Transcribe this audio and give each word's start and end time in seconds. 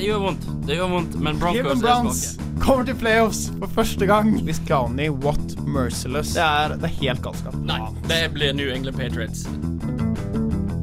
Det 0.00 0.06
gjør 0.06 0.20
vondt. 0.22 0.44
Det 0.64 0.76
gjør 0.78 0.88
vondt, 0.94 1.16
men 1.20 1.40
Broncos 1.42 1.74
er 1.74 1.80
Browns 1.82 2.20
kommer 2.60 2.86
til 2.88 2.96
playoffs 2.96 3.40
for 3.58 3.68
første 3.74 4.06
gang. 4.08 4.30
Hvis 4.46 4.60
Clowney, 4.64 5.10
what 5.10 5.58
merciless. 5.66 6.32
Det 6.38 6.44
er, 6.44 6.76
det 6.80 6.88
er 6.88 6.94
helt 7.02 7.20
galskap. 7.24 7.58
Nei, 7.68 7.82
det 8.08 8.22
blir 8.32 8.56
New 8.56 8.72
England 8.72 8.96
Patriots. 8.96 9.44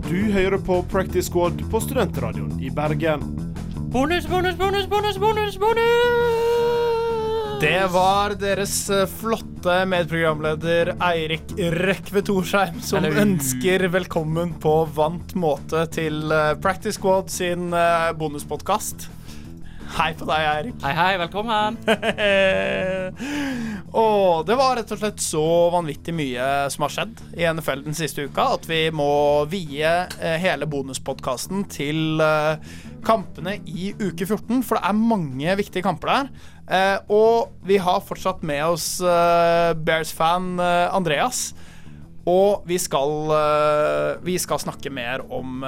Du 0.05 0.19
hører 0.37 0.61
på 0.61 0.83
Practice 0.91 1.31
Squad 1.31 1.65
på 1.71 1.81
Studentradioen 1.81 2.59
i 2.61 2.69
Bergen. 2.69 3.25
Bonus, 3.89 4.29
bonus, 4.29 4.55
bonus, 4.55 4.85
bonus, 4.85 5.17
bonus, 5.17 5.57
bonus! 5.57 6.76
Det 7.61 7.87
var 7.89 8.35
deres 8.37 8.89
eh, 8.89 9.07
flotte 9.09 9.79
medprogramleder 9.89 10.91
Eirik 11.01 11.55
Rekve 11.57 12.21
Torsheim 12.21 12.75
som 12.85 13.01
Hello. 13.01 13.17
ønsker 13.23 13.87
velkommen 13.89 14.51
på 14.61 14.73
vant 14.93 15.33
måte 15.33 15.87
til 15.89 16.29
eh, 16.29 16.51
Practice 16.61 16.99
Squad 16.99 17.33
sin 17.33 17.73
uh, 17.73 18.13
bonuspodkast. 18.13 19.07
Hei 19.97 20.11
på 20.19 20.27
deg, 20.29 20.45
Eirik. 20.51 20.77
Hei, 20.85 20.93
hei, 20.99 21.09
velkommen. 21.23 21.81
og 23.97 24.45
det 24.45 24.53
var 24.59 24.75
rett 24.77 24.91
og 24.93 24.99
slett 25.01 25.21
så 25.23 25.43
vanvittig 25.73 26.13
mye 26.13 26.47
som 26.69 26.83
har 26.85 26.91
skjedd 26.93 27.21
i 27.33 27.47
NFL 27.49 27.81
den 27.87 27.97
siste 27.97 28.27
uka 28.29 28.43
at 28.53 28.67
vi 28.69 28.83
må 28.93 29.09
vie 29.49 29.89
eh, 29.89 30.35
hele 30.43 30.67
bonuspodkasten 30.69 31.63
til 31.73 32.21
eh, 32.21 32.59
kampene 33.07 33.55
i 33.65 33.89
uke 33.97 34.27
14, 34.27 34.61
for 34.61 34.77
det 34.77 34.83
er 34.85 34.99
mange 34.99 35.55
viktige 35.57 35.85
kamper 35.87 36.11
der. 36.11 36.29
Eh, 36.67 37.09
og 37.09 37.55
vi 37.65 37.79
har 37.81 38.05
fortsatt 38.05 38.45
med 38.45 38.75
oss 38.75 38.87
Bears-fan 39.01 40.59
Andreas. 40.61 41.49
Og 42.27 42.67
vi 42.67 42.75
skal, 42.75 43.31
vi 44.19 44.35
skal 44.35 44.59
snakke 44.59 44.91
mer 44.91 45.23
om 45.31 45.63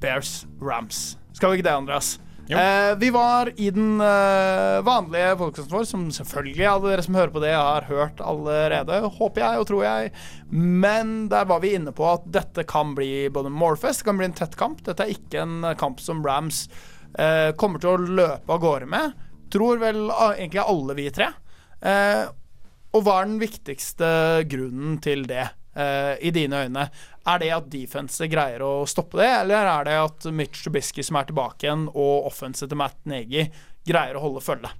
Bears 0.00 0.46
Rams. 0.56 1.18
Skal 1.36 1.52
vi 1.52 1.60
ikke 1.60 1.68
det, 1.68 1.76
Andreas? 1.82 2.14
Eh, 2.48 2.98
vi 2.98 3.10
var 3.10 3.60
i 3.60 3.70
den 3.70 4.00
eh, 4.00 4.82
vanlige 4.82 5.36
podkasten 5.36 5.72
vår, 5.72 5.84
som 5.84 6.08
selvfølgelig 6.12 6.66
alle 6.66 6.90
dere 6.90 7.04
som 7.06 7.16
hører 7.16 7.32
på 7.32 7.42
det, 7.44 7.52
har 7.54 7.86
hørt 7.88 8.20
allerede, 8.20 8.98
håper 9.14 9.44
jeg 9.44 9.60
og 9.60 9.68
tror 9.70 9.84
jeg. 9.86 10.10
Men 10.50 11.14
der 11.32 11.46
var 11.48 11.62
vi 11.62 11.74
inne 11.78 11.94
på 11.96 12.08
at 12.10 12.26
dette 12.34 12.66
kan 12.68 12.96
bli 12.98 13.28
både 13.32 13.52
Morfest, 13.52 14.02
det 14.02 14.10
kan 14.10 14.18
bli 14.18 14.28
en 14.28 14.36
tett 14.36 14.58
kamp. 14.58 14.82
Dette 14.84 15.06
er 15.06 15.14
ikke 15.14 15.44
en 15.44 15.70
kamp 15.80 16.02
som 16.02 16.24
Rams 16.26 16.66
eh, 17.14 17.54
kommer 17.56 17.82
til 17.82 17.94
å 17.94 18.12
løpe 18.20 18.52
av 18.52 18.62
gårde 18.62 18.90
med. 18.90 19.16
Tror 19.52 19.80
vel 19.80 20.04
egentlig 20.10 20.66
alle 20.66 20.98
vi 20.98 21.08
tre. 21.14 21.30
Eh, 21.80 22.24
og 22.92 23.06
hva 23.06 23.20
er 23.22 23.30
den 23.30 23.40
viktigste 23.40 24.08
grunnen 24.50 24.98
til 25.04 25.24
det, 25.30 25.46
eh, 25.74 26.14
i 26.20 26.32
dine 26.34 26.64
øyne? 26.64 26.86
Er 27.26 27.42
det 27.42 27.50
at 27.54 27.68
defense 27.72 28.26
greier 28.30 28.64
å 28.66 28.72
stoppe 28.90 29.20
det, 29.20 29.28
eller 29.42 29.68
er 29.70 29.88
det 29.88 29.98
at 30.00 30.26
Mitch 30.34 30.64
Trubisky 30.64 31.04
som 31.06 31.20
er 31.20 31.28
tilbake 31.28 31.66
igjen, 31.66 31.86
og 31.92 32.28
offenset 32.30 32.72
til 32.72 32.80
Matt 32.80 32.98
Negi 33.08 33.46
greier 33.88 34.18
å 34.18 34.24
holde 34.24 34.42
følge? 34.44 34.72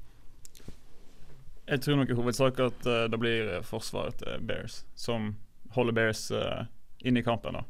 Jeg 1.70 1.84
tror 1.84 2.00
nok 2.00 2.10
i 2.10 2.18
hovedsak 2.18 2.58
at 2.60 2.88
uh, 2.90 3.04
det 3.08 3.20
blir 3.22 3.54
forsvaret 3.64 4.18
til 4.20 4.42
Bears 4.44 4.82
som 4.98 5.32
holder 5.76 5.94
Bears 5.96 6.26
uh, 6.34 6.66
inne 7.06 7.22
i 7.22 7.26
kampen. 7.26 7.56
da. 7.56 7.62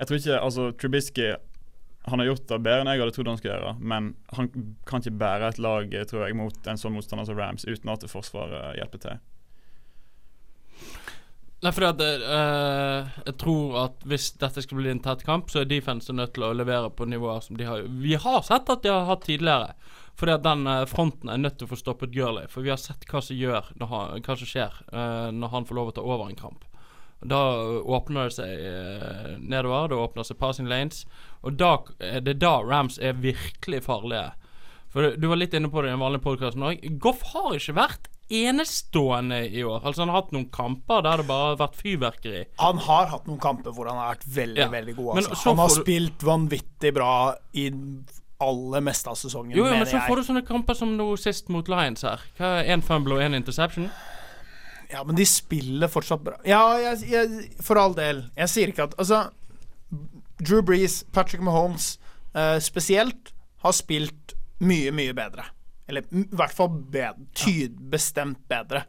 Jeg 0.00 0.08
tror 0.08 0.18
ikke, 0.18 0.42
altså 0.42 0.68
Trubisky 0.74 1.30
han 2.04 2.18
har 2.18 2.26
gjort 2.26 2.48
det 2.48 2.58
bedre 2.58 2.82
enn 2.82 2.90
jeg 2.90 3.02
hadde 3.02 3.14
trodd 3.14 3.28
han 3.30 3.38
skulle 3.38 3.56
gjøre, 3.56 3.74
men 3.78 4.08
han 4.34 4.48
kan 4.88 5.02
ikke 5.02 5.20
bære 5.20 5.50
et 5.52 5.60
lag 5.62 5.92
eh, 5.94 6.06
tror 6.08 6.24
jeg, 6.26 6.34
mot 6.38 6.70
en 6.70 6.80
sånn 6.80 6.96
motstander 6.96 7.28
som 7.28 7.38
Rams 7.38 7.66
uten 7.68 7.92
at 7.92 8.06
Forsvaret 8.10 8.78
hjelper 8.80 9.02
til. 9.04 9.20
Nei, 11.62 11.70
fordi 11.70 11.88
at 11.92 12.00
uh, 12.26 13.10
Jeg 13.28 13.36
tror 13.38 13.76
at 13.84 14.06
hvis 14.10 14.32
dette 14.40 14.64
skal 14.64 14.80
bli 14.80 14.90
en 14.90 15.02
tett 15.02 15.22
kamp, 15.26 15.50
så 15.50 15.60
er 15.60 15.68
defense 15.70 16.10
nødt 16.14 16.34
til 16.34 16.48
å 16.48 16.54
levere 16.58 16.90
på 16.90 17.06
nivåer 17.06 17.44
som 17.44 17.58
de 17.58 17.68
har 17.68 17.84
Vi 18.02 18.16
har 18.18 18.42
sett 18.46 18.70
at 18.72 18.82
de 18.82 18.90
har 18.90 19.06
hatt 19.06 19.22
tidligere. 19.28 19.76
Fordi 20.18 20.34
at 20.34 20.44
den 20.46 20.66
uh, 20.66 20.82
fronten 20.90 21.30
er 21.30 21.38
nødt 21.38 21.60
til 21.60 21.68
å 21.68 21.72
få 21.72 21.78
stoppet 21.78 22.14
Gurley. 22.16 22.50
For 22.50 22.66
vi 22.66 22.72
har 22.74 22.82
sett 22.82 23.06
hva 23.06 23.22
som 23.22 23.38
gjør 23.38 23.70
han, 23.78 24.18
Hva 24.26 24.36
som 24.40 24.50
skjer 24.50 24.74
uh, 24.90 25.30
når 25.30 25.54
han 25.54 25.68
får 25.68 25.78
lov 25.78 25.92
å 25.92 25.96
ta 25.96 26.06
over 26.06 26.26
en 26.26 26.40
kamp. 26.40 26.66
Da 27.22 27.38
åpner 27.86 28.26
det 28.26 28.34
seg 28.34 29.38
nedover. 29.38 29.92
Det 29.92 29.98
åpner 30.02 30.26
seg 30.26 30.40
passing 30.40 30.66
lanes. 30.66 31.04
Og 31.46 31.54
da 31.54 31.76
er 32.02 32.26
da 32.26 32.56
Rams 32.66 32.98
er 32.98 33.14
virkelig 33.14 33.84
farlige. 33.86 34.32
For 34.90 35.14
du 35.14 35.28
var 35.30 35.38
litt 35.38 35.54
inne 35.54 35.70
på 35.70 35.84
det 35.84 35.92
i 35.92 35.94
en 35.94 36.02
vanlig 36.02 36.24
podkast 36.26 36.58
òg. 36.58 36.82
Goff 36.98 37.22
har 37.30 37.54
ikke 37.54 37.78
vært 37.78 38.10
enestående 38.32 39.42
i 39.50 39.62
år. 39.64 39.82
Altså 39.84 40.02
Han 40.04 40.08
har 40.12 40.22
hatt 40.22 40.32
noen 40.34 40.48
kamper 40.54 41.02
der 41.04 41.20
det 41.22 41.26
bare 41.28 41.50
har 41.52 41.60
vært 41.60 41.78
fyrverkeri. 41.80 42.42
Han 42.62 42.80
har 42.86 43.06
hatt 43.12 43.26
noen 43.28 43.40
kamper 43.42 43.74
hvor 43.76 43.90
han 43.90 44.00
har 44.00 44.14
vært 44.14 44.26
veldig, 44.38 44.58
Ja. 44.64 44.68
veldig 44.72 44.96
god. 44.96 45.10
Altså. 45.16 45.38
Han 45.50 45.58
har 45.62 45.68
spilt 45.76 46.18
vanvittig 46.26 46.94
bra 46.96 47.12
i 47.54 47.68
aller 48.42 48.80
meste 48.82 49.06
av 49.10 49.14
sesongen, 49.14 49.54
Jo, 49.56 49.64
jo, 49.66 49.70
men 49.70 49.86
så 49.86 49.98
jeg. 50.00 50.08
får 50.08 50.16
du 50.16 50.22
sånne 50.26 50.46
kamper 50.46 50.74
som 50.74 50.96
nå 50.98 51.04
sist 51.16 51.48
mot 51.48 51.68
Lions 51.70 52.02
her. 52.02 52.18
Hva 52.38 52.48
er 52.64 52.72
Én 52.74 52.82
fumble 52.82 53.14
og 53.14 53.20
én 53.22 53.36
interception? 53.38 53.90
Ja, 54.90 55.04
men 55.04 55.14
de 55.16 55.24
spiller 55.24 55.88
fortsatt 55.88 56.24
bra. 56.24 56.34
Ja, 56.44 56.76
jeg, 56.76 57.08
jeg, 57.08 57.62
for 57.62 57.78
all 57.78 57.94
del. 57.94 58.24
Jeg 58.36 58.48
sier 58.48 58.68
ikke 58.72 58.82
at 58.90 58.94
Altså, 58.98 59.30
Drew 60.42 60.60
Brees, 60.60 61.04
Patrick 61.14 61.40
Mahomes 61.40 61.98
eh, 62.34 62.58
spesielt, 62.58 63.30
har 63.62 63.72
spilt 63.72 64.34
mye, 64.60 64.90
mye 64.90 65.14
bedre. 65.14 65.44
Eller 65.88 66.04
i 66.14 66.22
hvert 66.30 66.54
fall 66.54 66.68
bedre. 66.68 67.26
Tyd, 67.34 67.78
bestemt 67.92 68.38
bedre. 68.48 68.84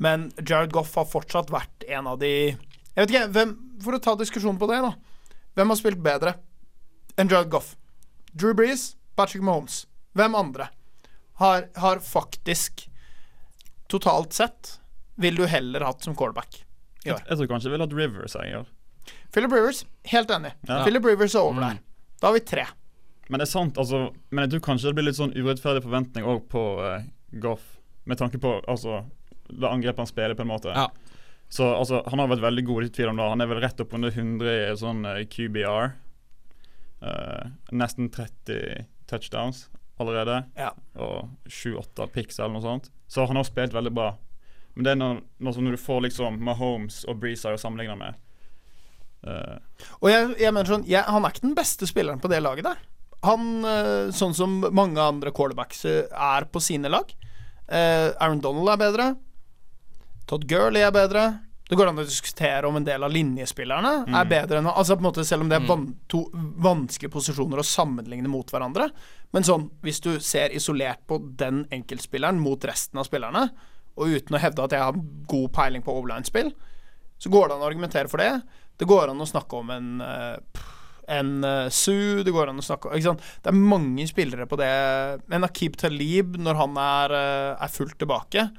Men 0.00 0.30
Jared 0.40 0.72
Goff 0.72 0.94
har 0.96 1.04
fortsatt 1.06 1.50
vært 1.52 1.84
en 1.88 2.06
av 2.06 2.18
de 2.22 2.30
Jeg 2.30 2.96
vet 2.96 3.10
ikke, 3.12 3.26
hvem 3.34 3.50
For 3.84 3.96
å 3.96 4.00
ta 4.02 4.14
diskusjonen 4.16 4.58
på 4.58 4.66
det, 4.70 4.80
da. 4.82 4.94
Hvem 5.56 5.68
har 5.72 5.76
spilt 5.78 6.00
bedre 6.02 6.34
enn 7.20 7.28
Jared 7.30 7.50
Goff? 7.52 7.74
Drew 8.32 8.54
Brees, 8.54 8.94
Patrick 9.16 9.42
Mahomes. 9.42 9.84
Hvem 10.16 10.34
andre 10.38 10.68
har, 11.40 11.68
har 11.76 11.98
faktisk 12.04 12.86
totalt 13.90 14.32
sett 14.36 14.76
vil 15.20 15.36
du 15.36 15.46
heller 15.50 15.84
hatt 15.84 16.02
som 16.04 16.14
callback 16.16 16.62
i 17.04 17.10
år? 17.12 17.22
Jeg 17.28 17.36
tror 17.40 17.48
kanskje 17.50 17.68
jeg 17.68 17.74
ville 17.76 17.86
hatt 17.86 17.96
Rivers. 17.96 18.34
Jeg. 18.40 18.64
Philip 19.34 19.52
Rivers, 19.52 19.84
helt 20.12 20.30
enig. 20.34 20.52
Ja. 20.68 20.82
Philip 20.84 21.04
Rivers 21.04 21.34
er 21.34 21.40
over 21.44 21.60
Mm. 21.60 21.66
der. 21.68 21.80
Da 22.20 22.26
har 22.28 22.34
vi 22.34 22.40
tre. 22.40 22.66
Men 23.30 23.38
det 23.38 23.46
er 23.46 23.52
sant, 23.52 23.78
altså 23.78 24.08
Men 24.30 24.44
jeg 24.44 24.56
tror 24.56 24.62
kanskje 24.66 24.90
det 24.90 24.98
blir 24.98 25.06
litt 25.06 25.18
sånn 25.18 25.34
urettferdig 25.36 25.84
forventning 25.84 26.26
òg 26.26 26.48
på 26.50 26.64
uh, 26.82 27.04
Goff, 27.42 27.62
med 28.10 28.18
tanke 28.18 28.40
på 28.42 28.56
altså 28.66 29.04
det 29.50 29.66
angrepet 29.66 30.02
han 30.02 30.08
spiller, 30.10 30.34
på 30.38 30.42
en 30.42 30.50
måte. 30.50 30.74
Ja. 30.74 30.88
Så 31.50 31.66
altså, 31.74 32.04
han 32.06 32.20
har 32.22 32.28
vært 32.30 32.44
veldig 32.44 32.62
god, 32.68 32.84
i 32.86 32.92
tvil 32.94 33.10
om 33.10 33.18
det. 33.18 33.26
Han 33.32 33.42
er 33.42 33.48
vel 33.50 33.60
rett 33.62 33.80
opp 33.82 33.94
under 33.98 34.12
100 34.14 34.50
i 34.54 34.76
sånn 34.78 35.02
uh, 35.06 35.16
QBR. 35.26 35.92
Uh, 37.02 37.50
nesten 37.74 38.10
30 38.14 38.86
touchdowns 39.10 39.64
allerede. 40.00 40.44
Ja. 40.54 40.70
Og 41.02 41.50
7-8 41.50 42.06
picks 42.14 42.38
eller 42.38 42.54
noe 42.54 42.64
sånt. 42.64 42.90
Så 43.10 43.26
han 43.26 43.38
har 43.38 43.48
spilt 43.48 43.74
veldig 43.74 43.92
bra. 43.94 44.12
Men 44.76 44.86
det 44.86 44.92
er 44.94 45.00
når, 45.00 45.22
når 45.42 45.74
du 45.74 45.80
får 45.82 46.04
liksom 46.06 46.38
Mahomes 46.46 47.02
og 47.10 47.18
Breezer 47.22 47.56
å 47.56 47.60
sammenligne 47.60 47.98
med. 47.98 48.20
Uh, 49.26 49.58
Og 49.98 50.08
jeg, 50.08 50.30
jeg 50.40 50.54
mener 50.54 50.64
sånn 50.70 50.86
jeg, 50.88 51.02
Han 51.04 51.26
er 51.26 51.34
ikke 51.34 51.42
den 51.44 51.58
beste 51.58 51.84
spilleren 51.84 52.22
på 52.22 52.30
det 52.32 52.38
laget 52.40 52.64
der. 52.70 52.78
Han, 53.26 53.64
eh, 53.64 54.10
sånn 54.16 54.34
som 54.36 54.60
mange 54.72 55.00
andre 55.02 55.32
quarterbacks 55.36 55.84
eh, 55.88 56.06
er 56.08 56.46
på 56.48 56.62
sine 56.64 56.88
lag. 56.92 57.12
Eh, 57.68 58.08
Aaron 58.16 58.40
Donald 58.40 58.72
er 58.72 58.80
bedre. 58.80 59.08
Todd 60.30 60.46
Gurley 60.48 60.84
er 60.86 60.94
bedre. 60.94 61.26
Det 61.70 61.76
går 61.78 61.92
an 61.92 62.00
å 62.02 62.06
diskutere 62.06 62.66
om 62.66 62.80
en 62.80 62.86
del 62.86 63.04
av 63.06 63.12
linjespillerne 63.14 63.92
er 64.18 64.24
bedre 64.26 64.58
enn 64.58 64.66
Altså 64.72 64.96
på 64.96 65.04
en 65.04 65.06
måte 65.06 65.22
Selv 65.22 65.44
om 65.44 65.50
det 65.52 65.60
er 65.60 65.68
van, 65.68 65.84
to 66.10 66.24
vanskelige 66.34 67.12
posisjoner 67.14 67.62
å 67.62 67.66
sammenligne 67.66 68.26
mot 68.30 68.50
hverandre. 68.50 68.88
Men 69.30 69.46
sånn, 69.46 69.68
hvis 69.84 70.02
du 70.02 70.16
ser 70.18 70.50
isolert 70.50 71.04
på 71.06 71.20
den 71.38 71.62
enkeltspilleren 71.70 72.40
mot 72.42 72.66
resten 72.66 72.98
av 72.98 73.06
spillerne, 73.06 73.44
og 73.94 74.16
uten 74.16 74.34
å 74.34 74.42
hevde 74.42 74.64
at 74.64 74.74
jeg 74.74 74.82
har 74.82 74.98
god 75.30 75.46
peiling 75.54 75.84
på 75.86 75.94
overline-spill, 75.94 76.50
så 77.20 77.30
går 77.30 77.46
det 77.46 77.54
an 77.54 77.62
å 77.62 77.68
argumentere 77.68 78.10
for 78.10 78.22
det. 78.22 78.32
Det 78.80 78.88
går 78.90 79.12
an 79.12 79.22
å 79.22 79.28
snakke 79.28 79.60
om 79.60 79.70
en 79.70 79.88
eh, 80.02 80.66
pff, 81.10 81.18
en 81.18 81.44
uh, 81.44 81.68
Su, 81.70 82.22
det 82.24 82.30
går 82.34 82.50
an 82.50 82.60
å 82.60 82.64
snakke 82.64 82.94
ikke 82.94 83.10
sant? 83.10 83.28
Det 83.42 83.50
er 83.52 83.58
mange 83.58 84.06
spillere 84.08 84.46
på 84.46 84.58
det. 84.60 84.72
Men 85.30 85.46
Akib 85.46 85.76
Talib, 85.80 86.36
når 86.38 86.58
han 86.60 86.76
er, 86.80 87.14
eh, 87.16 87.62
er 87.64 87.70
fullt 87.72 87.98
tilbake 88.00 88.50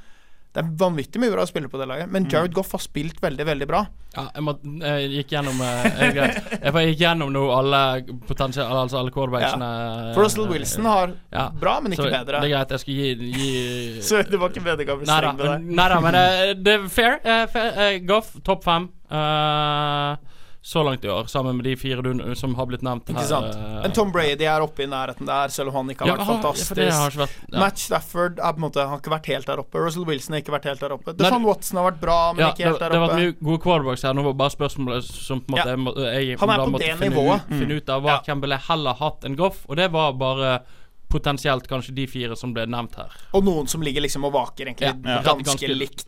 Det 0.51 0.59
er 0.59 0.71
vanvittig 0.77 1.21
mye 1.21 1.31
bra 1.31 1.45
spillere 1.48 1.71
på 1.71 1.80
det 1.80 1.88
laget, 1.88 2.09
men 2.12 2.25
Jared 2.30 2.51
Goff 2.53 2.74
har 2.75 2.81
spilt 2.83 3.21
veldig, 3.24 3.45
veldig 3.48 3.68
bra. 3.69 3.86
Ja, 4.12 4.25
jeg, 4.36 4.44
må, 4.44 4.57
jeg 4.83 5.12
gikk 5.13 5.31
gjennom 5.31 5.62
eh, 5.63 5.86
jeg, 6.18 6.42
jeg 6.59 6.89
gikk 6.89 7.03
gjennom 7.06 7.31
nå 7.31 7.45
alle 7.56 7.80
potensielle 8.27 8.81
Altså 8.81 9.00
alle 9.00 9.13
quarterbacksene. 9.15 9.69
Ja. 9.71 10.18
Russell 10.18 10.50
Wilson 10.51 10.89
har 10.92 11.15
ja. 11.31 11.45
bra, 11.56 11.77
men 11.80 11.95
ikke 11.95 12.09
Så 12.09 12.12
bedre. 12.12 12.42
Det 12.44 12.50
er 12.50 12.56
greit, 12.57 12.75
jeg 12.75 12.83
skal 12.83 13.00
gi, 13.00 13.31
gi 13.38 14.01
Så 14.09 14.25
det 14.27 14.42
var 14.42 14.51
ikke 14.51 14.65
bedre 14.68 14.89
gammel 14.89 15.07
streng 15.07 15.39
med 15.39 15.48
deg. 15.48 15.71
Nei 15.80 15.88
da, 15.95 16.01
men 16.03 16.19
eh, 16.19 16.51
det 16.59 16.75
er 16.75 16.92
fair. 16.92 17.21
eh, 17.24 17.45
fair 17.53 17.81
eh, 17.88 17.95
Goff, 18.12 18.36
topp 18.44 18.68
fem. 18.68 18.92
Eh, 19.07 20.31
så 20.63 20.84
langt 20.86 21.04
i 21.04 21.10
år, 21.10 21.25
sammen 21.25 21.56
med 21.58 21.66
de 21.66 21.75
fire 21.75 22.04
du, 22.06 22.36
som 22.38 22.54
har 22.56 22.68
blitt 22.69 22.84
nevnt 22.86 23.08
her. 23.10 23.16
Ikke 23.16 23.28
sant? 23.28 23.56
En 23.56 23.81
Men 23.81 23.92
Tom 23.98 24.12
Brady 24.13 24.46
er 24.46 24.62
oppe 24.62 24.84
i 24.84 24.86
nærheten 24.86 25.25
der, 25.25 25.50
selv 25.50 25.69
om 25.69 25.74
han 25.80 25.90
ikke 25.90 26.06
har 26.06 26.08
ja, 26.12 26.16
vært 26.19 26.25
han- 26.28 26.42
fantastisk. 26.44 26.75
har 26.78 27.10
ikke 27.10 27.22
vært 27.24 27.38
ja. 27.52 27.60
Matt 27.63 27.78
Stafford 27.81 28.38
er 28.38 28.54
på 28.54 28.62
en 28.62 28.66
måte, 28.68 28.86
har 28.88 29.00
ikke 29.02 29.10
vært 29.16 29.25
helt 29.25 29.46
der 29.48 29.58
oppe. 29.63 29.81
Russell 29.81 30.06
Wilson 30.06 30.34
har 30.38 30.42
ikke 30.44 30.54
vært 30.54 30.68
helt 30.69 30.80
der 30.86 30.94
oppe. 30.94 31.16
Deshaun 31.18 31.44
Watson 31.50 31.78
har 31.81 31.92
vært 31.92 32.00
bra, 32.00 32.19
men 32.34 32.46
Ja, 32.46 32.52
ikke 32.54 32.58
det, 32.58 32.74
oppe. 32.75 32.90
det 32.92 33.00
har 33.00 33.08
vært 33.08 33.18
mye 33.24 33.34
gode 33.42 33.62
quarterbacks 33.63 34.04
her. 34.04 34.13
Nå 34.13 34.24
var 34.24 34.34
bare 34.34 34.54
spørsmålet 34.54 35.04
som 35.04 35.42
på 35.42 35.50
en 35.50 35.58
måte 35.58 35.66
Ja. 36.06 36.12
jeg, 36.22 36.38
Han 36.40 36.50
er 36.50 36.58
på 36.68 36.78
det 36.78 36.92
finne, 36.94 37.10
nivået. 37.10 37.42
ut, 37.42 37.58
finne 37.58 37.74
ut 37.81 37.90
av. 37.90 38.02
hva 38.04 38.08
Ja. 38.12 38.19
Hvem 38.22 38.42
ville 38.42 38.58
heller 38.69 38.94
hatt 38.94 39.22
enn 39.25 39.36
Goff? 39.36 39.66
Og 39.68 39.75
det 39.78 39.92
var 39.92 40.13
bare 40.13 40.62
potensielt 41.10 41.68
kanskje 41.68 41.94
de 41.96 42.06
fire 42.08 42.36
som 42.38 42.54
ble 42.54 42.66
nevnt 42.68 42.96
her. 42.96 43.10
Og 43.34 43.44
noen 43.44 43.68
som 43.68 43.81
ligger 43.81 44.00
liksom 44.02 44.24
og 44.25 44.31
vaker 44.34 44.66
egentlig 44.69 44.94
ganske, 45.04 45.44
Ganske- 45.44 45.75
likt. 45.75 46.06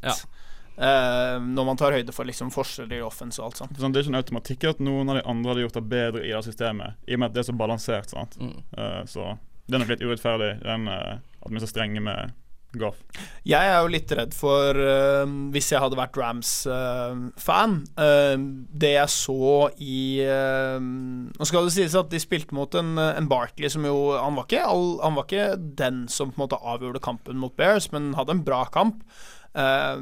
Eh, 0.74 1.38
når 1.38 1.68
man 1.68 1.78
tar 1.78 1.94
høyde 1.94 2.14
for 2.16 2.26
liksom 2.26 2.50
forskjeller 2.54 2.98
i 2.98 3.06
offense 3.06 3.42
og 3.42 3.52
alt 3.52 3.62
sånt. 3.62 3.80
Sånn, 3.80 3.94
det 3.94 4.02
er 4.02 4.08
ikke 4.08 4.14
en 4.16 4.22
automatikk 4.22 4.70
at 4.72 4.84
noen 4.84 5.12
av 5.12 5.20
de 5.20 5.26
andre 5.30 5.54
hadde 5.54 5.66
gjort 5.68 5.78
det 5.78 5.88
bedre 5.92 6.24
i 6.26 6.32
det 6.34 6.46
systemet, 6.48 7.02
i 7.06 7.18
og 7.18 7.22
med 7.22 7.30
at 7.30 7.36
det 7.36 7.44
er 7.44 7.50
så 7.52 7.58
balansert. 7.58 8.14
sant? 8.14 8.40
Mm. 8.42 8.56
Uh, 8.78 9.02
så 9.10 9.34
det 9.68 9.78
er 9.78 9.84
nok 9.84 9.92
litt 9.94 10.06
urettferdig, 10.08 10.56
den, 10.64 10.88
uh, 10.90 11.20
at 11.22 11.52
vi 11.52 11.60
er 11.60 11.66
så 11.66 11.70
strenge 11.70 12.02
med 12.04 12.40
Goff. 12.74 12.98
Jeg 13.46 13.70
er 13.70 13.84
jo 13.84 13.90
litt 13.94 14.10
redd 14.18 14.32
for, 14.34 14.74
eh, 14.74 15.30
hvis 15.54 15.68
jeg 15.70 15.78
hadde 15.78 15.94
vært 15.94 16.16
Rams-fan 16.18 17.76
Det 17.94 18.94
jeg 18.96 19.12
så 19.14 19.68
i 19.78 20.26
Nå 20.26 21.46
skal 21.46 21.70
det 21.70 21.76
sies 21.76 21.94
at 21.94 22.10
de 22.10 22.18
spilte 22.18 22.58
mot 22.58 22.74
en, 22.74 22.96
en 22.98 23.30
Barkley 23.30 23.70
som 23.70 23.86
jo 23.86 24.16
han 24.18 24.34
var, 24.34 24.50
ikke, 24.50 24.66
han 24.66 25.20
var 25.20 25.28
ikke 25.30 25.46
den 25.84 26.08
som 26.10 26.34
på 26.34 26.40
en 26.40 26.46
måte 26.48 26.58
avgjorde 26.58 27.04
kampen 27.06 27.38
mot 27.38 27.54
Bears, 27.54 27.92
men 27.94 28.16
hadde 28.18 28.40
en 28.40 28.46
bra 28.48 28.64
kamp. 28.74 29.06
Eh, 29.54 30.02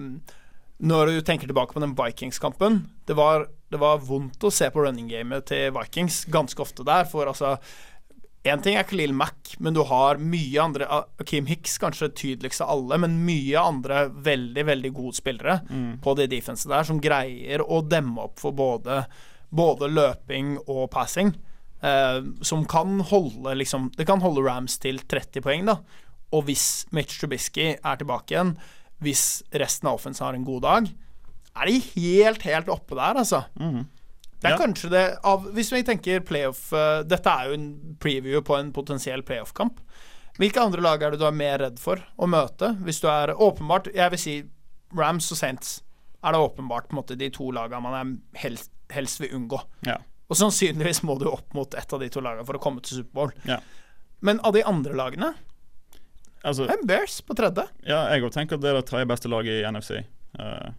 når 0.81 1.11
du 1.13 1.21
tenker 1.21 1.49
tilbake 1.49 1.75
på 1.75 1.81
den 1.83 1.93
Vikings-kampen 1.97 2.81
det 3.05 3.13
var, 3.17 3.45
det 3.69 3.77
var 3.81 4.01
vondt 4.01 4.43
å 4.43 4.51
se 4.53 4.69
på 4.73 4.81
running-gamet 4.81 5.45
til 5.51 5.73
Vikings 5.75 6.23
ganske 6.33 6.63
ofte 6.63 6.85
der. 6.87 7.05
For 7.09 7.29
altså 7.29 7.57
Én 8.41 8.57
ting 8.65 8.73
er 8.73 8.87
Khalil 8.89 9.11
Mack, 9.13 9.51
men 9.61 9.75
du 9.75 9.83
har 9.85 10.17
mye 10.17 10.63
andre 10.63 10.87
Kim 11.29 11.45
Hicks 11.45 11.75
kanskje 11.77 12.07
tydeligst 12.17 12.63
av 12.65 12.71
alle, 12.73 12.97
men 13.03 13.19
mye 13.27 13.61
andre 13.61 14.07
veldig, 14.09 14.63
veldig 14.65 14.91
gode 14.97 15.19
spillere 15.19 15.59
på 16.01 16.15
det 16.17 16.31
defenset 16.31 16.71
der, 16.71 16.87
som 16.87 17.01
greier 17.03 17.61
å 17.61 17.83
demme 17.85 18.25
opp 18.25 18.41
for 18.41 18.57
både, 18.57 19.03
både 19.53 19.91
løping 19.93 20.55
og 20.65 20.87
passing. 20.89 21.35
Eh, 21.85 22.17
som 22.41 22.65
kan 22.65 22.99
holde 23.09 23.55
liksom 23.57 23.87
Det 23.97 24.05
kan 24.05 24.21
holde 24.21 24.43
Rams 24.45 24.77
til 24.77 24.99
30 24.99 25.41
poeng, 25.41 25.65
da. 25.69 25.77
Og 26.33 26.45
hvis 26.49 26.87
Mitch 26.91 27.19
Trubisky 27.19 27.75
er 27.77 28.01
tilbake 28.01 28.33
igjen, 28.33 28.55
hvis 29.01 29.41
resten 29.57 29.89
av 29.89 29.97
offensen 29.99 30.25
har 30.27 30.37
en 30.37 30.45
god 30.45 30.61
dag, 30.65 30.89
er 31.57 31.67
de 31.67 31.79
helt, 31.95 32.41
helt 32.47 32.69
oppe 32.71 32.95
der, 32.95 33.17
altså. 33.21 33.43
Det 33.57 34.47
er 34.49 34.55
Ja. 34.55 34.57
kanskje 34.57 34.89
det 34.89 35.03
av, 35.23 35.43
Hvis 35.53 35.71
vi 35.71 35.83
tenker 35.85 36.19
playoff 36.25 36.71
uh, 36.73 37.03
Dette 37.05 37.29
er 37.29 37.49
jo 37.49 37.53
en 37.59 37.95
preview 38.01 38.41
på 38.41 38.55
en 38.57 38.71
potensiell 38.73 39.21
playoff-kamp. 39.21 39.77
Hvilke 40.39 40.63
andre 40.63 40.81
lag 40.81 41.03
er 41.03 41.11
det 41.11 41.19
du 41.19 41.25
er 41.27 41.35
mer 41.35 41.59
redd 41.59 41.77
for 41.77 42.01
å 42.17 42.25
møte? 42.25 42.71
Hvis 42.81 43.01
du 43.03 43.07
er 43.11 43.35
åpenbart 43.35 43.91
Jeg 43.93 44.09
vil 44.15 44.19
si 44.23 44.35
Rams 44.97 45.27
og 45.31 45.37
Saints 45.37 45.81
er 46.23 46.31
det 46.33 46.41
åpenbart 46.41 46.87
på 46.89 46.95
en 46.95 47.01
måte 47.03 47.17
de 47.17 47.29
to 47.29 47.51
lagene 47.51 47.81
man 47.81 47.93
er 47.99 48.39
helst, 48.41 48.71
helst 48.93 49.19
vil 49.21 49.31
unngå. 49.37 49.59
Ja. 49.85 49.97
Og 50.29 50.37
sannsynligvis 50.37 51.03
må 51.03 51.19
du 51.19 51.25
opp 51.29 51.53
mot 51.53 51.73
ett 51.73 51.93
av 51.93 51.99
de 51.99 52.09
to 52.09 52.21
lagene 52.21 52.45
for 52.45 52.57
å 52.57 52.61
komme 52.61 52.81
til 52.81 53.01
Superbowl. 53.03 53.31
Ja. 53.45 53.57
Men 54.21 54.39
av 54.45 54.53
de 54.53 54.61
andre 54.63 54.93
lagene 54.93 55.33
Altså, 56.43 56.65
er 56.65 56.85
Bears 56.87 57.19
på 57.21 57.35
tredje. 57.37 57.67
ja, 57.85 57.99
jeg 58.13 58.23
òg 58.25 58.31
tenker 58.33 58.57
at 58.57 58.63
det 58.63 58.69
er 58.71 58.79
det 58.79 58.87
tredje 58.89 59.09
beste 59.09 59.29
laget 59.29 59.59
i 59.59 59.65
NFC. 59.69 59.99
Uh, 60.39 60.71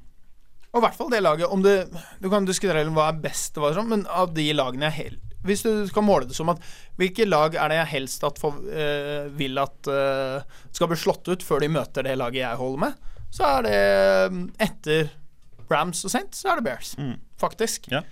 Og 0.73 0.81
i 0.81 0.85
hvert 0.87 0.97
fall 0.97 1.11
det 1.13 1.21
laget 1.23 1.47
om 1.53 1.61
det, 1.63 1.75
Du 2.23 2.31
kan 2.33 2.47
diskutere 2.49 2.83
hva 2.89 3.11
er 3.11 3.19
best, 3.21 3.55
sånn, 3.55 3.91
men 3.91 4.07
av 4.09 4.33
de 4.35 4.47
lagene 4.57 4.89
jeg 4.89 4.97
hel, 4.97 5.19
Hvis 5.45 5.63
du 5.63 5.87
skal 5.91 6.03
måle 6.07 6.25
det 6.27 6.35
som 6.35 6.49
at 6.49 6.63
Hvilke 6.97 7.27
lag 7.29 7.55
er 7.55 7.69
det 7.69 7.77
jeg 7.77 7.91
helst 7.93 8.25
at 8.25 8.41
for, 8.41 8.57
uh, 8.65 9.29
vil 9.37 9.59
at 9.61 9.91
uh, 9.93 10.41
skal 10.73 10.89
bli 10.89 10.97
slått 10.97 11.29
ut 11.29 11.45
før 11.45 11.61
de 11.61 11.69
møter 11.69 12.09
det 12.09 12.17
laget 12.17 12.41
jeg 12.43 12.57
holder 12.63 12.81
med, 12.87 13.11
så 13.33 13.45
er 13.59 13.69
det 13.69 14.47
etter 14.61 15.13
Rams 15.71 16.03
og 16.05 16.11
Saints, 16.13 16.43
så 16.43 16.51
er 16.53 16.59
det 16.61 16.67
Bears. 16.67 16.91
Mm. 16.99 17.15
Faktisk. 17.41 17.87
Yeah. 17.93 18.05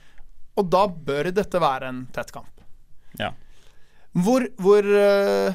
Og 0.56 0.69
da 0.73 0.87
bør 0.88 1.29
dette 1.32 1.61
være 1.61 1.88
en 1.93 2.06
tett 2.14 2.31
kamp. 2.32 2.62
ja. 3.19 3.32
Hvor 4.12 4.43
Hvor 4.58 4.82
eh, 4.82 5.55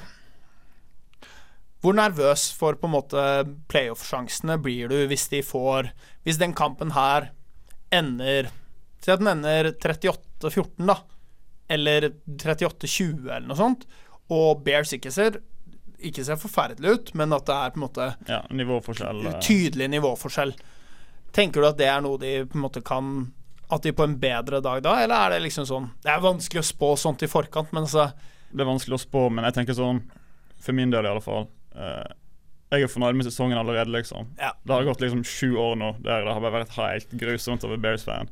hvor 1.86 1.96
nervøs 1.98 2.48
for 2.58 2.76
på 2.82 2.90
en 2.90 2.96
måte 2.96 3.24
playoff-sjansene 3.72 4.58
blir 4.66 4.90
du 4.92 4.98
hvis 5.12 5.28
de 5.32 5.44
får 5.46 5.92
Hvis 6.26 6.40
den 6.42 6.56
kampen 6.58 6.92
her 6.98 7.30
ender 7.94 8.50
Si 9.06 9.12
at 9.14 9.22
den 9.22 9.30
ender 9.30 9.68
38-14, 9.78 10.82
da. 10.90 10.96
Eller 11.70 12.08
38-20, 12.42 13.28
eller 13.30 13.46
noe 13.46 13.58
sånt. 13.60 13.84
Og 14.34 14.64
Bears 14.66 14.94
ikke 14.98 15.12
ser 15.14 15.38
Ikke 16.02 16.26
ser 16.26 16.40
forferdelig 16.42 16.90
ut, 16.96 17.12
men 17.18 17.34
at 17.38 17.46
det 17.46 17.56
er 17.56 17.74
på 17.76 17.80
en 17.80 17.86
måte 17.86 18.08
ja 18.30 18.40
nivåforskjell. 18.50 19.22
eh, 19.30 19.38
tydelig 19.46 19.88
nivåforskjell. 19.94 20.56
Tenker 21.36 21.62
du 21.62 21.68
at 21.70 21.78
det 21.80 21.88
er 21.92 22.02
noe 22.06 22.18
de 22.22 22.34
på 22.50 22.58
en 22.58 22.66
måte 22.66 22.82
kan 22.86 23.12
At 23.70 23.86
de 23.86 23.94
på 23.94 24.04
en 24.06 24.18
bedre 24.22 24.62
dag 24.62 24.82
da, 24.86 24.98
eller 25.04 25.16
er 25.28 25.36
det 25.36 25.44
liksom 25.48 25.66
sånn 25.70 25.92
Det 26.04 26.12
er 26.14 26.22
vanskelig 26.26 26.62
å 26.64 26.70
spå 26.74 26.92
sånt 27.02 27.24
i 27.26 27.30
forkant, 27.32 27.72
men 27.74 27.86
altså 27.88 28.10
Det 28.52 28.62
er 28.66 28.70
vanskelig 28.74 28.98
å 28.98 29.04
spå, 29.06 29.28
men 29.34 29.46
jeg 29.50 29.58
tenker 29.60 29.78
sånn 29.78 30.02
For 30.62 30.74
min 30.78 30.90
del, 30.94 31.06
i 31.06 31.14
alle 31.14 31.22
fall. 31.26 31.48
Eh, 31.76 32.14
jeg 32.74 32.86
er 32.86 32.92
fornøyd 32.92 33.18
med 33.20 33.28
sesongen 33.28 33.60
allerede, 33.60 33.92
liksom. 33.94 34.32
Ja. 34.40 34.52
Det 34.66 34.74
har 34.74 34.88
gått 34.88 35.04
liksom 35.04 35.24
sju 35.28 35.56
år 35.62 35.78
nå 35.80 35.94
der 36.04 36.26
det 36.26 36.34
har 36.34 36.44
bare 36.44 36.62
vært 36.62 36.76
helt 36.80 37.16
grusomt 37.20 37.64
å 37.64 37.72
være 37.72 37.84
Bears-fan. 37.84 38.32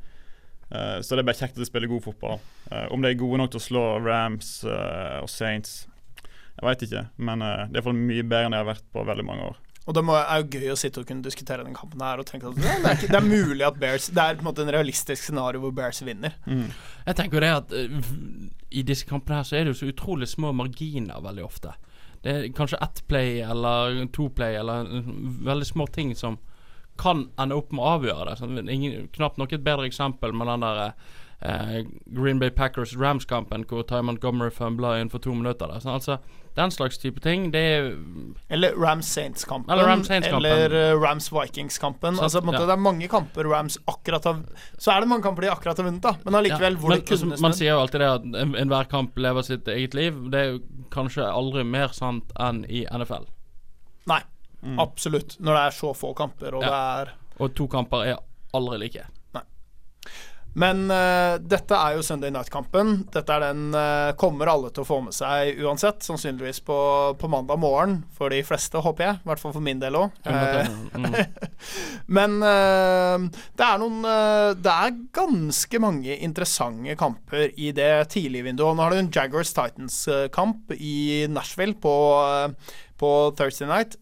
Uh, 0.74 1.00
så 1.06 1.14
det 1.14 1.22
er 1.22 1.28
bare 1.28 1.38
kjekt 1.38 1.58
at 1.58 1.62
de 1.62 1.70
spiller 1.70 1.92
god 1.92 2.06
fotball. 2.08 2.40
Uh, 2.72 2.88
om 2.96 3.04
de 3.04 3.12
er 3.12 3.20
gode 3.20 3.38
nok 3.40 3.52
til 3.54 3.62
å 3.62 3.66
slå 3.68 3.84
Rams 4.02 4.56
uh, 4.66 5.20
og 5.22 5.30
Saints, 5.30 5.84
jeg 6.24 6.66
veit 6.66 6.88
ikke. 6.88 7.04
Men 7.22 7.46
uh, 7.46 7.68
det 7.68 7.78
er 7.78 7.84
iallfall 7.84 8.00
mye 8.00 8.26
bedre 8.26 8.50
enn 8.50 8.56
de 8.56 8.64
har 8.64 8.72
vært 8.72 8.90
på 8.96 9.06
veldig 9.06 9.28
mange 9.28 9.52
år. 9.52 9.62
Og 9.84 9.96
det 9.98 10.04
må, 10.08 10.16
er 10.16 10.42
jo 10.42 10.62
gøy 10.62 10.72
å 10.72 10.80
sitte 10.80 11.02
og 11.04 11.08
kunne 11.10 11.26
diskutere 11.26 11.66
den 11.68 11.76
kampen 11.76 12.02
her 12.02 12.22
og 12.22 12.26
tenke 12.26 12.48
at 12.48 12.56
det, 12.56 12.72
er 12.72 12.94
ikke, 12.96 13.10
det 13.12 13.20
er 13.20 13.26
mulig 13.28 13.66
at 13.68 13.80
Bears 13.82 14.06
Det 14.16 14.24
er 14.24 14.38
på 14.40 14.46
en 14.46 14.48
måte 14.48 14.64
en 14.64 14.72
realistisk 14.72 15.28
scenario 15.28 15.60
hvor 15.60 15.74
Bears 15.76 16.00
vinner. 16.08 16.38
Jeg 16.48 17.18
tenker 17.20 17.38
jo 17.38 17.44
det 17.44 17.50
at 17.58 17.74
i 18.72 18.86
disse 18.88 19.06
kampene 19.10 19.42
her 19.42 19.50
så 19.50 19.60
er 19.60 19.68
det 19.68 19.74
jo 19.74 19.82
så 19.82 19.90
utrolig 19.92 20.30
små 20.32 20.54
marginer 20.56 21.20
veldig 21.26 21.44
ofte. 21.44 21.76
Det 22.24 22.34
er 22.34 22.50
kanskje 22.56 22.80
ett 22.82 23.04
play 23.12 23.42
eller 23.44 24.06
to 24.16 24.30
play 24.32 24.56
eller 24.56 24.88
eh, 24.88 25.10
veldig 25.48 25.68
små 25.68 25.88
ting 25.92 26.16
som 26.16 26.40
kan 27.00 27.26
ende 27.42 27.58
opp 27.58 27.74
med 27.74 27.84
å 27.84 27.96
avgjøre 27.98 28.36
det. 28.38 28.64
Ingen, 28.72 29.08
knapt 29.16 29.40
nok 29.42 29.54
et 29.56 29.66
bedre 29.66 29.90
eksempel 29.90 30.34
med 30.36 30.48
den 30.48 30.64
der 30.64 30.94
eh, 31.44 31.84
Green 32.16 32.40
Bay 32.40 32.50
Packers-Rams-kampen 32.50 33.66
hvor 33.68 33.84
Ty 33.88 34.02
Montgomery 34.02 34.52
fumbla 34.52 34.96
inn 35.02 35.10
for 35.12 35.20
to 35.24 35.34
minutter. 35.36 35.68
Der. 35.68 35.84
Sånn, 35.84 35.94
altså, 35.98 36.18
den 36.56 36.72
slags 36.72 37.00
type 37.02 37.22
ting, 37.24 37.50
det 37.54 37.62
er 37.62 37.88
Eller 38.54 38.76
Rams 38.80 39.08
Saints-kampen. 39.10 39.72
Eller 39.74 39.88
Rams. 39.90 40.10
Eller 40.10 40.76
eh, 40.78 40.94
Rams 41.00 41.32
Vikings-kampen. 41.34 42.20
Altså, 42.20 42.44
ja. 42.46 42.60
Det 42.64 42.76
er 42.76 42.82
mange 42.82 43.10
kamper 43.12 43.50
Rams 43.50 43.78
akkurat 43.90 44.28
har 44.30 44.44
Så 44.78 44.94
er 44.94 45.02
det 45.04 45.10
mange 45.10 45.26
kamper 45.26 45.48
de 45.48 45.52
akkurat 45.52 45.78
har 45.82 45.88
vunnet, 45.88 46.04
da. 46.04 46.16
Men 46.26 46.40
allikevel, 46.40 46.78
hvor 46.78 46.94
men, 46.94 47.02
det 47.02 47.08
kunne 47.10 47.34
altså, 47.34 47.48
Man 47.48 47.58
sier 47.58 47.74
jo 47.74 47.82
alltid 47.82 48.04
det 48.06 48.12
at 48.12 48.30
en- 48.44 48.88
kamp 48.94 49.18
lever 49.18 49.42
sitt 49.42 49.68
eget 49.68 49.94
liv. 49.94 50.30
Det 50.32 50.40
er 50.40 50.52
jo 50.54 50.60
kanskje 50.92 51.26
aldri 51.26 51.64
mer 51.66 51.94
sant 51.94 52.32
enn 52.40 52.64
i 52.70 52.86
NFL. 52.92 53.26
Nei, 54.08 54.22
absolutt. 54.78 55.38
Når 55.40 55.58
det 55.58 55.64
er 55.68 55.76
så 55.80 55.94
få 55.96 56.14
kamper, 56.14 56.56
og 56.56 56.64
Ja. 56.64 56.70
det 56.70 57.10
er 57.10 57.14
Og 57.40 57.56
to 57.56 57.68
kamper 57.68 58.06
er 58.06 58.18
aldri 58.54 58.78
like. 58.78 59.06
Men 60.60 60.86
uh, 60.92 61.40
dette 61.42 61.78
er 61.78 61.98
jo 61.98 62.06
Sunday 62.06 62.34
Night-kampen. 62.34 63.08
Dette 63.14 63.34
er 63.34 63.48
den 63.48 63.74
uh, 63.74 64.14
kommer 64.20 64.52
alle 64.52 64.70
til 64.74 64.86
å 64.86 64.88
få 64.88 65.00
med 65.06 65.16
seg 65.18 65.60
uansett. 65.64 66.04
Sannsynligvis 66.06 66.62
på, 66.68 66.78
på 67.20 67.32
mandag 67.32 67.62
morgen 67.62 68.02
for 68.14 68.34
de 68.34 68.44
fleste, 68.46 68.82
håper 68.84 69.08
jeg. 69.08 69.22
I 69.24 69.32
hvert 69.32 69.42
fall 69.42 69.56
for 69.56 69.66
min 69.66 69.82
del 69.82 69.98
òg. 69.98 70.14
Mm. 70.28 71.18
Men 72.20 72.38
uh, 72.44 73.30
det 73.58 73.66
er 73.66 73.82
noen 73.82 74.04
eh, 74.08 74.52
Det 74.60 74.74
er 74.74 74.96
ganske 75.16 75.82
mange 75.82 76.16
interessante 76.26 76.96
kamper 77.00 77.52
i 77.60 77.72
det 77.76 77.92
tidlige 78.14 78.48
vinduet. 78.48 78.78
Nå 78.78 78.86
har 78.86 78.94
du 78.94 79.02
en 79.02 79.12
Jaguars 79.14 79.54
Titans-kamp 79.56 80.74
i 80.78 81.26
Nashville 81.32 81.78
på, 81.82 81.94
eh, 82.24 82.76
på 83.00 83.12
Thursday 83.38 83.70
night. 83.70 83.98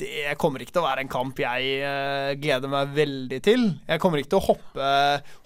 Det 0.00 0.34
kommer 0.40 0.62
ikke 0.62 0.74
til 0.74 0.82
å 0.82 0.88
være 0.88 1.02
en 1.04 1.10
kamp 1.12 1.40
jeg 1.42 1.72
eh, 1.84 2.32
gleder 2.40 2.70
meg 2.72 2.94
veldig 2.96 3.40
til. 3.44 3.66
Jeg 3.86 4.00
kommer 4.02 4.20
ikke 4.20 4.34
til 4.34 4.40
å 4.40 4.46
hoppe, 4.46 4.92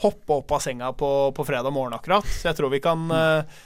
hoppe 0.05 0.37
opp 0.41 0.55
av 0.57 0.63
senga 0.65 0.93
på, 0.97 1.11
på 1.37 1.47
fredag 1.47 1.75
morgen 1.75 1.97
akkurat, 1.97 2.29
så 2.31 2.51
jeg 2.51 2.59
tror 2.61 2.73
vi 2.73 2.83
kan 2.85 3.11
eh, 3.11 3.65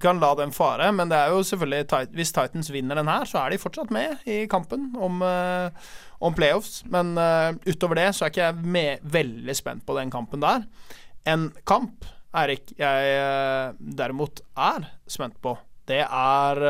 kan 0.00 0.20
la 0.22 0.32
den 0.38 0.52
fare, 0.54 0.88
men 0.94 1.10
det 1.10 1.18
er 1.18 1.32
jo 1.34 1.42
selvfølgelig 1.42 2.10
Hvis 2.14 2.30
Titans 2.32 2.70
vinner 2.70 2.94
den 2.94 3.08
her, 3.10 3.24
så 3.26 3.40
er 3.42 3.50
de 3.50 3.58
fortsatt 3.58 3.90
med 3.90 4.22
i 4.24 4.44
kampen 4.46 4.92
om, 5.02 5.18
uh, 5.22 5.70
om 6.22 6.34
playoffs. 6.34 6.84
Men 6.86 7.16
uh, 7.18 7.50
utover 7.66 7.98
det 7.98 8.12
så 8.14 8.24
er 8.24 8.30
ikke 8.30 8.44
jeg 8.44 8.70
med, 8.76 9.02
veldig 9.02 9.56
spent 9.58 9.86
på 9.86 9.96
den 9.98 10.12
kampen 10.14 10.44
der. 10.44 10.62
En 11.26 11.50
kamp 11.66 12.06
Erik 12.36 12.70
jeg 12.76 13.72
derimot 13.96 14.42
er 14.60 14.90
spent 15.08 15.38
på, 15.40 15.54
det 15.88 16.02
er 16.04 16.60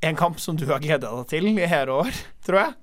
en 0.00 0.16
kamp 0.16 0.40
som 0.40 0.56
du 0.56 0.66
har 0.70 0.80
gleda 0.82 1.10
deg 1.18 1.26
til 1.32 1.50
i 1.52 1.66
hele 1.68 1.98
år, 2.04 2.22
tror 2.46 2.62
jeg. 2.64 2.76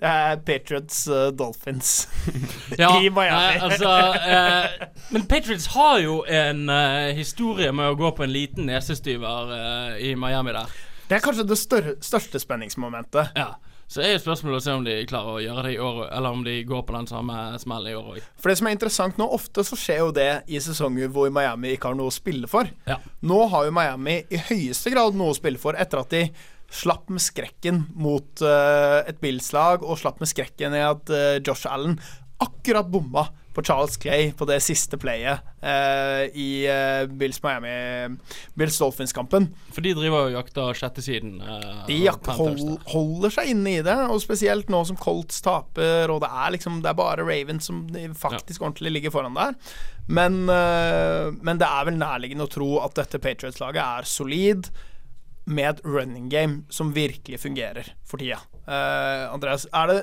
Det 0.00 0.08
er 0.08 0.38
Patriots 0.48 1.02
uh, 1.12 1.26
Dolphins 1.36 2.08
Ja, 2.80 2.94
i 3.04 3.10
Miami. 3.12 3.34
nei, 3.36 3.58
altså, 3.66 3.90
eh, 4.16 4.86
men 5.12 5.26
Patriots 5.28 5.66
har 5.74 5.98
jo 6.00 6.22
en 6.24 6.62
eh, 6.72 7.10
historie 7.18 7.68
med 7.76 7.92
å 7.92 7.98
gå 8.00 8.08
på 8.16 8.24
en 8.24 8.32
liten 8.32 8.70
nesestyver 8.70 9.52
eh, 9.58 9.98
i 10.08 10.14
Miami 10.16 10.54
der. 10.56 10.72
Det 11.10 11.18
er 11.18 11.24
kanskje 11.26 11.44
det 11.50 11.58
større, 11.60 11.98
største 12.00 12.40
spenningsmomentet. 12.40 13.36
Ja. 13.36 13.58
Så 13.90 14.04
er 14.04 14.12
jo 14.12 14.20
spørsmålet 14.22 14.60
å 14.60 14.62
se 14.62 14.72
om 14.78 14.84
de 14.86 14.92
klarer 15.10 15.34
å 15.34 15.40
gjøre 15.42 15.62
det 15.66 15.70
i 15.74 15.78
år, 15.82 15.96
eller 16.14 16.36
om 16.36 16.44
de 16.46 16.52
går 16.62 16.84
på 16.86 16.94
den 16.94 17.08
samme 17.10 17.38
smellen 17.58 17.90
i 17.90 17.96
år 17.98 18.12
òg. 18.12 18.28
For 18.38 18.52
det 18.52 18.60
som 18.60 18.68
er 18.70 18.76
interessant 18.76 19.18
nå, 19.18 19.26
ofte 19.34 19.64
så 19.66 19.74
skjer 19.76 19.98
jo 20.04 20.12
det 20.14 20.28
i 20.46 20.60
sesonger 20.62 21.10
hvor 21.10 21.32
Miami 21.34 21.72
ikke 21.74 21.90
har 21.90 21.98
noe 21.98 22.12
å 22.12 22.14
spille 22.14 22.46
for. 22.48 22.70
Ja. 22.86 23.00
Nå 23.26 23.40
har 23.50 23.66
jo 23.66 23.74
Miami 23.74 24.20
i 24.30 24.38
høyeste 24.46 24.94
grad 24.94 25.18
noe 25.18 25.34
å 25.34 25.36
spille 25.36 25.58
for 25.58 25.74
etter 25.74 26.04
at 26.04 26.14
de 26.14 26.22
slapp 26.70 27.08
med 27.10 27.22
skrekken 27.24 27.84
mot 27.98 28.42
uh, 28.46 29.00
et 29.10 29.18
Bills-lag, 29.22 29.82
og 29.82 29.98
slapp 29.98 30.22
med 30.22 30.30
skrekken 30.30 30.76
i 30.78 30.84
at 30.86 31.10
uh, 31.10 31.36
Josh 31.42 31.66
Allen 31.70 31.98
akkurat 32.40 32.86
bomma 32.88 33.26
på 33.50 33.64
Charles 33.66 33.96
Clay 33.98 34.28
på 34.38 34.46
det 34.46 34.60
siste 34.62 34.94
playet 35.02 35.42
uh, 35.66 36.22
i 36.38 36.62
Bills 37.18 37.40
Miami 37.42 38.14
Bills 38.56 38.78
Dolphins-kampen. 38.78 39.48
For 39.74 39.82
de 39.84 39.90
driver 39.98 40.28
og 40.28 40.36
jakter 40.36 40.78
sjettesiden. 40.78 41.34
Uh, 41.42 41.82
De 41.88 41.96
jak- 42.06 42.30
hold, 42.38 42.62
holder 42.94 43.34
seg 43.34 43.50
inne 43.50 43.74
i 43.74 43.82
det, 43.84 43.96
og 44.06 44.22
spesielt 44.22 44.70
nå 44.70 44.84
som 44.88 44.96
Colts 45.02 45.42
taper, 45.44 46.06
og 46.14 46.22
det 46.22 46.30
er 46.30 46.54
liksom 46.54 46.78
Det 46.86 46.92
er 46.94 47.00
bare 47.02 47.26
Ravens 47.26 47.66
som 47.68 47.82
faktisk 47.90 48.22
faktisk 48.22 48.62
ordentlig 48.62 48.94
ligger 49.00 49.16
foran 49.18 49.34
der. 49.36 49.58
Men, 50.10 50.40
men 50.46 51.58
det 51.60 51.66
er 51.66 51.84
vel 51.86 51.98
nærliggende 52.00 52.46
å 52.46 52.50
tro 52.50 52.70
at 52.82 52.96
dette 52.98 53.20
Patriots-laget 53.22 53.82
er 53.82 54.08
solid, 54.10 54.70
med 55.50 55.68
et 55.68 55.80
running 55.84 56.28
game 56.32 56.62
som 56.72 56.92
virkelig 56.94 57.40
fungerer 57.42 57.92
for 58.06 58.22
tida. 58.22 58.40
Uh, 58.66 59.26
Andreas, 59.34 59.66
er 59.74 59.90
det, 59.90 59.98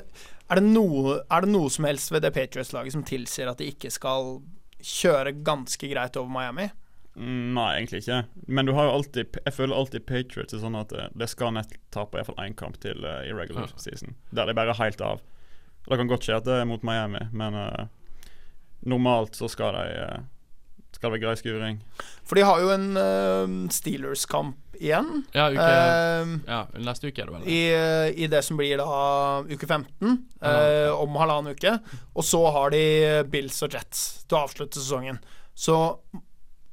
er, 0.48 0.60
det 0.60 0.66
noe, 0.68 1.22
er 1.24 1.46
det 1.46 1.54
noe 1.54 1.72
som 1.74 1.88
helst 1.88 2.12
ved 2.12 2.26
det 2.26 2.34
Patriots-laget 2.36 2.96
som 2.96 3.06
tilsier 3.08 3.50
at 3.52 3.62
de 3.62 3.70
ikke 3.72 3.92
skal 3.94 4.38
kjøre 4.84 5.34
ganske 5.48 5.90
greit 5.90 6.20
over 6.20 6.30
Miami? 6.32 6.70
Mm, 7.18 7.54
Nei, 7.58 7.70
egentlig 7.80 8.04
ikke. 8.04 8.20
Men 8.46 8.68
du 8.68 8.76
har 8.78 8.86
jo 8.86 8.98
alltid 9.00 9.40
Jeg 9.42 9.54
føler 9.56 9.74
alltid 9.74 10.06
Patriots 10.06 10.54
er 10.54 10.62
sånn 10.62 10.78
at 10.78 10.92
eh, 10.94 11.08
det 11.18 11.30
skal 11.32 11.56
nett 11.56 11.74
tape 11.94 12.20
iallfall 12.20 12.38
én 12.44 12.54
kamp 12.58 12.78
til 12.84 13.02
uh, 13.02 13.24
i 13.26 13.34
regular 13.34 13.72
season. 13.82 14.14
Der 14.30 14.46
de 14.46 14.54
bare 14.58 14.76
er 14.76 14.82
helt 14.84 15.02
av. 15.02 15.24
Det 15.88 15.98
kan 15.98 16.12
godt 16.12 16.28
skje 16.28 16.38
at 16.38 16.46
det 16.46 16.60
er 16.62 16.68
mot 16.70 16.84
Miami, 16.86 17.24
men 17.32 17.58
uh, 17.58 17.88
normalt 18.86 19.40
så 19.40 19.50
skal 19.50 19.74
de 19.80 19.88
Skal 20.98 21.12
det 21.12 21.20
være 21.20 21.26
grei 21.28 21.38
skuring. 21.38 21.82
For 22.26 22.40
de 22.40 22.46
har 22.48 22.62
jo 22.64 22.72
en 22.74 22.88
uh, 22.98 23.52
Steelers-kamp 23.70 24.78
igjen. 24.82 25.22
Ja, 25.36 25.46
uke, 25.54 25.68
uh, 25.68 26.32
ja, 26.50 26.62
neste 26.82 27.12
uke 27.12 27.22
er 27.22 27.30
det 27.30 27.36
vel. 27.36 27.46
i, 27.54 27.60
I 28.26 28.30
det 28.32 28.42
som 28.46 28.58
blir 28.58 28.82
da 28.82 28.88
uke 29.46 29.70
15, 29.70 30.16
uh, 30.42 30.90
om 30.98 31.20
halvannen 31.22 31.54
uke. 31.54 31.76
Og 32.18 32.26
så 32.26 32.42
har 32.56 32.74
de 32.74 32.82
Bills 33.30 33.62
og 33.68 33.78
Jets 33.78 34.08
til 34.26 34.40
å 34.40 34.48
avslutte 34.48 34.82
sesongen. 34.82 35.22
Så 35.54 35.78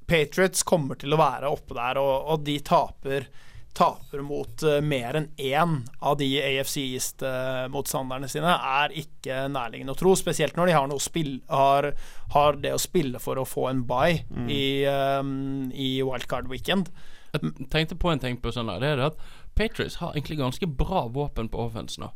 Patriots 0.08 0.64
kommer 0.64 0.96
til 1.00 1.12
å 1.12 1.20
være 1.20 1.52
oppe 1.52 1.76
der, 1.76 2.00
og, 2.00 2.32
og 2.32 2.48
de 2.48 2.56
taper 2.64 3.28
Taper 3.74 4.22
mot 4.22 4.62
eh, 4.62 4.80
mer 4.84 5.18
enn 5.18 5.28
én 5.40 5.80
av 5.98 6.18
de 6.20 6.28
AFC 6.38 6.76
East-motstanderne 6.84 8.28
sine, 8.30 8.52
er 8.54 8.94
ikke 9.02 9.48
nærliggende 9.50 9.96
å 9.96 9.98
tro. 9.98 10.14
Spesielt 10.18 10.54
når 10.58 10.70
de 10.70 10.76
har, 10.78 10.90
noe 10.90 11.02
spill, 11.02 11.36
har, 11.50 11.90
har 12.36 12.60
det 12.62 12.74
å 12.76 12.82
spille 12.82 13.22
for 13.22 13.40
å 13.40 13.48
få 13.48 13.66
en 13.72 13.82
bye 13.88 14.22
i, 14.46 14.86
um, 14.86 15.72
i 15.74 15.96
wildcard 16.06 16.50
weekend. 16.52 16.92
Jeg 17.34 17.68
tenkte 17.70 17.98
på 17.98 18.12
en 18.12 18.22
ting 18.22 18.38
på 18.38 18.52
søndag. 18.54 18.78
Det 18.84 18.92
er 18.92 19.00
det 19.00 19.10
at 19.10 19.24
Patriots 19.58 19.98
har 19.98 20.14
egentlig 20.14 20.38
ganske 20.38 20.66
bra 20.70 21.08
våpen 21.10 21.50
på 21.50 21.66
offense 21.66 21.98
nå. 22.00 22.12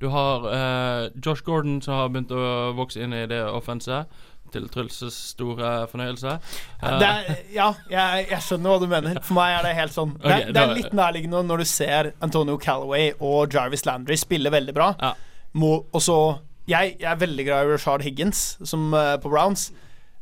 Du 0.00 0.08
har 0.08 0.46
eh, 0.48 1.10
Josh 1.26 1.42
Gordon 1.44 1.82
som 1.82 1.98
har 1.98 2.08
begynt 2.08 2.30
å 2.32 2.70
vokse 2.78 3.02
inn 3.04 3.12
i 3.12 3.26
det 3.28 3.42
offenset. 3.50 4.08
Til 4.50 4.68
Truls' 4.72 5.00
store 5.32 5.72
fornøyelse. 5.90 6.36
Eh, 6.82 7.06
er, 7.06 7.32
ja, 7.54 7.70
jeg, 7.90 8.26
jeg 8.32 8.44
skjønner 8.46 8.74
hva 8.74 8.82
du 8.82 8.90
mener. 8.90 9.22
For 9.24 9.38
meg 9.38 9.56
er 9.58 9.66
det 9.68 9.74
helt 9.78 9.94
sånn 9.96 10.14
Det 10.18 10.36
er, 10.36 10.52
det 10.54 10.62
er 10.62 10.76
litt 10.78 10.94
nærliggende 10.96 11.42
når 11.46 11.64
du 11.64 11.70
ser 11.70 12.12
Antonio 12.24 12.58
Callaway 12.60 13.12
og 13.18 13.52
Jarvis 13.54 13.86
Landry 13.88 14.18
spille 14.20 14.52
veldig 14.52 14.76
bra. 14.76 14.92
Ja. 15.00 15.14
Og 15.60 16.02
så 16.02 16.20
jeg, 16.70 16.96
jeg 17.00 17.08
er 17.10 17.20
veldig 17.20 17.46
glad 17.46 17.66
i 17.66 17.72
Rashard 17.72 18.02
Higgins 18.06 18.58
som, 18.64 18.92
eh, 18.94 19.16
på 19.22 19.30
Browns, 19.32 19.70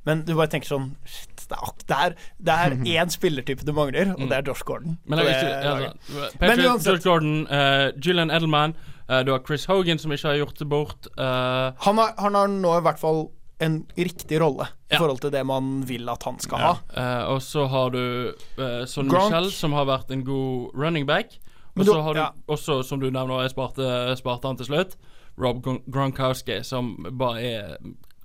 men 0.06 0.22
du 0.24 0.34
bare 0.38 0.50
tenker 0.52 0.70
sånn 0.70 0.92
Shit, 1.04 1.34
det 1.48 1.96
er, 1.96 2.14
det 2.44 2.54
er, 2.54 2.76
én 3.00 3.12
spillertype 3.12 3.64
du 3.64 3.72
mangler, 3.76 4.12
og 4.16 4.28
det 4.28 4.36
er 4.36 4.50
Josh 4.50 4.64
Gordon. 4.68 4.98
Men, 5.08 5.20
det 5.22 5.32
ikke, 5.32 5.48
ja. 5.64 6.28
Men 6.42 6.60
uansett- 6.60 6.92
Josh 6.92 7.04
Gordon, 7.06 7.46
uh, 7.48 7.88
Julian 8.04 8.30
Edelman, 8.30 8.76
uh, 9.08 9.22
du 9.24 9.32
har 9.32 9.40
Chris 9.46 9.64
Hogan 9.68 10.00
som 10.00 10.12
ikke 10.12 10.28
har 10.28 10.40
gjort 10.42 10.60
det 10.60 10.68
bort. 10.68 11.08
Uh, 11.16 11.72
han, 11.86 12.00
har, 12.00 12.12
han 12.20 12.36
har 12.36 12.52
nå 12.52 12.74
i 12.76 12.84
hvert 12.84 13.00
fall 13.00 13.30
en 13.60 13.80
riktig 13.96 14.38
rolle 14.40 14.68
i 14.88 14.94
Ja. 14.94 14.98
forhold 15.00 15.20
til 15.20 15.32
det 15.34 15.44
man 15.46 15.82
vil 15.86 16.08
at 16.08 16.22
han 16.22 16.38
skal 16.38 16.58
Ja. 16.58 16.72
ha. 16.72 16.78
Uh, 16.94 17.34
og 17.34 17.42
så 17.42 17.66
har 17.68 17.90
du 17.90 18.32
uh, 18.58 18.84
Son 18.86 19.08
Gronk. 19.08 19.32
Michel, 19.32 19.50
som 19.52 19.72
har 19.72 19.84
vært 19.86 20.10
en 20.14 20.24
god 20.24 20.74
running 20.74 21.06
back. 21.06 21.38
Og 21.78 21.86
så 21.86 22.00
har 22.02 22.14
du 22.14 22.20
ja. 22.20 22.30
også, 22.48 22.82
som 22.82 22.98
du 23.00 23.10
nevner, 23.10 23.42
jeg 23.42 23.50
sparte, 23.54 24.16
sparte 24.18 24.48
han 24.48 24.56
til 24.58 24.66
slutt, 24.66 24.96
Rob 25.38 25.62
Gronkowski, 25.62 26.64
som 26.66 26.96
bare 27.18 27.42
er 27.42 27.76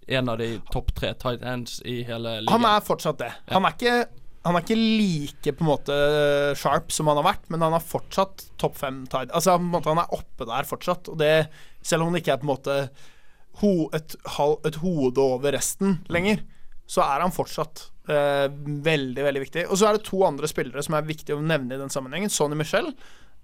en 0.08 0.30
av 0.30 0.40
de 0.42 0.60
topp 0.74 0.90
tre 0.98 1.14
tight 1.14 1.44
ends 1.46 1.80
i 1.86 2.02
hele 2.04 2.42
ligaen. 2.42 2.50
Han 2.50 2.66
er 2.66 2.82
fortsatt 2.82 3.22
det. 3.22 3.32
Han 3.54 3.66
er 3.66 3.76
ikke 3.78 4.06
han 4.44 4.58
er 4.58 4.66
ikke 4.66 4.76
like 4.76 5.54
på 5.56 5.64
en 5.64 5.70
måte 5.70 5.96
sharp 6.60 6.92
som 6.92 7.08
han 7.08 7.22
har 7.22 7.30
vært, 7.30 7.46
men 7.54 7.62
han 7.64 7.76
er 7.78 7.80
fortsatt 7.80 8.50
topp 8.60 8.76
fem 8.82 9.06
tight. 9.08 9.32
Altså, 9.32 9.56
han 9.56 10.02
er 10.02 10.18
oppe 10.18 10.48
der 10.50 10.68
fortsatt. 10.68 11.08
Og 11.14 11.16
det, 11.22 11.48
selv 11.86 12.04
om 12.04 12.12
det 12.12 12.24
ikke 12.24 12.34
er 12.36 12.42
på 12.42 12.50
en 12.50 12.52
måte 12.52 12.76
ho, 13.62 13.74
et, 13.94 14.16
et 14.68 14.78
hode 14.82 15.22
over 15.22 15.54
resten 15.56 16.00
lenger, 16.12 16.42
så 16.90 17.04
er 17.06 17.24
han 17.24 17.34
fortsatt 17.34 17.86
eh, 18.10 18.48
veldig, 18.86 19.24
veldig 19.24 19.44
viktig. 19.46 19.66
Og 19.70 19.80
så 19.80 19.90
er 19.90 19.98
det 19.98 20.08
to 20.08 20.24
andre 20.28 20.50
spillere 20.50 20.84
som 20.86 20.98
er 20.98 21.08
viktige 21.08 21.38
å 21.38 21.44
nevne 21.44 21.76
i 21.76 21.82
den 21.82 21.94
sammenhengen. 21.94 22.34
Sonny 22.34 22.58
Michel 22.60 22.92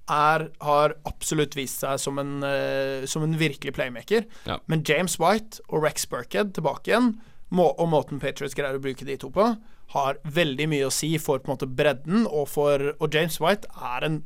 er, 0.09 0.49
har 0.65 0.95
absolutt 1.07 1.55
vist 1.57 1.83
seg 1.85 1.99
som 2.01 2.19
en, 2.21 2.39
eh, 2.45 3.07
som 3.09 3.25
en 3.25 3.37
virkelig 3.39 3.75
playmaker. 3.77 4.27
Ja. 4.49 4.59
Men 4.71 4.83
James 4.87 5.19
White 5.21 5.63
og 5.69 5.85
Rex 5.85 6.07
Burkhead 6.09 6.55
tilbake 6.57 6.91
igjen, 6.91 7.13
må, 7.49 7.71
og 7.81 7.89
måten 7.89 8.21
Patriots 8.21 8.53
greier 8.57 8.77
å 8.77 8.83
bruke 8.83 9.07
de 9.07 9.15
to 9.17 9.31
på, 9.33 9.47
har 9.89 10.19
veldig 10.21 10.67
mye 10.69 10.85
å 10.85 10.93
si 10.93 11.15
for 11.17 11.41
på 11.41 11.49
en 11.49 11.55
måte 11.55 11.69
bredden, 11.79 12.27
og 12.29 12.45
for 12.51 12.91
Og 13.01 13.15
James 13.15 13.39
White 13.41 13.65
er 13.73 14.05
en 14.05 14.19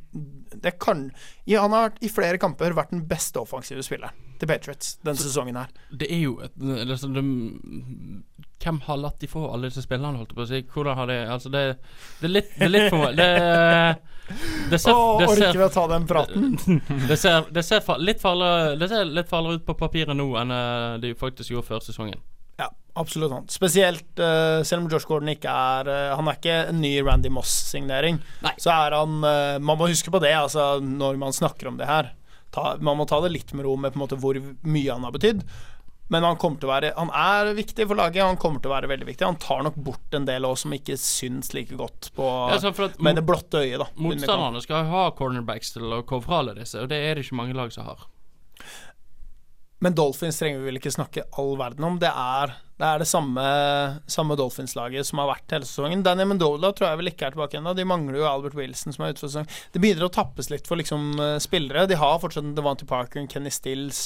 Det 0.60 0.74
kan 0.76 1.06
ja, 1.48 1.62
Han 1.62 1.72
har 1.72 1.94
i 2.04 2.10
flere 2.12 2.36
kamper 2.36 2.76
vært 2.76 2.92
den 2.92 3.06
beste 3.08 3.40
offensive 3.40 3.80
spilleren 3.80 4.12
til 4.40 4.50
Patriots 4.50 4.96
denne 5.04 5.20
sesongen 5.20 5.56
her. 5.58 5.70
Det 5.90 6.08
er 6.12 6.22
jo 6.24 6.38
et 6.44 6.56
sånn- 7.00 7.14
det, 7.14 7.24
Hvem 8.64 8.80
har 8.86 8.96
latt 8.96 9.20
de 9.20 9.28
få 9.28 9.42
alle 9.52 9.68
disse 9.68 9.82
spillerne, 9.84 10.16
holdt 10.16 10.32
jeg 10.32 10.38
på 10.38 10.44
å 10.44 10.48
si? 10.48 10.60
Hvordan 10.72 10.96
har 10.96 11.06
de 11.10 11.16
Altså, 11.34 11.50
det, 11.52 11.62
det, 12.20 12.28
er, 12.28 12.32
litt, 12.32 12.52
det 12.56 12.64
er 12.64 12.72
litt 12.72 12.90
for 12.90 13.02
meg 13.02 13.16
Det, 13.18 13.30
det 14.70 14.78
ser, 14.80 14.94
Å, 14.96 15.18
det 15.20 15.26
orker 15.28 15.58
vi 15.58 15.66
å 15.66 15.72
ta 15.74 15.84
den 15.90 16.06
praten? 16.08 16.54
det 17.10 17.18
ser, 17.20 17.50
det 17.52 17.64
ser 17.66 17.82
fa- 17.84 17.98
litt 18.00 18.22
farligere 18.24 19.58
ut 19.58 19.66
på 19.66 19.76
papiret 19.76 20.16
nå 20.16 20.30
enn 20.40 20.54
eh, 20.54 20.94
de 21.02 21.12
faktisk 21.18 21.52
gjorde 21.52 21.68
før 21.68 21.84
sesongen. 21.84 22.22
Ja, 22.56 22.70
absolutt. 22.94 23.32
han 23.34 23.48
Spesielt 23.50 24.20
uh, 24.22 24.62
selv 24.62 24.84
om 24.84 24.90
Josh 24.90 25.08
Gordon 25.10 25.32
ikke 25.32 25.50
er 25.50 25.88
uh, 25.90 26.16
Han 26.16 26.28
er 26.30 26.36
ikke 26.38 26.58
en 26.70 26.80
ny 26.80 26.92
Randy 27.02 27.32
Moss-signering. 27.34 28.20
Så 28.62 28.70
er 28.70 28.94
han 28.94 29.16
uh, 29.26 29.58
Man 29.58 29.80
må 29.80 29.88
huske 29.90 30.12
på 30.14 30.20
det 30.22 30.30
altså 30.38 30.78
når 30.80 31.18
man 31.20 31.34
snakker 31.34 31.72
om 31.72 31.80
det 31.80 31.90
her. 31.90 32.12
Ta, 32.54 32.74
man 32.78 32.98
må 33.00 33.06
ta 33.10 33.20
det 33.24 33.32
litt 33.34 33.54
med 33.56 33.66
ro 33.66 33.76
med 33.76 33.94
på 33.94 33.98
en 33.98 34.04
måte 34.06 34.18
hvor 34.22 34.38
mye 34.38 34.90
han 34.92 35.06
har 35.06 35.14
betydd. 35.14 35.42
Men 36.12 36.24
han 36.26 36.36
kommer 36.36 36.60
til 36.60 36.68
å 36.68 36.72
være 36.74 36.90
Han 36.98 37.10
er 37.16 37.54
viktig 37.56 37.86
for 37.88 37.96
laget. 37.98 38.20
Han 38.26 38.38
kommer 38.40 38.60
til 38.60 38.70
å 38.70 38.74
være 38.74 38.90
veldig 38.90 39.06
viktig. 39.08 39.24
Han 39.24 39.40
tar 39.40 39.62
nok 39.64 39.78
bort 39.86 40.16
en 40.16 40.26
del 40.28 40.44
òg 40.46 40.58
som 40.60 40.74
ikke 40.76 40.98
syns 41.00 41.54
like 41.56 41.76
godt 41.80 42.10
på 42.16 42.26
Ja, 42.52 42.58
med 43.00 43.18
det 43.18 43.24
blotte 43.26 43.64
øyet, 43.64 43.80
da. 43.80 43.88
Motstanderne 43.96 44.62
skal 44.64 44.90
ha 44.90 45.06
cornerbacks 45.16 45.72
til 45.76 45.96
å 45.96 46.02
covre 46.06 46.42
alle 46.42 46.58
disse, 46.60 46.82
og 46.82 46.92
det 46.92 47.00
er 47.00 47.16
det 47.16 47.24
ikke 47.24 47.40
mange 47.40 47.56
lag 47.56 47.72
som 47.74 47.88
har. 47.88 48.04
Men 49.84 49.96
Dolphins 49.96 50.38
trenger 50.40 50.62
vi 50.62 50.70
vel 50.70 50.78
ikke 50.80 50.94
snakke 50.94 51.26
all 51.40 51.58
verden 51.60 51.84
om. 51.84 51.98
Det 52.00 52.08
er 52.08 52.54
det, 52.74 52.86
er 52.88 53.02
det 53.02 53.06
samme, 53.06 53.42
samme 54.10 54.34
Dolphins-laget 54.38 55.06
som 55.06 55.20
har 55.20 55.28
vært 55.30 55.52
hele 55.54 55.66
sesongen. 55.68 56.00
Danny 56.02 56.24
Mendola 56.26 56.72
tror 56.74 56.88
jeg 56.88 57.00
vel 57.02 57.10
ikke 57.12 57.28
er 57.28 57.34
tilbake 57.36 57.58
ennå. 57.60 57.74
De 57.76 57.84
mangler 57.86 58.18
jo 58.18 58.26
Albert 58.26 58.56
Wilson 58.58 58.96
som 58.96 59.04
er 59.04 59.12
ute 59.12 59.22
for 59.22 59.30
sesongen. 59.30 59.52
Det 59.74 59.82
begynner 59.82 60.08
å 60.08 60.14
tappes 60.14 60.48
litt 60.50 60.66
for 60.66 60.80
liksom 60.80 61.12
eh, 61.22 61.36
spillere. 61.42 61.84
De 61.90 61.98
har 62.00 62.18
fortsatt 62.22 62.48
Devante 62.56 62.88
Parker, 62.90 63.28
Kenny 63.30 63.52
Stills, 63.54 64.00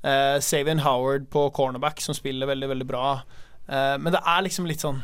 eh, 0.00 0.38
Savian 0.44 0.80
Howard 0.86 1.28
på 1.34 1.48
cornerback 1.58 2.00
som 2.00 2.16
spiller 2.16 2.48
veldig, 2.48 2.70
veldig 2.72 2.88
bra. 2.88 3.10
Eh, 3.68 3.96
men 4.00 4.14
det 4.14 4.22
er 4.24 4.46
liksom 4.46 4.70
litt 4.70 4.80
sånn 4.80 5.02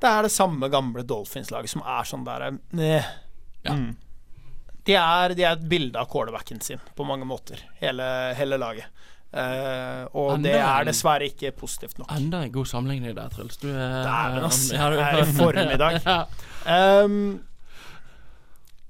Det 0.00 0.08
er 0.08 0.24
det 0.24 0.32
samme 0.32 0.70
gamle 0.72 1.04
Dolphins-laget 1.04 1.74
som 1.74 1.82
er 1.84 2.08
sånn 2.08 2.24
der 2.24 2.46
eh, 2.48 3.10
Ja. 3.64 3.74
Mm. 3.74 3.96
de 4.84 4.96
er, 5.00 5.34
de 5.36 5.44
er 5.44 5.58
et 5.58 5.68
bilde 5.68 6.00
av 6.00 6.08
quarterbacken 6.12 6.60
sin 6.64 6.80
på 6.96 7.04
mange 7.08 7.26
måter, 7.28 7.60
hele, 7.80 8.06
hele 8.38 8.58
laget. 8.60 8.88
Eh, 9.34 10.04
og 10.14 10.36
Enda 10.36 10.46
det 10.46 10.60
er 10.62 10.84
dessverre 10.86 11.26
ikke 11.26 11.50
positivt 11.58 11.98
nok. 11.98 12.12
Enda 12.14 12.44
en 12.46 12.52
god 12.54 12.68
sammenligning 12.70 13.16
der, 13.16 13.32
Truls. 13.34 13.58
Du 13.58 13.66
er 13.72 14.04
Dæven, 14.06 14.44
ass. 14.46 14.60
Ja, 14.70 14.90
du- 14.92 15.00
er 15.02 15.18
i 15.24 15.26
form 15.34 15.74
i 15.74 15.80
dag. 15.80 15.98
ja. 16.06 16.20
Um, 17.04 17.18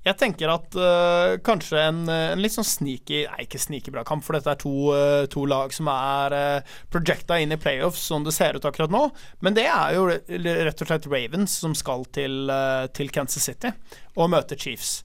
Jeg 0.04 0.18
tenker 0.20 0.50
at 0.52 0.74
uh, 0.76 1.38
kanskje 1.40 1.78
en, 1.80 2.02
en 2.12 2.40
litt 2.44 2.52
sånn 2.52 2.66
sneaky 2.68 3.22
Nei, 3.24 3.46
ikke 3.46 3.56
sneaky 3.62 3.88
bra 3.94 4.02
kamp, 4.04 4.20
for 4.26 4.36
dette 4.36 4.52
er 4.52 4.58
to, 4.60 4.72
uh, 4.92 5.22
to 5.32 5.46
lag 5.48 5.72
som 5.72 5.88
er 5.88 6.36
uh, 6.36 6.74
projecta 6.92 7.38
inn 7.40 7.56
i 7.56 7.58
playoffs 7.60 8.02
som 8.10 8.26
det 8.26 8.34
ser 8.36 8.58
ut 8.58 8.68
akkurat 8.68 8.92
nå. 8.92 9.06
Men 9.40 9.56
det 9.56 9.64
er 9.64 9.96
jo 9.96 10.04
rett 10.10 10.84
og 10.84 10.90
slett 10.90 11.08
Ravens 11.08 11.56
som 11.64 11.72
skal 11.78 12.04
til, 12.12 12.42
uh, 12.52 12.84
til 12.92 13.08
Kansas 13.16 13.48
City 13.48 13.72
og 14.20 14.28
møte 14.36 14.60
Chiefs. 14.60 14.98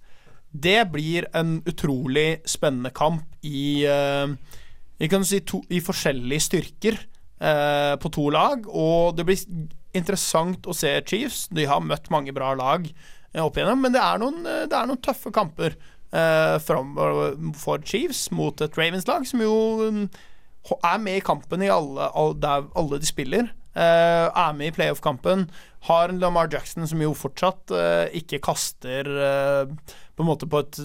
Det 0.52 0.82
blir 0.92 1.30
en 1.38 1.62
utrolig 1.70 2.42
spennende 2.50 2.90
kamp 2.92 3.24
i 3.46 3.86
øh, 3.86 4.32
Vi 5.00 5.08
kan 5.12 5.24
si 5.26 5.40
to, 5.48 5.62
i 5.72 5.80
forskjellige 5.84 6.44
styrker 6.44 6.98
eh, 7.00 7.94
på 8.02 8.12
to 8.12 8.28
lag, 8.36 8.66
og 8.68 9.16
det 9.16 9.26
blir 9.28 9.44
interessant 9.96 10.68
å 10.68 10.76
se 10.76 10.92
Chiefs. 11.08 11.46
De 11.56 11.68
har 11.70 11.84
møtt 11.84 12.12
mange 12.12 12.34
bra 12.36 12.52
lag 12.60 12.90
eh, 12.90 13.40
opp 13.42 13.58
igjennom, 13.58 13.86
men 13.86 13.96
det 13.96 14.02
er 14.04 14.20
noen, 14.22 14.42
eh, 14.44 14.66
det 14.68 14.76
er 14.76 14.90
noen 14.90 15.00
tøffe 15.06 15.32
kamper 15.36 15.78
eh, 16.12 16.58
fram 16.66 16.98
for 17.58 17.86
Chiefs 17.88 18.28
mot 18.36 18.60
et 18.66 18.76
Ravens-lag 18.80 19.28
som 19.30 19.46
jo 19.46 19.56
mm, 19.88 20.04
er 20.76 21.00
med 21.02 21.22
i 21.22 21.24
kampen 21.24 21.64
i 21.64 21.72
alle, 21.72 22.12
alle, 22.12 22.36
der 22.44 22.68
alle 22.78 23.00
de 23.00 23.10
spiller. 23.10 23.56
Uh, 23.80 24.28
er 24.34 24.56
med 24.58 24.72
i 24.72 24.74
playoff-kampen. 24.76 25.46
Har 25.88 26.12
Lamar 26.12 26.50
Jackson 26.52 26.88
som 26.90 27.00
jo 27.00 27.14
fortsatt 27.16 27.72
uh, 27.72 28.10
ikke 28.18 28.42
kaster 28.44 29.08
uh, 29.08 29.94
på 30.18 30.26
en 30.26 30.28
måte 30.28 30.50
på 30.50 30.60
et 30.66 30.80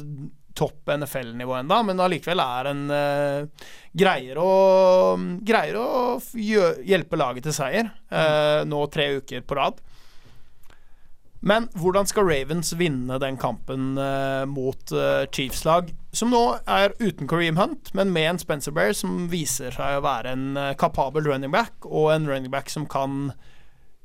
topp 0.54 0.90
NFL-nivå 0.94 1.56
enda, 1.58 1.80
men 1.86 2.02
allikevel 2.02 2.42
er 2.42 2.68
en 2.70 2.84
uh, 2.90 3.66
greier 3.92 4.38
å, 4.38 4.50
greier 5.42 5.78
å 5.78 5.88
hjelpe 6.34 7.18
laget 7.18 7.48
til 7.48 7.56
seier 7.56 7.90
uh, 7.90 8.62
nå 8.68 8.84
tre 8.94 9.10
uker 9.18 9.44
på 9.46 9.58
rad. 9.58 9.82
Men 11.44 11.66
hvordan 11.76 12.08
skal 12.08 12.24
Ravens 12.24 12.72
vinne 12.80 13.18
den 13.20 13.36
kampen 13.36 13.98
uh, 14.00 14.46
mot 14.48 14.94
Chiefs-lag, 15.34 15.90
som 16.14 16.30
nå 16.32 16.44
er 16.64 16.94
uten 17.02 17.28
Kareem 17.28 17.58
Hunt, 17.60 17.90
men 17.92 18.14
med 18.14 18.30
en 18.30 18.40
Spencer 18.40 18.72
Bear 18.72 18.94
som 18.96 19.26
viser 19.32 19.74
seg 19.74 19.98
å 19.98 20.06
være 20.06 20.32
en 20.32 20.46
kapabel 20.80 21.26
running 21.28 21.52
back, 21.52 21.74
og 21.84 22.14
en 22.14 22.30
running 22.30 22.54
back 22.54 22.72
som 22.72 22.88
kan 22.88 23.34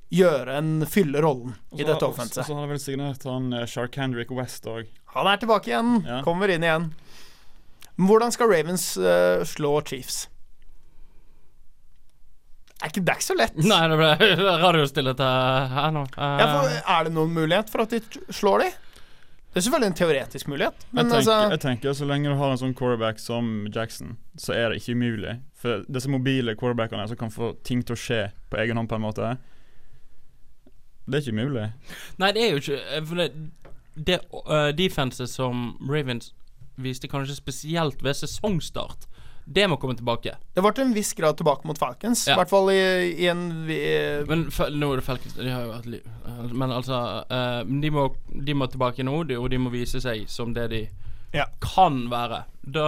gjøre 0.10 0.58
en 0.58 0.72
fylle 0.90 1.22
rollen 1.22 1.54
i 1.78 1.86
dette 1.86 2.06
Og 2.42 2.48
så 2.48 2.56
har 2.56 2.64
han 2.64 2.72
vel 2.72 2.82
signert 2.82 3.26
han 3.30 3.54
uh, 3.54 3.66
Sharkandrick 3.70 4.34
West 4.34 4.68
òg. 4.70 4.90
Han 5.16 5.28
er 5.32 5.40
tilbake 5.42 5.72
igjen, 5.72 5.96
Ja. 6.06 6.20
kommer 6.26 6.52
inn 6.54 6.64
igjen. 6.64 6.90
Men 7.98 8.08
hvordan 8.08 8.32
skal 8.32 8.52
Ravens 8.52 8.92
uh, 8.98 9.42
slå 9.48 9.72
Chiefs? 9.90 10.28
Er 12.80 12.94
ikke 12.94 13.02
det 13.04 13.16
ikke 13.18 13.26
så 13.28 13.36
lett? 13.36 13.58
Nei, 13.60 13.80
det 13.92 13.98
ble 14.00 14.12
radiostillhet 14.64 15.20
her 15.20 15.90
nå. 15.96 16.06
Uh, 16.16 16.28
Ja, 16.40 16.46
for, 16.54 16.78
er 16.96 17.10
det 17.10 17.16
noen 17.18 17.34
mulighet 17.36 17.72
for 17.74 17.84
at 17.84 17.92
de 17.92 18.00
slår 18.32 18.64
de? 18.64 18.70
Det 19.50 19.58
er 19.60 19.66
selvfølgelig 19.66 19.90
en 19.90 19.98
teoretisk 19.98 20.48
mulighet, 20.48 20.84
Jeg, 20.86 20.96
tenker, 21.00 21.16
altså 21.18 21.36
jeg 21.50 21.60
tenker 21.64 21.94
så 21.98 22.06
lenge 22.06 22.30
du 22.30 22.36
har 22.38 22.52
en 22.54 22.60
sånn 22.62 22.76
quarterback 22.78 23.18
som 23.20 23.48
Jackson, 23.74 24.12
så 24.38 24.54
er 24.54 24.70
det 24.70 24.78
ikke 24.84 24.94
umulig. 24.94 25.34
For 25.58 25.82
disse 25.90 26.12
mobile 26.14 26.54
quarterbackene 26.56 27.08
som 27.10 27.18
kan 27.18 27.34
få 27.34 27.56
ting 27.66 27.82
til 27.82 27.98
å 27.98 28.00
skje 28.00 28.20
på 28.54 28.60
egen 28.62 28.78
hånd, 28.78 28.88
på 28.92 29.00
en 29.00 29.04
måte 29.08 29.32
Det 31.10 31.18
er 31.18 31.24
ikke 31.26 31.34
umulig. 31.34 31.66
Nei, 32.22 32.30
det 32.38 32.44
er 32.46 32.54
jo 32.54 32.62
ikke 32.62 32.78
eh, 32.78 33.02
For 33.10 33.18
det, 33.24 33.28
det 33.96 34.20
uh, 34.34 34.70
defenset 34.76 35.30
som 35.30 35.78
Ravens 35.90 36.34
viste 36.80 37.08
kanskje 37.12 37.36
spesielt 37.36 38.04
ved 38.04 38.14
sesongstart, 38.16 39.08
det 39.50 39.66
må 39.68 39.76
komme 39.82 39.96
tilbake. 39.98 40.36
Det 40.56 40.62
var 40.62 40.76
til 40.78 40.86
en 40.86 40.94
viss 40.94 41.10
grad 41.18 41.36
tilbake 41.40 41.66
mot 41.66 41.78
Falcons, 41.78 42.28
i 42.28 42.30
Ja. 42.32 42.36
hvert 42.38 42.50
fall 42.52 42.70
i, 42.70 42.78
i 43.18 43.28
en 43.32 43.66
vi, 43.66 43.80
Men 44.30 44.44
nå 44.78 44.92
er 44.94 45.00
det 45.02 45.04
Falcons 45.08 45.34
De 45.40 45.50
har 45.50 45.64
jo 45.66 45.72
hatt 45.74 45.88
liv. 45.90 46.04
Eh, 46.26 46.44
Men 46.54 46.70
altså 46.72 47.00
uh, 47.26 47.64
de, 47.82 47.90
må, 47.90 48.16
de 48.46 48.54
må 48.54 48.68
tilbake 48.70 49.04
nå, 49.04 49.24
og 49.40 49.50
de 49.50 49.58
må 49.58 49.70
vise 49.74 50.00
seg 50.02 50.30
som 50.30 50.54
det 50.54 50.68
de 50.70 50.84
Ja. 51.36 51.46
kan 51.62 52.08
være. 52.12 52.44
Da, 52.70 52.86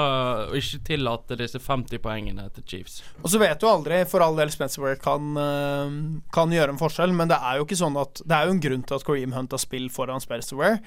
og 0.50 0.58
ikke 0.58 0.82
tillate 0.86 1.38
disse 1.40 1.62
50 1.62 2.02
poengene 2.04 2.48
til 2.56 2.66
Chiefs. 2.68 3.00
Og 3.22 3.32
så 3.34 3.40
vet 3.42 3.62
du 3.62 3.68
aldri, 3.70 4.02
for 4.10 4.22
all 4.22 4.38
del 4.38 4.52
Spencer 4.54 4.84
Ware 4.84 5.00
kan, 5.02 5.32
eh, 5.38 5.96
kan 6.34 6.54
gjøre 6.54 6.76
en 6.76 6.82
forskjell, 6.82 7.14
men 7.18 7.32
det 7.32 7.38
er 7.38 7.58
jo 7.58 7.66
ikke 7.66 7.80
sånn 7.80 7.98
at 8.02 8.22
Det 8.22 8.36
er 8.36 8.46
jo 8.46 8.52
en 8.52 8.62
grunn 8.62 8.84
til 8.84 8.96
at 8.96 9.06
Kareem 9.06 9.34
Hunt 9.34 9.52
har 9.52 9.62
spill 9.62 9.90
foran 9.90 10.22
Spencer 10.22 10.58
Ware. 10.58 10.82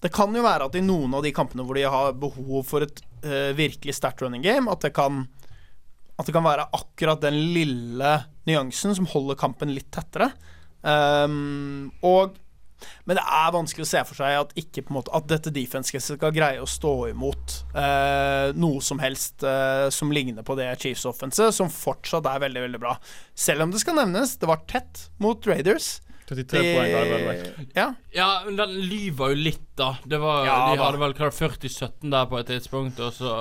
Det 0.00 0.12
kan 0.12 0.34
jo 0.34 0.42
være 0.42 0.64
at 0.64 0.74
i 0.74 0.80
noen 0.80 1.14
av 1.14 1.22
de 1.22 1.32
kampene 1.32 1.62
hvor 1.66 1.76
de 1.76 1.82
har 1.82 2.12
behov 2.16 2.64
for 2.64 2.86
et 2.86 3.02
uh, 3.24 3.52
virkelig 3.52 3.94
sterkt 3.94 4.22
running 4.22 4.42
game, 4.42 4.70
at 4.70 4.80
det 4.80 4.94
kan 4.96 5.28
At 6.18 6.26
det 6.26 6.34
kan 6.34 6.44
være 6.44 6.68
akkurat 6.76 7.20
den 7.20 7.54
lille 7.54 8.24
nyansen 8.46 8.94
som 8.94 9.06
holder 9.06 9.38
kampen 9.40 9.72
litt 9.72 9.90
tettere. 9.90 10.32
Um, 10.82 11.92
og 12.04 12.36
men 13.08 13.18
det 13.18 13.24
er 13.24 13.54
vanskelig 13.54 13.86
å 13.86 13.90
se 13.90 14.02
for 14.08 14.20
seg 14.20 14.36
at 14.40 14.54
ikke 14.58 14.84
måte 14.94 15.12
At 15.16 15.28
dette 15.30 15.52
defenset 15.54 16.02
skal 16.04 16.34
greie 16.34 16.60
å 16.62 16.68
stå 16.68 16.92
imot 17.10 17.56
eh, 17.78 18.50
noe 18.56 18.82
som 18.84 19.00
helst 19.02 19.44
eh, 19.46 19.88
som 19.94 20.12
ligner 20.14 20.46
på 20.46 20.56
det 20.58 20.68
Chiefs 20.80 21.06
offense, 21.08 21.50
som 21.56 21.70
fortsatt 21.72 22.26
er 22.30 22.42
veldig, 22.46 22.64
veldig 22.66 22.80
bra. 22.82 22.96
Selv 23.34 23.66
om 23.66 23.74
det 23.74 23.82
skal 23.82 23.98
nevnes, 24.00 24.36
det 24.40 24.48
var 24.50 24.64
tett 24.70 25.08
mot 25.22 25.46
Raiders. 25.46 25.98
33 26.30 26.60
poeng 26.62 26.92
der, 26.94 27.10
vel 27.10 27.26
vekk. 27.28 27.72
Ja, 27.76 27.88
Ja, 28.14 28.28
men 28.46 28.56
den 28.58 28.72
lyver 28.90 29.30
jo 29.30 29.38
litt, 29.38 29.66
da. 29.78 29.92
Det 30.04 30.18
var, 30.18 30.44
Ja, 30.46 30.56
de 30.72 30.80
hadde 30.80 31.00
vel 31.02 31.14
klart 31.18 31.36
40-17 31.36 32.10
der 32.10 32.26
på 32.30 32.38
et 32.40 32.48
tidspunkt, 32.50 32.98
og 33.02 33.12
så 33.14 33.34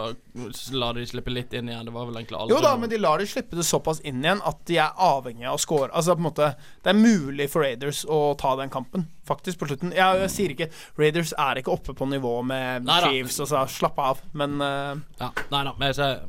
la 0.77 0.91
de 0.93 1.05
slippe 1.09 1.33
litt 1.33 1.53
inn 1.57 1.71
igjen. 1.71 1.85
Det 1.89 1.93
var 1.95 2.07
vel 2.09 2.19
egentlig 2.21 2.37
aldri 2.37 2.55
jo 2.55 2.61
da, 2.63 2.75
men 2.79 2.91
de 2.91 2.99
lar 3.01 3.21
de 3.21 3.27
slippe 3.29 3.57
det 3.59 3.65
såpass 3.67 4.01
inn 4.07 4.23
igjen 4.23 4.41
at 4.45 4.61
de 4.69 4.79
er 4.81 4.93
avhengige 5.09 5.49
av 5.49 5.57
å 5.57 5.63
score. 5.63 5.89
Altså 5.89 6.15
på 6.15 6.23
en 6.23 6.29
måte 6.29 6.51
Det 6.83 6.93
er 6.93 6.99
mulig 6.99 7.49
for 7.51 7.65
Raiders 7.65 8.03
å 8.05 8.19
ta 8.39 8.55
den 8.59 8.71
kampen, 8.73 9.07
faktisk, 9.27 9.59
på 9.59 9.69
slutten. 9.69 9.93
Jeg, 9.95 10.23
jeg 10.25 10.33
sier 10.35 10.55
ikke 10.55 10.69
Raiders 11.01 11.33
er 11.37 11.61
ikke 11.61 11.73
oppe 11.75 11.97
på 11.97 12.09
nivå 12.09 12.39
med 12.45 12.89
Chiefs, 12.89 13.09
Chiefs, 13.09 13.39
altså 13.45 13.65
slapp 13.79 13.99
av, 14.01 14.21
men 14.33 14.59
uh, 14.61 14.95
ja, 15.19 15.33
Nei 15.51 15.63
da, 15.65 15.73
men 15.77 15.89
jeg 15.91 15.99
ser 15.99 16.21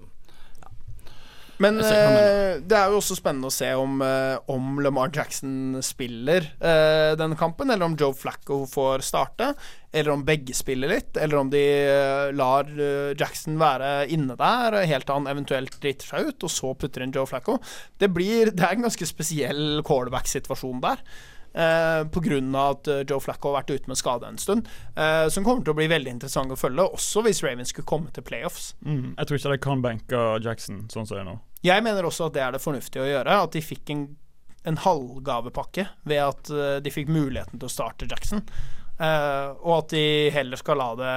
Men 1.60 1.76
eh, 1.84 2.56
det 2.64 2.76
er 2.76 2.88
jo 2.88 3.00
også 3.00 3.18
spennende 3.18 3.50
å 3.50 3.52
se 3.52 3.68
om, 3.76 4.00
eh, 4.04 4.36
om 4.52 4.78
Lamar 4.80 5.10
Jackson 5.12 5.76
spiller 5.84 6.46
uh, 6.62 7.12
denne 7.20 7.36
kampen, 7.36 7.68
eller 7.68 7.84
om 7.84 7.96
Joe 8.00 8.16
Flacco 8.16 8.62
får 8.70 9.04
starte, 9.04 9.50
eller 9.92 10.14
om 10.14 10.24
begge 10.24 10.56
spiller 10.56 10.92
litt, 10.94 11.18
eller 11.20 11.40
om 11.40 11.50
de 11.52 11.62
lar 12.36 12.68
Jackson 13.18 13.58
være 13.60 14.06
inne 14.14 14.36
der 14.38 14.76
helt 14.86 15.08
til 15.08 15.18
han 15.18 15.28
eventuelt 15.28 15.74
driter 15.82 16.12
seg 16.14 16.30
ut, 16.30 16.46
og 16.46 16.54
så 16.54 16.70
putter 16.78 17.04
inn 17.04 17.12
Joe 17.12 17.28
Flacco. 17.28 17.58
Det, 17.98 18.08
blir, 18.14 18.54
det 18.54 18.64
er 18.64 18.78
en 18.78 18.86
ganske 18.86 19.10
spesiell 19.10 19.82
callback-situasjon 19.86 20.80
der. 20.86 21.04
Eh, 21.50 22.06
av 22.06 22.60
at 22.70 22.88
Joe 23.10 23.20
Flacco 23.20 23.50
har 23.50 23.64
vært 23.64 23.74
ute 23.74 23.90
med 23.90 23.98
skade 23.98 24.28
en 24.30 24.38
stund. 24.38 24.68
Eh, 24.94 25.26
som 25.34 25.44
kommer 25.44 25.66
til 25.66 25.74
å 25.74 25.80
bli 25.80 25.90
veldig 25.90 26.14
interessant 26.14 26.54
å 26.54 26.58
følge, 26.58 26.86
også 26.86 27.26
hvis 27.26 27.42
Ravens 27.42 27.74
skulle 27.74 27.90
komme 27.90 28.14
til 28.14 28.26
playoffs. 28.26 28.72
Mm. 28.86 29.16
Jeg 29.16 29.26
tror 29.26 29.40
ikke 29.40 29.54
de 29.56 29.62
kan 29.66 29.84
benke 29.84 30.26
Jackson 30.46 30.84
sånn 30.92 31.08
som 31.08 31.18
det 31.18 31.24
er 31.24 31.32
nå. 31.32 31.40
Jeg 31.66 31.82
mener 31.84 32.06
også 32.08 32.28
at 32.30 32.36
det 32.36 32.42
er 32.44 32.52
det 32.56 32.62
fornuftige 32.64 33.02
å 33.04 33.08
gjøre. 33.10 33.38
At 33.44 33.52
de 33.56 33.60
fikk 33.64 33.90
en, 33.92 34.04
en 34.64 34.78
halvgavepakke 34.80 35.86
ved 36.08 36.22
at 36.24 36.50
eh, 36.54 36.78
de 36.84 36.92
fikk 36.94 37.10
muligheten 37.12 37.58
til 37.60 37.68
å 37.68 37.72
starte 37.72 38.08
Jackson. 38.10 38.40
Uh, 39.00 39.56
og 39.64 39.74
at 39.78 39.92
de 39.94 40.04
heller 40.34 40.60
skal 40.60 40.76
la 40.76 40.88
det 40.98 41.12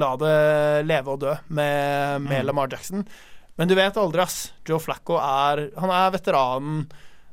La 0.00 0.10
det 0.20 0.84
leve 0.88 1.12
og 1.12 1.20
dø 1.20 1.32
med, 1.52 2.22
med 2.24 2.38
Mm. 2.40 2.46
Lamar 2.48 2.68
Jackson. 2.72 3.02
Men 3.56 3.68
du 3.68 3.74
vet 3.76 3.96
aldri, 4.00 4.22
ass. 4.24 4.52
Joe 4.68 4.80
Flacco 4.80 5.18
er 5.20 5.66
Han 5.80 5.92
er 5.92 6.10
veteranen. 6.14 6.86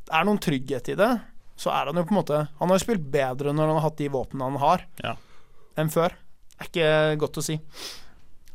Det 0.03 0.11
er 0.19 0.27
noen 0.27 0.39
trygghet 0.43 0.89
i 0.91 0.97
det. 0.99 1.09
Så 1.55 1.71
er 1.71 1.87
han 1.87 1.95
jo 1.99 2.03
på 2.03 2.11
en 2.11 2.19
måte 2.19 2.41
Han 2.59 2.67
har 2.71 2.75
jo 2.79 2.83
spilt 2.83 3.07
bedre 3.13 3.53
når 3.55 3.71
han 3.71 3.79
har 3.79 3.85
hatt 3.87 3.97
de 4.03 4.09
våpnene 4.11 4.49
han 4.51 4.59
har, 4.59 4.83
Ja. 5.03 5.15
enn 5.79 5.89
før. 5.93 6.11
Det 6.11 6.59
Er 6.59 6.67
ikke 6.67 7.19
godt 7.23 7.39
å 7.39 7.43
si. 7.47 7.55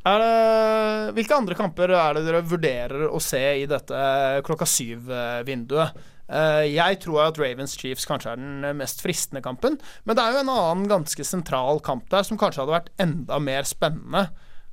Det, 0.06 1.14
hvilke 1.16 1.34
andre 1.34 1.56
kamper 1.58 1.90
er 1.90 2.14
det 2.14 2.26
dere 2.28 2.44
vurderer 2.46 3.08
å 3.10 3.18
se 3.22 3.40
i 3.62 3.64
dette 3.66 4.02
klokka 4.46 4.68
syv-vinduet? 4.70 5.96
Eh, 6.26 6.62
jeg 6.76 7.00
tror 7.02 7.24
at 7.24 7.40
Ravens 7.42 7.74
Chiefs 7.78 8.06
kanskje 8.06 8.34
er 8.34 8.38
den 8.38 8.78
mest 8.78 9.02
fristende 9.02 9.42
kampen, 9.42 9.80
men 10.06 10.18
det 10.18 10.22
er 10.22 10.34
jo 10.34 10.44
en 10.44 10.52
annen 10.54 10.86
ganske 10.90 11.26
sentral 11.26 11.82
kamp 11.86 12.06
der 12.10 12.26
som 12.26 12.38
kanskje 12.38 12.62
hadde 12.62 12.76
vært 12.76 12.92
enda 13.02 13.38
mer 13.42 13.66
spennende 13.66 14.28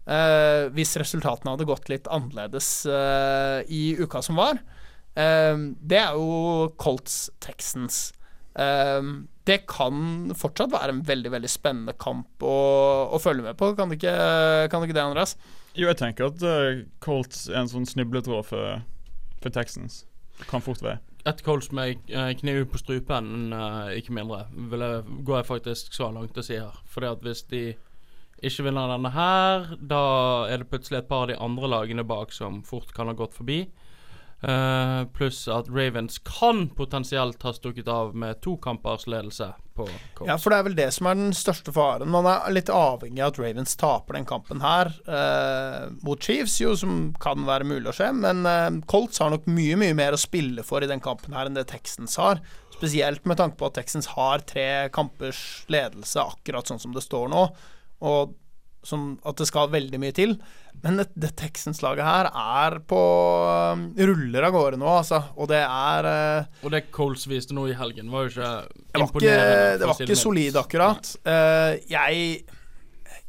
eh, 0.05 0.69
hvis 0.73 0.95
resultatene 1.01 1.55
hadde 1.55 1.69
gått 1.69 1.89
litt 1.89 2.09
annerledes 2.13 2.71
eh, 2.89 3.59
i 3.73 3.83
uka 4.01 4.21
som 4.25 4.41
var. 4.41 4.61
Det 5.13 5.97
er 5.99 6.15
jo 6.17 6.71
Colts 6.81 7.27
Texans. 7.41 8.07
Eh, 8.57 9.01
det 9.49 9.63
kan 9.67 10.31
fortsatt 10.37 10.71
være 10.71 10.93
en 10.95 11.03
veldig 11.07 11.31
veldig 11.33 11.51
spennende 11.51 11.95
kamp 11.99 12.43
å, 12.45 12.55
å 13.11 13.19
følge 13.21 13.45
med 13.45 13.57
på. 13.59 13.73
Kan 13.77 13.91
det 13.91 13.99
ikke, 13.99 14.15
kan 14.71 14.81
det, 14.81 14.89
ikke 14.89 14.97
det, 14.99 15.05
Andreas? 15.05 15.35
Jo, 15.73 15.89
jeg 15.89 15.99
tenker 15.99 16.29
at 16.29 16.43
uh, 16.45 16.83
Colts 17.03 17.47
er 17.51 17.63
en 17.63 17.71
sånn 17.71 17.87
snubletråd 17.89 18.47
for, 18.47 18.83
for 19.43 19.55
Texans. 19.55 20.03
Kan 20.49 20.63
fort 20.63 20.83
være. 20.83 21.01
Et 21.27 21.39
Colts 21.43 21.71
med 21.75 21.99
uh, 22.11 22.31
kniv 22.39 22.65
på 22.71 22.79
strupen, 22.81 23.51
uh, 23.55 23.91
ikke 23.95 24.15
mindre, 24.15 24.45
vil 24.71 24.83
jeg, 24.83 25.03
går 25.27 25.39
jeg 25.41 25.49
faktisk 25.49 25.95
så 25.95 26.11
langt 26.15 26.39
å 26.39 26.45
si 26.45 26.59
her. 26.59 26.79
Fordi 26.91 27.11
at 27.11 27.27
hvis 27.27 27.43
de 27.51 27.63
ikke 28.43 28.67
vinner 28.67 28.91
denne 28.91 29.11
her, 29.15 29.69
da 29.79 30.03
er 30.51 30.63
det 30.63 30.69
plutselig 30.71 31.01
et 31.01 31.09
par 31.11 31.25
av 31.25 31.31
de 31.31 31.39
andre 31.39 31.69
lagene 31.71 32.03
bak 32.07 32.33
som 32.35 32.61
fort 32.67 32.91
kan 32.95 33.07
ha 33.11 33.15
gått 33.15 33.35
forbi. 33.37 33.63
Eh, 34.43 35.05
pluss 35.15 35.47
at 35.47 35.69
Ravens 35.69 36.17
kan 36.19 36.69
potensielt 36.69 37.43
ha 37.43 37.53
stukket 37.53 37.87
av 37.87 38.15
med 38.15 38.41
to 38.41 38.57
kampers 38.57 39.07
ledelse 39.07 39.53
på 39.75 39.85
Colts. 39.85 40.27
Ja, 40.27 40.35
for 40.37 40.51
det 40.51 40.57
er 40.57 40.65
vel 40.67 40.75
det 40.75 40.87
som 40.91 41.07
er 41.07 41.15
den 41.15 41.31
største 41.37 41.71
faren. 41.71 42.11
Man 42.11 42.27
er 42.27 42.51
litt 42.51 42.67
avhengig 42.67 43.23
av 43.23 43.31
at 43.31 43.39
Ravens 43.39 43.77
taper 43.79 44.17
den 44.17 44.27
kampen 44.27 44.59
her 44.59 44.91
uh, 45.07 45.87
mot 46.03 46.19
Chiefs, 46.19 46.57
jo, 46.59 46.73
som 46.75 47.13
kan 47.23 47.47
være 47.47 47.69
mulig 47.69 47.87
å 47.93 47.95
skje. 47.95 48.11
Men 48.19 48.43
uh, 48.43 48.67
Colts 48.91 49.23
har 49.23 49.31
nok 49.31 49.47
mye, 49.47 49.79
mye 49.79 49.95
mer 49.95 50.17
å 50.17 50.19
spille 50.19 50.67
for 50.67 50.83
i 50.83 50.91
den 50.91 51.03
kampen 51.03 51.37
her 51.37 51.47
enn 51.47 51.55
det 51.55 51.69
Texans 51.71 52.19
har. 52.19 52.43
Spesielt 52.75 53.23
med 53.23 53.39
tanke 53.39 53.55
på 53.61 53.71
at 53.71 53.79
Texans 53.79 54.11
har 54.17 54.43
tre 54.43 54.67
kampers 54.91 55.63
ledelse, 55.71 56.19
akkurat 56.19 56.67
sånn 56.67 56.83
som 56.83 56.91
det 56.91 57.07
står 57.07 57.31
nå. 57.31 57.47
Og 58.03 58.35
som 58.83 59.13
at 59.27 59.39
det 59.39 59.47
skal 59.49 59.71
veldig 59.73 59.99
mye 60.01 60.15
til. 60.15 60.35
Men 60.83 60.99
det, 60.99 61.07
det 61.15 61.31
Texans-laget 61.39 62.03
her 62.03 62.29
er 62.29 62.77
på 62.89 62.99
um, 63.71 63.85
ruller 63.95 64.47
av 64.47 64.55
gårde 64.55 64.79
nå, 64.81 64.89
altså. 64.91 65.21
Og 65.39 65.47
det 65.51 65.61
er 65.63 66.07
uh, 66.09 66.63
Og 66.65 66.73
det 66.73 66.85
Coles 66.95 67.23
viste 67.31 67.55
nå 67.55 67.69
i 67.71 67.77
helgen, 67.77 68.11
var 68.11 68.27
jo 68.27 68.33
ikke 68.33 68.49
det 68.73 68.99
var 68.99 69.13
ikke, 69.13 69.37
det 69.79 69.89
var 69.89 70.01
ikke 70.03 70.19
solid, 70.19 70.57
akkurat. 70.59 71.13
Uh, 71.23 71.77
jeg, 71.89 72.41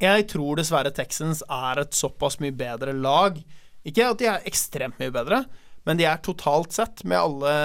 jeg 0.03 0.25
tror 0.31 0.59
dessverre 0.59 0.91
Texans 0.95 1.45
er 1.47 1.85
et 1.85 1.95
såpass 1.95 2.41
mye 2.43 2.55
bedre 2.55 2.95
lag. 2.97 3.39
Ikke 3.87 4.09
at 4.11 4.19
de 4.19 4.27
er 4.33 4.49
ekstremt 4.49 4.99
mye 4.99 5.13
bedre, 5.15 5.45
men 5.85 5.99
de 5.99 6.07
er 6.09 6.19
totalt 6.25 6.73
sett, 6.73 7.03
med 7.05 7.21
alle 7.21 7.55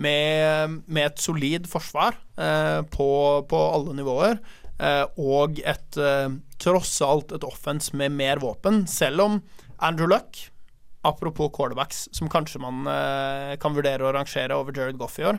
Med, 0.00 0.80
med 0.86 1.10
et 1.10 1.20
solid 1.20 1.66
forsvar 1.68 2.16
uh, 2.40 2.80
på, 2.88 3.10
på 3.50 3.62
alle 3.74 3.98
nivåer, 3.98 4.40
og 5.20 5.58
et 5.60 5.98
eh, 6.00 6.28
tross 6.60 6.94
alt 7.04 7.32
et 7.36 7.44
offense 7.44 7.92
med 7.96 8.12
mer 8.16 8.40
våpen, 8.42 8.86
selv 8.88 9.20
om 9.26 9.40
Andrew 9.78 10.08
Luck 10.10 10.46
Apropos 11.02 11.48
quarterbacks, 11.56 12.08
som 12.12 12.28
kanskje 12.28 12.58
man 12.60 12.82
eh, 12.92 13.54
kan 13.56 13.72
vurdere 13.72 14.04
å 14.04 14.10
rangere 14.12 14.52
over 14.52 14.74
Jared 14.76 14.98
Goff 15.00 15.14
i 15.16 15.24
år. 15.24 15.38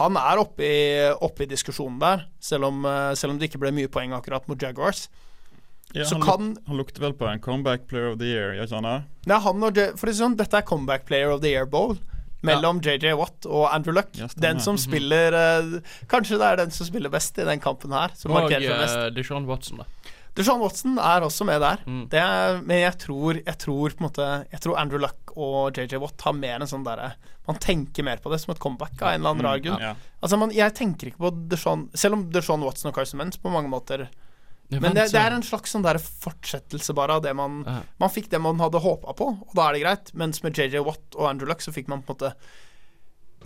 Han 0.00 0.16
er 0.18 0.40
oppe 0.42 0.66
i, 0.66 0.80
oppe 1.22 1.44
i 1.44 1.50
diskusjonen 1.50 2.00
der, 2.02 2.24
selv 2.42 2.66
om, 2.72 2.80
eh, 2.90 3.12
selv 3.14 3.36
om 3.36 3.38
det 3.38 3.46
ikke 3.52 3.60
ble 3.62 3.70
mye 3.76 3.90
poeng 3.90 4.16
akkurat 4.18 4.48
mot 4.50 4.58
Jaguars. 4.58 5.04
Ja, 5.94 6.08
han, 6.10 6.22
kan- 6.26 6.56
han 6.66 6.78
lukter 6.78 7.02
vel 7.06 7.14
på 7.18 7.26
en 7.30 7.38
comeback 7.42 7.86
player 7.90 8.10
of 8.12 8.18
the 8.18 8.26
year, 8.32 8.52
gjør 8.58 8.66
ikke 8.66 8.80
han 8.80 8.88
det? 8.90 8.96
Nei, 9.30 9.38
han 9.46 9.62
og 9.70 9.78
for 9.98 10.10
det 10.10 10.16
sånn, 10.18 10.36
Dette 10.38 10.58
er 10.58 10.66
comeback 10.66 11.06
player 11.06 11.30
of 11.34 11.40
the 11.46 11.50
year 11.54 11.66
bowl 11.70 11.94
mellom 12.46 12.80
JJ 12.84 13.14
Watt 13.18 13.46
og 13.48 13.66
Andrew 13.74 13.94
Luck. 13.96 14.12
Ja, 14.18 14.28
den 14.40 14.60
som 14.64 14.78
spiller 14.80 15.34
eh, 15.36 15.74
Kanskje 16.10 16.38
det 16.40 16.46
er 16.48 16.62
den 16.64 16.72
som 16.74 16.88
spiller 16.88 17.12
best 17.12 17.38
i 17.38 17.46
den 17.48 17.60
kampen 17.62 17.92
her. 17.96 18.14
Som 18.16 18.32
Og 18.32 18.42
markerer 18.42 18.64
seg 18.64 18.80
mest. 18.80 18.96
uh, 18.96 19.08
Deshaun 19.16 19.48
Watson, 19.50 19.82
da. 19.82 20.14
Deshaun 20.38 20.62
Watson 20.62 20.98
er 21.02 21.26
også 21.26 21.44
med 21.44 21.60
der. 21.60 21.82
Mm. 21.86 22.04
Det 22.12 22.20
er, 22.22 22.60
men 22.62 22.82
jeg 22.84 22.96
tror, 23.02 23.40
jeg 23.42 23.58
tror 23.58 23.96
på 23.96 24.00
en 24.04 24.06
måte 24.06 24.28
Jeg 24.52 24.62
tror 24.62 24.78
Andrew 24.78 25.02
Luck 25.02 25.34
og 25.34 25.76
JJ 25.76 26.00
Watt 26.02 26.22
har 26.26 26.34
mer 26.38 26.60
en 26.62 26.70
sånn 26.70 26.86
derre 26.86 27.12
Man 27.48 27.58
tenker 27.62 28.06
mer 28.06 28.22
på 28.22 28.30
det 28.32 28.40
som 28.42 28.54
et 28.54 28.62
comeback 28.62 28.94
av 29.02 29.12
en 29.12 29.20
eller 29.20 29.34
annen 29.34 29.46
rar 29.46 29.62
grunn. 29.64 29.82
Ja. 29.82 29.94
Altså, 30.20 30.38
man, 30.40 30.54
jeg 30.54 30.74
tenker 30.78 31.10
ikke 31.10 31.24
på 31.26 31.34
Deshaun 31.50 31.88
Selv 31.98 32.18
om 32.18 32.26
Deshaun 32.32 32.64
Watson 32.66 32.92
og 32.92 32.98
Carson 32.98 33.20
Mentz 33.22 33.40
på 33.42 33.52
mange 33.52 33.72
måter 33.72 34.06
Men 34.70 34.94
det, 34.94 35.08
det 35.10 35.18
er 35.18 35.34
en 35.34 35.42
slags 35.42 35.74
sånn 35.74 35.82
der 35.82 35.98
fortsettelse 35.98 36.94
bare 36.94 37.18
av 37.18 37.24
det 37.26 37.34
man 37.34 37.62
Ja. 37.66 37.80
Man 37.98 38.12
fikk 38.14 38.30
det 38.30 38.38
man 38.42 38.60
hadde 38.62 38.82
håpa 38.82 39.14
på, 39.18 39.30
og 39.42 39.54
da 39.58 39.68
er 39.68 39.76
det 39.76 39.84
greit. 39.84 40.12
Mens 40.14 40.42
med 40.46 40.56
JJ 40.56 40.84
Watt 40.86 41.16
og 41.18 41.26
Andrew 41.30 41.50
Luck 41.50 41.64
så 41.64 41.74
fikk 41.74 41.90
man 41.90 42.04
på 42.06 42.14
en 42.14 42.20
måte 42.20 42.34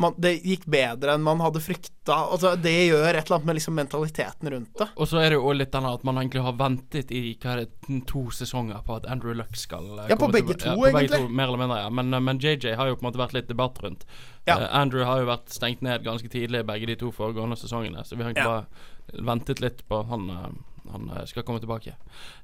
man, 0.03 0.15
Det 0.19 0.33
gikk 0.43 0.65
bedre 0.71 1.15
enn 1.15 1.23
man 1.23 1.41
hadde 1.43 1.61
frykta. 1.63 2.17
Altså, 2.35 2.55
det 2.61 2.73
gjør 2.89 3.07
et 3.13 3.21
eller 3.21 3.37
annet 3.37 3.49
med 3.49 3.59
liksom 3.61 3.77
mentaliteten 3.79 4.51
rundt 4.51 4.81
det. 4.81 4.89
Og 4.99 5.09
så 5.11 5.21
er 5.23 5.31
det 5.33 5.39
jo 5.39 5.53
litt 5.55 5.73
den 5.75 5.87
at 5.89 6.07
man 6.07 6.19
egentlig 6.19 6.43
har 6.43 6.57
ventet 6.59 7.13
i 7.15 7.23
det, 7.39 7.69
to 8.11 8.25
sesonger 8.35 8.83
på 8.87 8.99
at 8.99 9.07
Andrew 9.11 9.37
Luck 9.39 9.55
skal 9.59 9.87
eh, 10.01 10.11
Ja, 10.11 10.19
på 10.19 10.31
begge 10.35 10.57
til, 10.57 10.73
to, 10.73 10.77
på 10.81 10.89
begge 10.89 11.05
egentlig. 11.05 11.23
To, 11.29 11.31
mer 11.31 11.51
eller 11.51 11.63
mindre, 11.63 11.81
ja. 11.85 11.95
Men, 11.95 12.13
eh, 12.15 12.25
men 12.27 12.43
JJ 12.43 12.75
har 12.81 12.91
jo 12.91 12.99
på 12.99 13.07
en 13.07 13.11
måte 13.13 13.23
vært 13.23 13.39
litt 13.39 13.51
debatt 13.51 13.81
rundt. 13.85 14.07
Ja. 14.49 14.59
Uh, 14.59 14.69
Andrew 14.83 15.07
har 15.07 15.23
jo 15.23 15.31
vært 15.31 15.55
stengt 15.55 15.85
ned 15.87 16.05
ganske 16.05 16.29
tidlig 16.33 16.65
begge 16.69 16.91
de 16.91 16.99
to 17.01 17.13
foregående 17.15 17.57
sesongene, 17.61 18.05
så 18.05 18.19
vi 18.19 18.25
har 18.27 18.35
egentlig 18.35 18.45
Ja. 18.51 18.65
bare 18.67 19.25
ventet 19.31 19.61
litt 19.63 19.87
på 19.89 20.03
han 20.11 20.31
eh, 20.31 20.49
han 20.93 21.11
eh, 21.11 21.25
skal 21.27 21.45
komme 21.47 21.63
tilbake. 21.63 21.97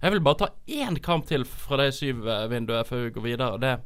Jeg 0.02 0.14
vil 0.14 0.22
bare 0.24 0.40
ta 0.42 0.48
én 0.68 0.98
kamp 1.02 1.28
til 1.28 1.44
fra 1.48 1.80
de 1.82 1.90
syv-vinduet 1.94 2.88
før 2.88 3.06
vi 3.06 3.14
går 3.16 3.28
videre. 3.28 3.52
Og 3.56 3.62
det 3.64 3.78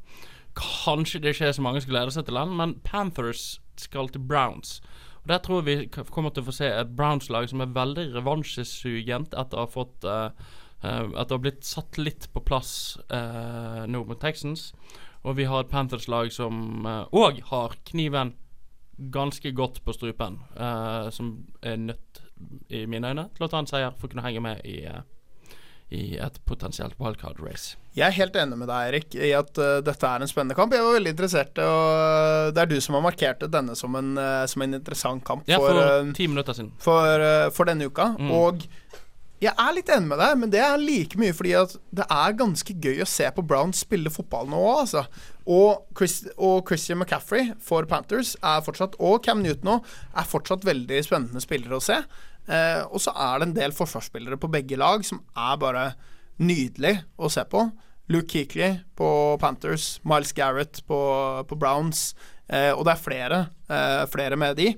Kanskje 0.54 1.18
det 1.18 1.32
ikke 1.34 1.48
er 1.48 1.56
så 1.56 1.62
mange 1.66 1.80
som 1.82 1.90
gleder 1.90 2.12
seg 2.14 2.28
til 2.28 2.36
den, 2.38 2.52
men 2.54 2.76
Panthers 2.86 3.56
skal 3.74 4.06
til 4.14 4.22
Browns. 4.22 4.76
Og 5.24 5.32
Der 5.32 5.40
tror 5.42 5.62
jeg 5.62 5.66
vi 5.66 6.04
kommer 6.10 6.30
til 6.30 6.44
å 6.44 6.46
få 6.46 6.54
se 6.54 6.68
et 6.70 6.92
Browns-lag 6.94 7.48
som 7.50 7.64
er 7.64 7.72
veldig 7.74 8.04
revansjesugent 8.14 9.34
etter 9.34 9.58
å 9.58 9.64
ha 9.64 9.70
fått 9.72 10.06
uh, 10.06 10.30
Etter 10.84 11.32
å 11.32 11.38
ha 11.38 11.40
blitt 11.40 11.64
satt 11.64 11.96
litt 11.98 12.28
på 12.30 12.42
plass 12.44 12.98
uh, 13.08 13.82
nå 13.88 14.04
mot 14.04 14.20
Texans. 14.20 14.68
Og 15.24 15.38
vi 15.40 15.46
har 15.48 15.64
et 15.64 15.72
Panthers-lag 15.72 16.28
som 16.30 16.84
òg 16.84 17.40
har 17.48 17.74
kniven 17.88 18.34
ganske 19.10 19.50
godt 19.56 19.80
på 19.82 19.94
strupen. 19.96 20.36
som 21.10 21.30
er 21.62 21.76
nødt, 21.76 22.20
i 22.68 22.85
mine 22.90 23.12
øyne, 23.12 23.29
til 23.37 23.47
å 23.47 23.51
ta 23.51 23.61
en 23.62 23.68
seier 23.70 23.94
for 23.99 24.09
å 24.09 24.14
kunne 24.14 24.25
henge 24.27 24.42
med 24.44 24.62
i, 24.68 24.85
eh, 24.90 25.03
i 25.94 26.03
et 26.18 26.38
potensielt 26.49 26.97
wildcard-race. 26.99 27.77
Jeg 27.94 28.09
er 28.09 28.16
helt 28.16 28.37
enig 28.40 28.57
med 28.59 28.66
deg, 28.66 28.88
Erik, 28.90 29.14
i 29.14 29.31
at 29.37 29.59
uh, 29.62 29.79
dette 29.85 30.09
er 30.09 30.25
en 30.25 30.31
spennende 30.31 30.57
kamp. 30.59 30.73
Jeg 30.75 30.83
var 30.83 30.97
veldig 30.97 31.12
interessert, 31.14 31.61
og 31.62 32.55
det 32.57 32.64
er 32.64 32.70
du 32.73 32.81
som 32.83 32.97
har 32.99 33.05
markert 33.05 33.44
denne 33.53 33.77
som 33.79 33.94
en, 34.01 34.16
uh, 34.18 34.42
som 34.51 34.64
en 34.66 34.75
interessant 34.81 35.23
kamp 35.27 35.47
Ja, 35.47 35.61
for, 35.62 35.70
for 35.70 36.01
eh, 36.01 36.14
ti 36.16 36.27
minutter 36.27 36.57
siden. 36.57 36.73
for, 36.83 37.23
uh, 37.23 37.51
for 37.55 37.70
denne 37.70 37.87
uka. 37.87 38.16
Mm. 38.18 38.33
Og 38.35 38.66
jeg 39.44 39.54
er 39.61 39.74
litt 39.76 39.90
enig 39.92 40.09
med 40.11 40.20
deg, 40.22 40.35
men 40.40 40.52
det 40.52 40.61
er 40.64 40.80
like 40.80 41.18
mye 41.20 41.35
fordi 41.37 41.54
at 41.59 41.74
det 41.94 42.07
er 42.12 42.37
ganske 42.38 42.76
gøy 42.85 43.02
å 43.04 43.09
se 43.09 43.26
på 43.35 43.44
Browns 43.46 43.83
spille 43.85 44.12
fotball 44.12 44.48
nå 44.50 44.61
òg, 44.61 44.83
altså. 44.85 45.04
Og, 45.44 45.85
Chris, 45.98 46.20
og 46.35 46.62
Christian 46.68 47.00
McCaffrey 47.00 47.50
for 47.62 47.87
Panthers 47.90 48.35
er 48.40 48.62
fortsatt, 48.64 48.96
og 49.02 49.20
Cam 49.26 49.42
Newton 49.44 49.76
òg, 49.76 49.90
er 50.16 50.30
fortsatt 50.30 50.66
veldig 50.66 51.02
spennende 51.07 51.42
spillere 51.44 51.78
å 51.78 51.85
se. 51.85 52.00
Eh, 52.44 52.83
og 52.88 53.00
så 53.00 53.14
er 53.16 53.40
det 53.40 53.48
en 53.48 53.57
del 53.57 53.76
forsvarsspillere 53.76 54.38
på 54.40 54.50
begge 54.52 54.78
lag 54.80 55.04
som 55.07 55.22
er 55.33 55.61
bare 55.61 55.85
nydelig 56.40 56.98
å 57.16 57.30
se 57.33 57.44
på. 57.48 57.66
Luke 58.12 58.28
Keekley 58.28 58.83
på 58.98 59.09
Panthers, 59.40 59.98
Miles 60.04 60.35
Garrett 60.37 60.83
på, 60.88 60.98
på 61.48 61.57
Browns, 61.57 62.12
eh, 62.48 62.72
og 62.74 62.85
det 62.85 62.96
er 62.96 63.00
flere, 63.00 63.40
eh, 63.72 64.02
flere 64.12 64.37
med 64.40 64.59
de. 64.61 64.74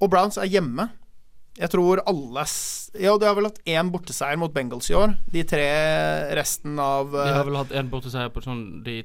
Og 0.00 0.10
Browns 0.12 0.38
er 0.40 0.48
hjemme. 0.48 0.88
Jeg 1.58 1.72
tror 1.74 2.00
alle 2.06 2.44
Ja, 2.98 3.16
de 3.18 3.26
har 3.26 3.34
vel 3.36 3.48
hatt 3.50 3.60
én 3.66 3.90
borteseier 3.92 4.38
mot 4.40 4.52
Bengals 4.54 4.90
i 4.92 4.96
år. 4.98 5.16
De 5.32 5.42
tre 5.48 5.66
resten 6.38 6.78
av 6.80 7.10
De 7.12 7.22
eh, 7.24 7.34
har 7.34 7.46
vel 7.48 7.58
hatt 7.60 7.74
en 7.76 7.90
borteseier 7.90 8.30
på 8.34 8.42
sånn 8.44 8.62
de 8.86 9.00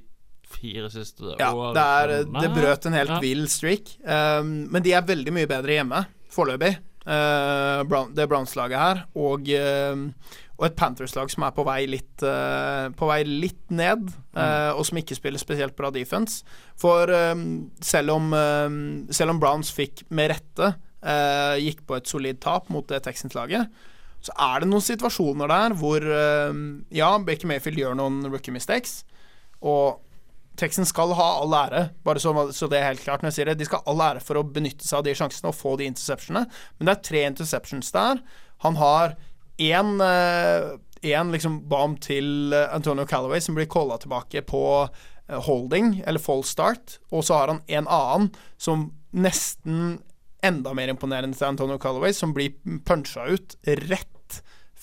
fire 0.53 0.89
siste 0.93 1.33
Ja, 1.39 1.49
årene. 1.49 1.73
det, 1.73 1.83
er, 1.83 2.41
det 2.45 2.53
brøt 2.53 2.85
en 2.85 2.93
helt 2.93 3.15
Ja. 3.15 3.19
vill 3.23 3.47
streak. 3.49 3.95
Um, 4.05 4.67
men 4.71 4.83
de 4.85 4.93
er 4.93 5.01
veldig 5.01 5.33
mye 5.33 5.49
bedre 5.49 5.79
hjemme, 5.79 6.03
foreløpig, 6.29 6.75
uh, 7.07 7.81
Brown, 7.89 8.13
det 8.13 8.29
Browns-laget 8.29 8.77
her. 8.77 9.01
Og, 9.17 9.49
uh, 9.49 10.13
og 10.59 10.67
et 10.69 10.75
Panthers-lag 10.77 11.33
som 11.33 11.43
er 11.47 11.55
på 11.57 11.65
vei 11.65 11.79
litt, 11.89 12.21
uh, 12.21 12.93
på 12.93 13.09
vei 13.09 13.23
litt 13.25 13.65
ned, 13.73 14.13
uh, 14.37 14.77
og 14.77 14.85
som 14.85 15.01
ikke 15.01 15.17
spiller 15.17 15.41
spesielt 15.41 15.75
bra 15.75 15.89
defense. 15.89 16.43
For 16.77 17.09
um, 17.33 17.71
selv, 17.81 18.13
om, 18.13 18.29
um, 18.37 18.79
selv 19.09 19.33
om 19.33 19.41
Browns 19.41 19.73
fikk 19.73 20.05
med 20.13 20.35
rette 20.35 20.75
uh, 21.03 21.55
gikk 21.61 21.83
på 21.87 21.97
et 21.97 22.09
solid 22.09 22.39
tap 22.43 22.69
mot 22.73 22.87
det 22.89 23.03
Texans-laget, 23.05 23.69
så 24.23 24.33
er 24.39 24.63
det 24.63 24.69
noen 24.71 24.83
situasjoner 24.83 25.51
der 25.51 25.75
hvor 25.75 26.05
um, 26.07 26.63
Ja, 26.95 27.11
Baker 27.19 27.49
Mayfield 27.49 27.81
gjør 27.81 27.97
noen 27.99 28.21
rookie 28.29 28.55
mistakes, 28.55 29.01
og 29.59 29.99
Texans 30.59 30.93
skal 30.93 31.11
ha 31.17 31.27
all 31.41 31.53
ære, 31.57 31.87
bare 32.05 32.21
så, 32.21 32.31
så 32.53 32.69
det 32.69 32.77
er 32.79 32.91
helt 32.91 33.03
klart 33.03 33.23
når 33.23 33.31
jeg 33.31 33.39
sier 33.39 33.49
det. 33.49 33.57
De 33.59 33.67
skal 33.67 33.81
ha 33.81 33.89
all 33.89 34.03
ære 34.05 34.23
for 34.23 34.37
å 34.37 34.45
benytte 34.45 34.85
seg 34.85 34.99
av 35.01 35.07
de 35.07 35.15
sjansene 35.17 35.49
og 35.49 35.57
få 35.57 35.73
de 35.81 35.87
interceptionene. 35.89 36.45
Men 36.77 36.87
det 36.87 36.93
er 36.93 37.05
tre 37.09 37.23
interceptions 37.31 37.89
der. 37.95 38.21
Han 38.61 38.77
har 38.77 39.15
én 39.57 39.97
én 41.03 41.31
liksom 41.31 41.59
bam 41.69 41.97
til 42.01 42.53
eh, 42.53 42.69
Antonio 42.75 43.05
Callaway 43.05 43.41
som 43.41 43.57
blir 43.57 43.69
calla 43.71 43.97
tilbake 43.99 44.43
på 44.47 44.63
eh, 44.83 45.39
holding, 45.47 46.01
eller 46.07 46.23
false 46.23 46.51
start. 46.51 46.97
Og 47.11 47.25
så 47.27 47.37
har 47.37 47.51
han 47.51 47.61
en 47.67 47.87
annen 47.87 48.31
som 48.57 48.91
nesten 49.11 49.99
enda 50.43 50.73
mer 50.75 50.91
imponerende 50.93 51.37
til 51.37 51.49
Antonio 51.49 51.79
Callaway, 51.81 52.13
som 52.15 52.33
blir 52.35 52.55
puncha 52.85 53.27
ut 53.31 53.55
rett 53.87 54.09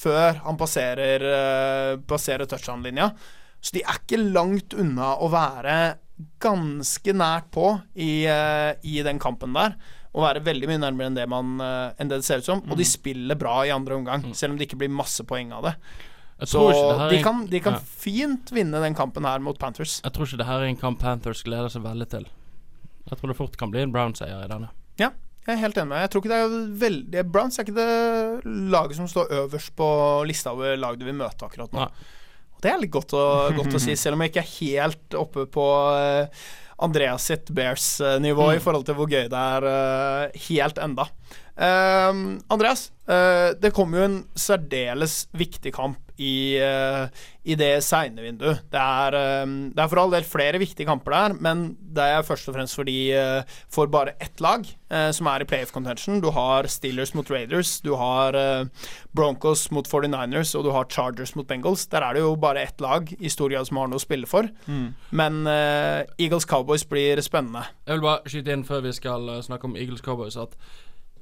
før 0.00 0.40
han 0.46 0.56
passerer, 0.60 1.24
uh, 1.26 2.00
passerer 2.08 2.48
touchdown-linja. 2.48 3.10
Så 3.60 3.76
de 3.76 3.84
er 3.84 3.98
ikke 4.00 4.20
langt 4.22 4.72
unna 4.72 5.14
å 5.20 5.28
være 5.32 5.76
ganske 6.40 7.12
nært 7.16 7.50
på 7.52 7.72
i, 7.94 8.26
eh, 8.28 8.72
i 8.84 9.00
den 9.04 9.20
kampen 9.20 9.52
der. 9.56 9.76
Og 10.10 10.24
være 10.24 10.42
veldig 10.44 10.68
mye 10.68 10.80
nærmere 10.82 11.10
enn 11.10 11.18
det, 11.18 11.26
man, 11.30 11.60
eh, 11.60 11.92
enn 12.00 12.08
det 12.10 12.20
det 12.20 12.26
ser 12.26 12.40
ut 12.40 12.48
som. 12.48 12.62
Og 12.66 12.76
de 12.80 12.86
spiller 12.88 13.38
bra 13.38 13.60
i 13.64 13.72
andre 13.72 13.96
omgang, 13.96 14.24
selv 14.34 14.52
om 14.52 14.58
det 14.58 14.68
ikke 14.68 14.80
blir 14.80 14.92
masse 14.92 15.24
poeng 15.28 15.52
av 15.56 15.68
det. 15.68 15.74
Så 16.48 16.64
de 17.12 17.20
kan, 17.22 17.44
de 17.46 17.60
kan 17.60 17.76
ja. 17.76 17.80
fint 17.84 18.48
vinne 18.56 18.80
den 18.80 18.96
kampen 18.96 19.28
her 19.28 19.42
mot 19.44 19.58
Panthers. 19.60 20.00
Jeg 20.00 20.12
tror 20.16 20.26
ikke 20.26 20.40
det 20.40 20.48
her 20.48 20.64
er 20.64 20.70
en 20.72 20.80
kamp 20.80 20.98
Panthers 21.02 21.44
gleder 21.44 21.68
seg 21.68 21.84
veldig 21.84 22.08
til. 22.08 22.24
Jeg 23.10 23.20
tror 23.20 23.28
det 23.28 23.36
fort 23.36 23.58
kan 23.60 23.72
bli 23.72 23.84
en 23.84 23.92
Brown-seier 23.92 24.46
i 24.46 24.48
denne. 24.48 24.70
Ja, 25.00 25.12
jeg 25.46 25.54
er 25.54 25.60
helt 25.62 25.78
enig 25.80 25.88
med 25.88 25.96
deg. 25.96 26.04
Jeg 26.04 26.12
tror 26.12 26.22
ikke 26.22 26.32
det 26.32 26.40
er 26.40 26.70
veldig 26.84 27.26
Browns 27.32 27.58
er 27.58 27.66
ikke 27.66 27.76
det 27.78 28.56
laget 28.74 28.98
som 28.98 29.10
står 29.10 29.36
øverst 29.42 29.74
på 29.78 29.90
lista 30.28 30.52
over 30.54 30.76
lag 30.78 30.98
du 31.00 31.06
vil 31.08 31.16
møte 31.16 31.46
akkurat 31.46 31.72
nå. 31.74 31.86
Og 32.56 32.64
det 32.64 32.70
er 32.70 32.82
litt 32.82 32.92
godt 32.92 33.14
å, 33.16 33.24
godt 33.56 33.78
å 33.78 33.80
si, 33.80 33.96
selv 33.96 34.18
om 34.18 34.24
jeg 34.24 34.34
ikke 34.34 34.42
er 34.42 34.50
helt 34.58 35.16
oppe 35.16 35.46
på 35.48 35.64
eh, 35.96 36.44
Andreas 36.84 37.28
sitt 37.30 37.48
Bears-nivå 37.56 38.50
i 38.54 38.60
forhold 38.62 38.86
til 38.88 38.96
hvor 38.98 39.08
gøy 39.10 39.28
det 39.32 39.40
er 39.40 39.66
uh, 39.68 40.38
helt 40.48 40.80
enda. 40.80 41.06
Uh, 41.60 42.40
Andreas, 42.52 42.86
uh, 43.10 43.52
det 43.60 43.72
kommer 43.76 44.00
jo 44.00 44.06
en 44.08 44.20
særdeles 44.38 45.22
viktig 45.36 45.74
kamp 45.76 46.00
i, 46.20 46.58
eh, 46.60 47.08
i 47.48 47.56
det 47.56 47.80
seine 47.84 48.20
vinduet. 48.20 48.60
Det 48.70 48.80
er, 48.80 49.16
eh, 49.16 49.52
det 49.72 49.80
er 49.80 49.88
for 49.88 50.02
all 50.02 50.12
del 50.12 50.26
flere 50.28 50.60
viktige 50.60 50.88
kamper 50.88 51.14
der, 51.14 51.36
men 51.40 51.76
det 51.80 52.04
er 52.04 52.26
først 52.26 52.50
og 52.50 52.56
fremst 52.56 52.76
fordi 52.76 53.12
eh, 53.16 53.42
for 53.72 53.90
bare 53.90 54.14
ett 54.20 54.40
lag 54.40 54.66
som 55.14 55.28
er 55.30 55.38
i 55.38 55.46
playoff 55.46 55.70
contention. 55.70 56.16
Du 56.18 56.32
har 56.34 56.66
Steelers 56.66 57.12
mot 57.14 57.28
Raiders, 57.30 57.76
du 57.80 57.92
har 57.94 58.34
Broncos 59.14 59.68
mot 59.70 59.86
49ers 59.86 60.50
og 60.58 60.64
du 60.66 60.72
har 60.74 60.88
Chargers 60.90 61.36
mot 61.38 61.46
Bengals. 61.46 61.84
Der 61.86 62.02
er 62.02 62.14
det 62.14 62.24
jo 62.24 62.32
bare 62.34 62.64
ett 62.64 62.80
lag 62.82 63.06
i 63.20 63.30
stor 63.30 63.52
grad 63.54 63.68
som 63.68 63.78
har 63.78 63.86
noe 63.86 64.00
å 64.00 64.02
spille 64.02 64.26
for. 64.26 64.50
Men 65.14 65.46
eh, 65.46 66.02
Eagles 66.18 66.48
Cowboys 66.50 66.82
blir 66.90 67.22
spennende. 67.22 67.68
Jeg 67.86 68.00
vil 68.00 68.02
bare 68.08 68.34
skyte 68.34 68.50
inn 68.50 68.66
før 68.66 68.82
vi 68.88 68.96
skal 68.98 69.30
snakke 69.46 69.70
om 69.70 69.78
Eagles 69.78 70.02
Cowboys, 70.02 70.34
at 70.34 70.58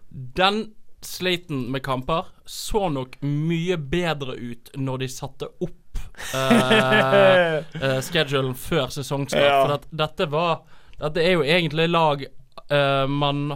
den 0.09 0.71
sliten 1.05 1.71
med 1.73 1.83
kamper 1.83 2.27
så 2.45 2.89
nok 2.89 3.19
mye 3.23 3.77
bedre 3.79 4.35
ut 4.35 4.71
når 4.77 5.05
de 5.05 5.09
satte 5.13 5.49
opp 5.65 6.01
uh, 6.35 7.59
uh, 7.61 8.01
schedulen 8.07 8.55
før 8.59 8.91
sesongstart. 8.95 9.45
Ja. 9.45 9.63
For 9.63 9.77
at 9.79 9.89
dette 9.91 10.29
var 10.33 10.61
Dette 10.99 11.23
er 11.23 11.37
jo 11.37 11.45
egentlig 11.47 11.85
lag 11.93 12.25
uh, 12.27 13.07
man 13.07 13.53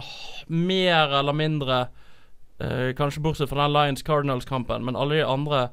mer 0.47 1.19
eller 1.19 1.35
mindre 1.35 1.85
Kanskje 2.95 3.19
bortsett 3.19 3.49
fra 3.49 3.65
den 3.65 3.73
Lions 3.73 4.03
Cardinals-kampen, 4.07 4.85
men 4.85 4.95
alle 4.95 5.17
de 5.17 5.23
andre 5.27 5.63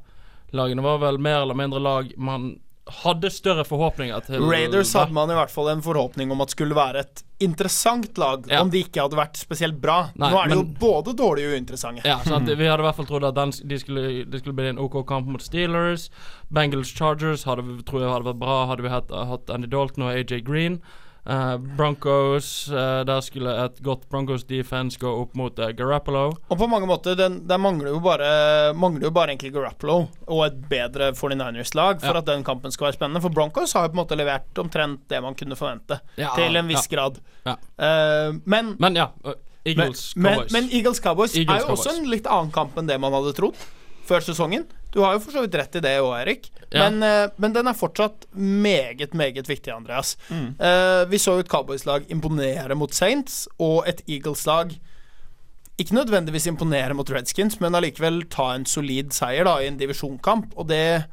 lagene 0.57 0.83
var 0.83 0.97
vel 0.99 1.21
mer 1.23 1.45
eller 1.45 1.55
mindre 1.55 1.79
lag 1.79 2.09
man 2.19 2.49
hadde 3.03 3.31
større 3.31 3.65
forhåpninger 3.65 4.25
til. 4.27 4.43
Raiders 4.51 4.93
hadde 4.97 5.13
man 5.17 5.31
i 5.31 5.35
hvert 5.39 5.51
fall 5.51 5.69
en 5.73 5.83
forhåpning 5.83 6.31
om 6.35 6.41
at 6.45 6.51
skulle 6.55 6.75
være 6.77 7.01
et 7.05 7.23
interessant 7.41 8.19
lag, 8.19 8.45
Ja. 8.51 8.61
om 8.61 8.71
de 8.71 8.83
ikke 8.85 9.01
hadde 9.01 9.17
vært 9.17 9.37
spesielt 9.41 9.81
bra. 9.81 10.11
Nei, 10.17 10.31
Nå 10.31 10.39
er 10.45 10.49
de 10.49 10.55
men- 10.57 10.59
jo 10.59 10.79
både 10.79 11.15
dårlige 11.17 11.49
og 11.49 11.55
uinteressante. 11.57 12.05
Ja, 12.05 12.19
sant? 12.19 12.47
Vi 12.47 12.67
hadde 12.67 12.81
i 12.81 12.87
hvert 12.89 12.97
fall 12.97 13.07
trodd 13.07 13.25
at 13.25 13.35
den, 13.35 13.51
de 13.67 13.79
skulle, 13.79 14.25
det 14.31 14.41
skulle 14.43 14.55
bli 14.57 14.69
en 14.69 14.79
OK 14.79 15.03
kamp 15.07 15.27
mot 15.27 15.41
Steelers. 15.41 16.11
Bengals 16.53 16.93
Chargers 16.93 17.45
hadde 17.45 17.63
tror 17.85 18.01
jeg 18.01 18.11
hadde 18.11 18.25
vært 18.35 18.39
bra, 18.41 18.67
hadde 18.67 18.83
vi 18.83 18.89
hatt, 18.89 19.09
hatt 19.11 19.49
Andy 19.51 19.67
Dalton 19.69 20.05
og 20.05 20.13
AJ 20.15 20.43
Green. 20.45 20.81
Eh, 21.27 21.57
Broncos, 21.77 22.69
uh, 22.73 23.03
der 23.05 23.21
skulle 23.21 23.53
et 23.67 23.83
godt 23.85 24.07
Broncos 24.09 24.45
defense 24.49 24.97
gå 24.99 25.11
opp 25.21 25.35
mot 25.37 25.59
uh, 25.61 25.69
Garoppolo. 25.77 26.31
Og 26.49 26.59
på 26.59 26.69
mange 26.71 26.89
måter, 26.89 27.15
den, 27.19 27.43
der 27.47 27.61
mangler 27.61 27.91
jo 27.93 28.01
bare 28.01 28.31
Mangler 28.75 29.05
jo 29.09 29.11
bare 29.15 29.35
egentlig 29.35 29.53
Garoppolo 29.53 29.99
og 30.27 30.41
et 30.47 30.57
bedre 30.71 31.11
49ers-lag 31.13 32.01
for 32.01 32.15
Ja. 32.17 32.23
at 32.23 32.27
den 32.31 32.43
kampen 32.47 32.73
skal 32.73 32.89
være 32.89 32.97
spennende. 32.97 33.21
For 33.21 33.29
Broncos 33.37 33.73
har 33.77 33.85
jo 33.85 33.93
på 33.93 33.99
en 33.99 34.03
måte 34.05 34.17
levert 34.19 34.59
omtrent 34.65 35.05
det 35.13 35.21
man 35.23 35.35
kunne 35.37 35.57
forvente, 35.61 36.01
Ja, 36.17 36.33
til 36.35 36.57
en 36.57 36.67
viss 36.71 36.89
ja. 36.89 36.97
grad. 36.97 37.21
Ja. 37.47 37.57
Men 38.45 38.77
Men 38.81 38.97
ja, 38.97 39.11
eh, 39.25 39.35
men, 39.67 39.77
Eagles 39.77 40.17
men, 40.17 40.33
Cowboys. 40.35 40.53
men 40.53 40.69
Eagles 40.73 41.01
Cowboys 41.05 41.37
Eagles 41.37 41.63
er 41.63 41.67
jo 41.69 41.75
også 41.77 41.99
en 41.99 42.09
litt 42.11 42.27
annen 42.27 42.51
kamp 42.55 42.79
enn 42.81 42.89
det 42.89 42.97
man 43.01 43.13
hadde 43.13 43.35
trodd 43.37 43.57
før 44.09 44.25
sesongen. 44.25 44.65
Du 44.91 45.01
har 45.05 45.15
jo 45.15 45.23
for 45.23 45.35
så 45.35 45.45
vidt 45.45 45.57
rett 45.59 45.79
i 45.79 45.83
det 45.85 45.97
òg, 46.03 46.13
Erik. 46.19 46.51
Ja. 46.71 46.89
Men, 46.89 47.03
eh, 47.03 47.33
men 47.37 47.55
den 47.55 47.71
er 47.71 47.79
fortsatt 47.79 48.27
meget, 48.35 49.15
meget 49.15 49.49
viktig, 49.49 49.73
Andreas. 49.75 50.17
Mm. 50.29 50.55
Uh, 50.59 51.03
vi 51.11 51.19
så 51.19 51.37
jo 51.37 51.45
et 51.45 51.51
Cowboys-lag 51.51 52.07
imponere 52.11 52.75
mot 52.79 52.95
Saints, 52.95 53.45
og 53.59 53.89
et 53.91 54.03
Eagles-lag 54.07 54.75
ikke 55.81 55.97
nødvendigvis 55.97 56.47
imponere 56.51 56.95
mot 56.95 57.11
Redskins, 57.11 57.57
men 57.61 57.75
allikevel 57.75 58.23
ta 58.31 58.51
en 58.55 58.67
solid 58.69 59.15
seier 59.17 59.47
da 59.49 59.57
i 59.61 59.69
en 59.71 59.79
divisjonkamp. 59.81 60.53
Og 60.61 60.69
det 60.69 61.07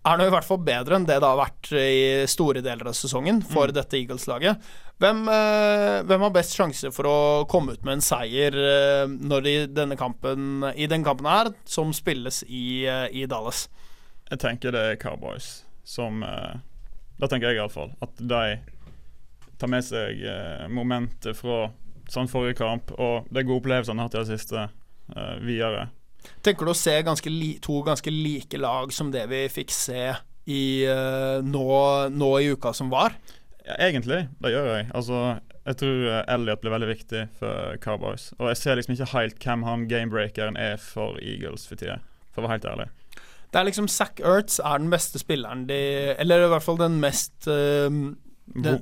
er 0.00 0.16
nå 0.16 0.26
i 0.26 0.32
hvert 0.32 0.46
fall 0.46 0.60
bedre 0.64 0.96
enn 0.96 1.06
det 1.08 1.18
det 1.20 1.28
har 1.28 1.38
vært 1.38 1.70
i 1.76 2.28
store 2.30 2.62
deler 2.64 2.88
av 2.88 2.96
sesongen 2.96 3.42
for 3.44 3.72
dette 3.74 3.98
Eagles-laget. 3.98 4.62
Hvem, 5.00 5.20
eh, 5.32 5.98
hvem 6.08 6.24
har 6.24 6.32
best 6.32 6.56
sjanse 6.56 6.90
for 6.92 7.08
å 7.08 7.18
komme 7.48 7.76
ut 7.76 7.84
med 7.84 7.98
en 7.98 8.04
seier 8.04 8.56
eh, 8.56 9.04
når 9.08 9.44
de, 9.44 9.54
denne 9.72 9.96
kampen, 10.00 10.64
i 10.72 10.88
den 10.90 11.04
kampen 11.04 11.28
her, 11.28 11.52
som 11.68 11.92
spilles 11.96 12.42
i, 12.48 12.84
eh, 12.88 13.06
i 13.12 13.26
Dallas? 13.28 13.66
Jeg 14.30 14.40
tenker 14.40 14.76
det 14.76 14.82
er 14.92 15.00
Cowboys 15.00 15.64
som 15.90 16.20
Da 16.22 17.26
tenker 17.26 17.50
jeg 17.50 17.58
iallfall 17.58 17.90
at 18.04 18.20
de 18.20 18.60
tar 19.58 19.68
med 19.72 19.82
seg 19.82 20.20
momentet 20.70 21.34
fra 21.34 21.64
sånn 22.08 22.30
forrige 22.30 22.60
kamp 22.60 22.92
og 22.94 23.26
de 23.28 23.42
gode 23.42 23.58
opplevelsene 23.64 23.98
de 23.98 24.04
har 24.04 24.08
hatt 24.08 24.14
i 24.14 24.22
det 24.22 24.38
siste, 24.38 24.68
videre. 25.42 25.88
Tenker 26.44 26.68
du 26.68 26.72
å 26.72 26.78
se 26.78 26.94
ganske 27.06 27.32
li, 27.32 27.54
to 27.62 27.80
ganske 27.86 28.12
like 28.12 28.60
lag 28.60 28.92
som 28.94 29.12
det 29.14 29.26
vi 29.30 29.44
fikk 29.52 29.74
se 29.74 30.02
i, 30.50 30.62
eh, 30.88 31.38
nå, 31.44 31.68
nå 32.10 32.30
i 32.40 32.50
uka 32.54 32.72
som 32.76 32.90
var? 32.92 33.16
Ja, 33.66 33.76
egentlig, 33.76 34.24
det 34.40 34.54
gjør 34.54 34.70
jeg. 34.72 34.88
Altså, 34.96 35.24
jeg 35.68 35.78
tror 35.82 36.06
eh, 36.08 36.22
Elliot 36.34 36.62
blir 36.62 36.74
veldig 36.74 36.88
viktig 36.90 37.26
for 37.40 37.76
Cowboys. 37.84 38.30
Og 38.38 38.48
jeg 38.50 38.60
ser 38.62 38.80
liksom 38.80 38.96
ikke 38.96 39.12
helt 39.14 39.44
hvem 39.44 39.66
han 39.68 39.84
gamebreakeren 39.90 40.58
er 40.60 40.80
for 40.82 41.20
Eagles 41.22 41.68
for 41.68 41.80
tida, 41.80 42.00
for 42.32 42.42
å 42.42 42.48
være 42.48 42.58
helt 42.58 42.70
ærlig. 42.72 42.88
Det 43.50 43.58
er 43.58 43.66
liksom 43.66 43.88
Zack 43.90 44.20
Ertz 44.22 44.60
er 44.62 44.78
den 44.78 44.92
beste 44.92 45.18
spilleren 45.18 45.64
de 45.66 45.78
Eller 46.22 46.44
i 46.44 46.50
hvert 46.52 46.62
fall 46.62 46.76
den 46.78 47.00
mest 47.02 47.48
uh, 47.50 47.90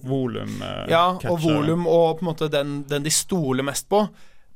volum 0.05 0.61
eh, 0.61 0.83
Ja, 0.92 1.16
og 1.16 1.40
volum, 1.40 1.87
og 1.88 2.18
på 2.18 2.24
en 2.24 2.29
måte 2.29 2.51
den, 2.53 2.83
den 2.88 3.07
de 3.07 3.12
stoler 3.12 3.64
mest 3.66 3.88
på. 3.88 4.05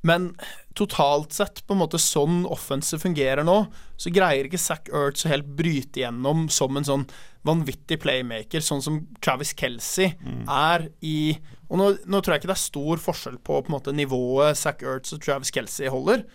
Men 0.03 0.33
totalt 0.75 1.35
sett, 1.37 1.61
på 1.67 1.77
en 1.77 1.83
måte 1.83 1.99
sånn 2.01 2.43
offensive 2.51 2.99
fungerer 3.05 3.45
nå, 3.47 3.59
så 4.01 4.11
greier 4.11 4.49
ikke 4.49 4.59
Zack 4.59 4.88
Ertz 4.91 5.27
å 5.27 5.31
helt 5.31 5.47
bryte 5.59 6.01
igjennom 6.01 6.49
som 6.51 6.79
en 6.79 6.87
sånn 6.88 7.05
vanvittig 7.47 8.01
playmaker, 8.03 8.62
sånn 8.65 8.83
som 8.83 9.01
Travis 9.23 9.53
Kelsey 9.59 10.12
er 10.51 10.88
i 11.01 11.37
Og 11.69 11.79
nå, 11.79 11.87
nå 12.05 12.21
tror 12.21 12.35
jeg 12.35 12.43
ikke 12.43 12.51
det 12.51 12.57
er 12.59 12.62
stor 12.67 13.01
forskjell 13.01 13.38
på, 13.38 13.61
på 13.62 13.71
en 13.71 13.77
måte 13.77 13.95
nivået 13.97 14.59
Zack 14.59 14.83
Ertz 14.83 15.15
og 15.15 15.23
Travis 15.25 15.51
Kelsey 15.55 15.88
holder, 15.88 16.27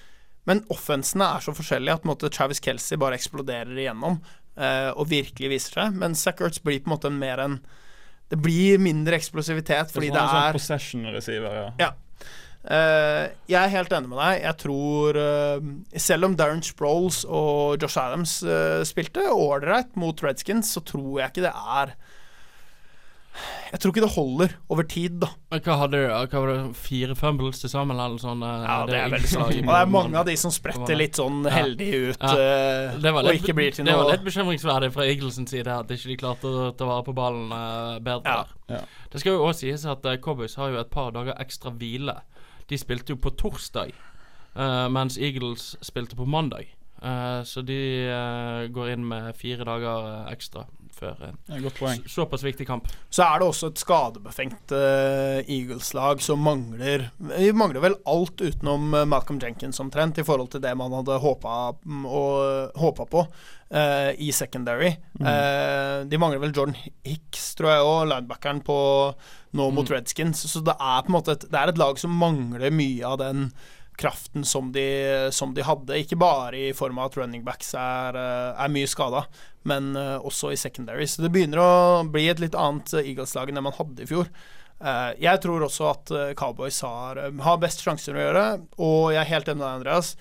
men 0.47 0.63
offensene 0.73 1.27
er 1.35 1.43
så 1.43 1.53
forskjellige 1.53 1.93
at 1.99 2.01
på 2.01 2.07
en 2.07 2.13
måte, 2.15 2.31
Travis 2.33 2.63
Kelsey 2.63 2.97
bare 2.97 3.19
eksploderer 3.19 3.75
igjennom 3.77 4.21
eh, 4.55 4.89
og 4.95 5.09
virkelig 5.11 5.51
viser 5.51 5.81
seg, 5.81 5.99
men 5.99 6.15
Zack 6.15 6.41
Ertz 6.41 6.63
blir 6.63 6.79
på 6.81 6.89
en 6.89 6.95
måte 6.95 7.11
mer 7.13 7.43
en 7.43 7.59
Det 8.27 8.39
blir 8.43 8.79
mindre 8.79 9.15
eksplosivitet 9.15 9.91
fordi 9.93 10.09
det 10.11 10.19
sånn, 10.19 10.27
det 10.27 10.39
er 10.39 10.51
sånn 10.51 10.57
possession 10.57 11.05
receiver, 11.15 11.53
ja. 11.55 11.69
Ja. 11.79 11.91
Eh, 12.67 13.29
jeg 13.47 13.61
er 13.61 13.71
helt 13.71 13.93
enig 13.95 14.09
med 14.11 14.19
deg. 14.19 14.41
Jeg 14.43 14.59
tror 14.59 15.17
eh, 15.21 15.67
Selv 16.03 16.27
om 16.27 16.33
Darren 16.35 16.59
Sproles 16.65 17.21
og 17.23 17.79
Josh 17.79 17.95
Adams 18.01 18.41
eh, 18.43 18.81
spilte 18.87 19.23
ålreit 19.31 19.95
mot 19.95 20.19
Redskins, 20.25 20.73
så 20.75 20.83
tror 20.83 21.21
jeg 21.21 21.31
ikke 21.31 21.45
det 21.45 21.53
er 21.55 21.93
Jeg 23.71 23.79
tror 23.79 23.93
ikke 23.93 24.03
det 24.03 24.11
holder 24.17 24.57
over 24.67 24.83
tid, 24.83 25.15
da. 25.21 25.29
Men 25.53 25.63
Hva 25.63 25.77
hadde 25.79 26.01
du? 26.01 26.11
Hva 26.11 26.41
var 26.43 26.51
det, 26.51 26.59
Fire 26.81 27.15
fumbles 27.15 27.63
til 27.63 27.71
sammen, 27.71 27.95
eller 28.03 28.19
sånn, 28.19 28.43
Ja, 28.43 28.81
det 28.89 28.99
er 28.99 29.13
veldig 29.15 29.31
Eagles-lag 29.31 29.55
Og 29.61 29.71
det 29.71 29.79
er 29.79 29.91
mange 29.95 30.19
av 30.19 30.27
de 30.27 30.35
som 30.43 30.51
spretter 30.51 30.99
litt 30.99 31.19
sånn 31.21 31.45
Ja. 31.47 31.55
heldig 31.61 31.89
ut 31.95 32.25
Ja. 32.27 32.33
Det 32.99 33.13
var 33.15 33.21
og 33.23 33.31
litt, 33.31 33.45
ikke 33.45 33.55
blir 33.61 33.77
til 33.77 33.87
det 33.87 33.95
var 33.95 34.11
litt 34.11 34.27
bekymringsverdig 34.27 34.91
fra 34.97 35.07
Eaglesens 35.07 35.55
side 35.55 35.71
at 35.71 35.95
ikke 35.95 36.11
de 36.11 36.19
klarte 36.19 36.51
å 36.51 36.71
ta 36.75 36.89
vare 36.89 37.07
på 37.07 37.15
ballen 37.15 37.47
bedre. 38.03 38.27
Ja. 38.27 38.43
Ja. 38.75 38.83
Det 39.07 39.21
skal 39.23 39.37
jo 39.37 39.45
også 39.47 39.63
sies 39.63 39.87
at 39.87 40.03
uh, 40.03 40.17
Cowboys 40.19 40.57
har 40.59 40.73
jo 40.73 40.81
et 40.81 40.91
par 40.91 41.13
dager 41.15 41.37
ekstra 41.39 41.71
hvile. 41.71 42.17
De 42.69 42.77
spilte 42.77 43.15
jo 43.15 43.21
på 43.21 43.31
torsdag, 43.39 43.93
uh, 44.57 44.87
mens 44.91 45.17
Eagles 45.17 45.75
spilte 45.85 46.17
på 46.19 46.27
mandag. 46.27 46.73
Uh, 46.97 47.43
så 47.45 47.61
de 47.61 47.77
eh, 48.09 48.63
går 48.73 48.89
inn 48.95 49.03
med 49.05 49.35
fire 49.37 49.67
dager 49.67 50.31
ekstra 50.31 50.63
før 50.97 51.21
en 51.29 52.03
såpass 52.09 52.43
viktig 52.45 52.67
kamp. 52.67 52.87
Så 53.09 53.23
er 53.25 53.39
det 53.39 53.47
også 53.47 53.69
et 53.71 53.81
skadebefengt 53.81 54.73
uh, 54.75 55.39
Eagles-lag 55.45 56.21
som 56.23 56.41
mangler 56.43 57.09
Vi 57.17 57.51
mangler 57.55 57.83
vel 57.83 57.99
alt 58.09 58.41
utenom 58.41 58.93
eh, 58.97 59.05
Malcolm 59.09 59.39
Jenkins 59.41 59.79
omtrent, 59.83 60.17
i 60.17 60.25
forhold 60.27 60.51
til 60.53 60.63
det 60.63 60.73
man 60.77 60.93
hadde 60.97 61.19
håpa, 61.23 61.75
mm, 61.85 62.05
og- 62.05 62.81
håpa 62.81 63.05
på 63.05 63.27
Uh, 63.67 64.13
i 64.23 64.29
secondary. 64.31 64.93
Eh, 65.19 66.05
de 66.07 66.17
mangler 66.17 66.39
vel 66.39 66.53
Jordan 66.55 66.77
Hicks, 67.03 67.49
tror 67.59 67.67
jeg 67.73 67.83
òg, 67.83 68.05
linebackeren 68.07 68.61
på 68.63 68.77
nå 69.59 69.65
mot 69.75 69.91
Redskins. 69.91 70.45
Så 70.47 70.61
det 70.63 70.71
er 70.79 71.01
på 71.03 71.11
en 71.11 71.15
måte 71.17 71.33
et, 71.35 71.43
det 71.51 71.59
er 71.59 71.73
et 71.73 71.81
lag 71.81 71.99
som 71.99 72.15
mangler 72.15 72.71
mye 72.71 73.03
av 73.03 73.17
den 73.19 73.49
kraften 73.97 74.45
som 74.45 74.71
de, 74.75 74.85
som 75.33 75.53
de 75.57 75.65
hadde. 75.65 75.97
Ikke 75.97 76.19
bare 76.19 76.69
i 76.69 76.73
form 76.77 76.99
av 77.01 77.09
at 77.09 77.17
running 77.19 77.43
backs 77.47 77.73
er, 77.77 78.17
eh, 78.19 78.61
er 78.63 78.73
mye 78.73 78.89
skada, 78.89 79.25
men 79.67 79.95
eh, 79.97 80.15
også 80.21 80.53
i 80.53 80.59
secondary. 80.59 81.07
Så 81.09 81.25
det 81.25 81.33
begynner 81.33 81.63
å 81.63 81.71
bli 82.05 82.27
et 82.29 82.43
litt 82.43 82.57
annet 82.57 82.93
eh, 82.93 83.11
Eagles-lag 83.13 83.49
enn 83.49 83.59
det 83.59 83.65
man 83.65 83.77
hadde 83.79 84.05
i 84.05 84.09
fjor. 84.09 84.29
Eh, 84.77 85.11
jeg 85.25 85.43
tror 85.43 85.65
også 85.65 85.91
at 85.91 86.15
Cowboys 86.37 86.79
har, 86.85 87.23
har 87.41 87.61
best 87.61 87.81
sjanser 87.85 88.17
å 88.17 88.25
gjøre, 88.27 88.47
og 88.77 89.13
jeg 89.15 89.23
er 89.23 89.31
helt 89.33 89.49
enig 89.49 89.61
med 89.63 89.67
deg, 89.67 89.77
Andreas. 89.81 90.15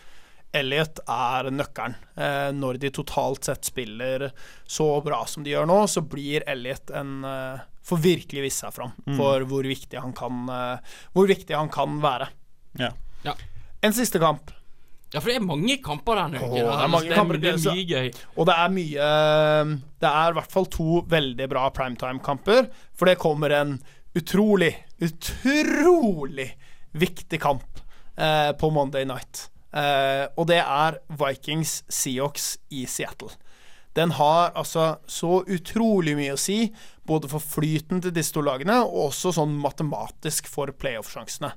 Elliot 0.56 1.00
er 1.10 1.50
nøkkelen. 1.52 1.96
Eh, 2.16 2.50
når 2.56 2.78
de 2.80 2.90
totalt 2.94 3.48
sett 3.48 3.68
spiller 3.68 4.30
så 4.64 4.88
bra 5.04 5.22
som 5.28 5.44
de 5.44 5.52
gjør 5.52 5.68
nå, 5.68 5.78
så 5.90 6.02
blir 6.04 6.46
Elliot 6.48 6.92
en 6.96 7.18
eh, 7.24 7.64
Får 7.86 8.00
virkelig 8.02 8.40
vise 8.42 8.64
seg 8.64 8.72
fram 8.74 8.90
for 9.14 9.44
hvor 9.46 9.62
viktig 9.62 10.00
han 10.02 10.10
kan 10.16 10.48
eh, 10.50 10.94
Hvor 11.14 11.28
viktig 11.30 11.54
han 11.54 11.68
kan 11.70 12.00
være. 12.02 12.26
Ja. 12.80 12.88
Ja. 13.22 13.36
En 13.86 13.94
siste 13.96 14.20
kamp. 14.22 14.52
Ja, 15.14 15.20
for 15.20 15.30
det 15.30 15.36
er 15.38 15.46
mange 15.46 15.76
kamper 15.84 16.18
denne 16.18 16.40
uken. 16.42 16.66
Åh, 16.66 16.80
det 16.82 17.02
det, 17.06 17.14
kamper, 17.14 17.38
det 17.40 17.52
er 17.54 17.60
mye 17.62 17.84
gøy. 17.86 18.08
Og 18.34 18.48
det 18.48 18.56
er 18.58 18.72
mye 18.74 19.10
Det 20.02 20.10
er 20.10 20.32
i 20.32 20.36
hvert 20.40 20.54
fall 20.56 20.66
to 20.72 21.02
veldig 21.08 21.46
bra 21.52 21.68
primetime-kamper. 21.74 22.66
For 22.98 23.08
det 23.08 23.20
kommer 23.22 23.54
en 23.54 23.76
utrolig, 24.16 24.72
utrolig 25.00 26.50
viktig 26.96 27.40
kamp 27.40 27.82
eh, 28.16 28.52
på 28.58 28.70
Monday 28.72 29.06
night. 29.08 29.46
Eh, 29.76 30.26
og 30.36 30.48
det 30.50 30.62
er 30.62 31.00
Vikings 31.20 31.82
Seahawks 31.92 32.56
i 32.72 32.86
Seattle. 32.88 33.32
Den 33.96 34.12
har 34.18 34.52
altså 34.56 34.98
så 35.08 35.40
utrolig 35.48 36.16
mye 36.18 36.34
å 36.34 36.40
si, 36.40 36.66
både 37.08 37.30
for 37.32 37.40
flyten 37.40 38.02
til 38.04 38.12
disse 38.16 38.34
to 38.34 38.42
lagene, 38.44 38.82
og 38.84 39.10
også 39.10 39.32
sånn 39.38 39.54
matematisk 39.60 40.50
for 40.52 40.72
playoff-sjansene. 40.76 41.54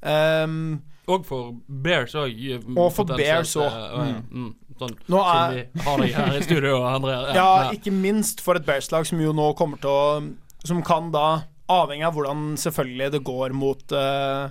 Um, 0.00 0.78
Og 1.06 1.26
for 1.26 1.52
Bears 1.68 2.14
òg. 2.18 2.40
Og 2.76 2.88
for 2.94 3.04
Bears 3.06 3.54
også. 3.54 4.22
Mm. 4.30 4.54
Sånn, 4.76 4.96
Nå 5.08 5.20
er- 5.22 5.52
siden 5.54 5.72
vi 5.72 5.84
har 5.86 6.00
deg 6.02 6.14
her 6.14 6.34
i 6.36 6.40
studio, 6.44 6.80
André. 6.84 7.14
Ja, 7.34 7.70
ikke 7.72 7.92
minst 7.94 8.42
for 8.44 8.58
et 8.58 8.66
Bears-lag 8.66 9.06
som 9.08 9.20
jo 9.22 9.32
nå 9.32 9.54
kommer 9.56 9.80
til 9.80 9.88
å 9.90 10.34
Som 10.66 10.82
kan 10.82 11.12
da, 11.14 11.44
avhengig 11.70 12.04
av 12.08 12.16
hvordan 12.16 12.56
selvfølgelig 12.58 13.12
det 13.12 13.22
går 13.24 13.52
mot 13.54 13.92
uh, 13.94 14.50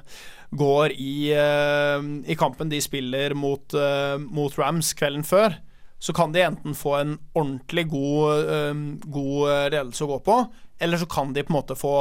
Går 0.56 0.94
i, 0.96 1.34
uh, 1.36 2.00
i 2.26 2.38
kampen 2.40 2.70
de 2.72 2.80
spiller 2.82 3.36
mot, 3.36 3.74
uh, 3.76 4.16
mot 4.18 4.56
Rams 4.58 4.94
kvelden 4.96 5.26
før, 5.28 5.58
så 6.00 6.14
kan 6.16 6.32
de 6.32 6.40
enten 6.46 6.74
få 6.74 6.96
en 7.02 7.18
ordentlig 7.36 7.90
god, 7.90 8.46
eh, 8.52 8.74
god 9.10 9.72
ledelse 9.74 10.04
å 10.06 10.10
gå 10.14 10.18
på, 10.28 10.36
eller 10.80 10.98
så 11.02 11.08
kan 11.10 11.34
de 11.34 11.44
på 11.44 11.52
en 11.52 11.58
måte 11.58 11.76
få 11.80 11.94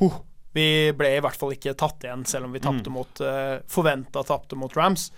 huh, 0.00 0.20
Vi 0.52 0.66
ble 0.98 1.12
i 1.16 1.20
hvert 1.22 1.38
fall 1.38 1.54
ikke 1.54 1.76
tatt 1.78 2.06
igjen, 2.06 2.24
selv 2.26 2.48
om 2.48 2.54
vi 2.56 2.62
tapte 2.62 2.90
mot 2.90 3.20
uh, 3.22 3.58
Forventa 3.70 4.24
tapte 4.26 4.58
mot 4.58 4.74
Rams. 4.76 5.10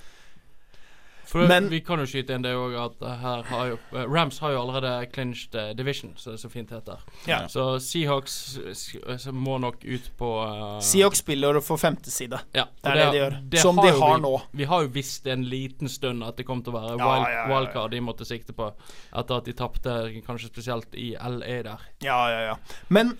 For 1.32 1.48
Men- 1.48 1.68
vi 1.70 1.80
kan 1.80 1.98
jo 1.98 2.04
skyte 2.04 2.34
inn 2.36 2.42
det 2.44 2.50
òg 2.52 2.74
at 2.76 3.04
eh, 3.08 3.20
her 3.22 3.42
har 3.48 3.68
jo 3.70 3.76
uh, 3.94 4.02
Rams 4.04 4.36
har 4.42 4.52
jo 4.52 4.58
allerede 4.60 5.06
clinched 5.14 5.54
uh, 5.56 5.70
division, 5.76 6.12
så 6.16 6.30
det 6.30 6.34
er 6.36 6.42
så 6.42 6.50
fint 6.52 6.74
heter. 6.74 7.00
Ja. 7.24 7.38
Så 7.48 7.64
Seahawks 7.80 8.34
eh, 8.60 9.16
så 9.16 9.32
må 9.32 9.56
nok 9.62 9.80
ut 9.80 10.10
på 10.18 10.28
uh, 10.44 10.76
Seahawks 10.84 11.22
spiller 11.24 11.56
for 11.64 11.80
femte 11.80 12.12
side. 12.12 12.42
ja, 12.52 12.66
Det 12.82 12.92
er 12.92 13.00
det 13.00 13.08
de 13.14 13.22
gjør. 13.22 13.38
Som 13.64 13.80
de 13.80 13.88
har 13.96 14.16
vi, 14.18 14.20
nå. 14.26 14.34
Vi 14.60 14.68
har 14.68 14.84
jo 14.84 14.92
visst 14.92 15.26
en 15.32 15.48
liten 15.48 15.88
stund 15.88 16.20
at 16.26 16.36
det 16.36 16.44
kom 16.44 16.60
til 16.60 16.74
å 16.74 16.80
være 16.82 17.00
Ja, 17.00 17.08
wild, 17.08 17.32
ja, 17.38 17.48
wildcard 17.48 17.96
de 17.96 18.04
måtte 18.04 18.28
sikte 18.28 18.52
på, 18.52 18.68
etter 19.16 19.40
at 19.40 19.48
de 19.48 19.56
tapte 19.56 19.98
kanskje 20.28 20.52
spesielt 20.52 21.00
i 21.00 21.14
LA 21.16 21.62
der. 21.70 21.90
Ja, 22.04 22.20
ja, 22.28 22.40
ja. 22.50 22.56
Men 22.92 23.16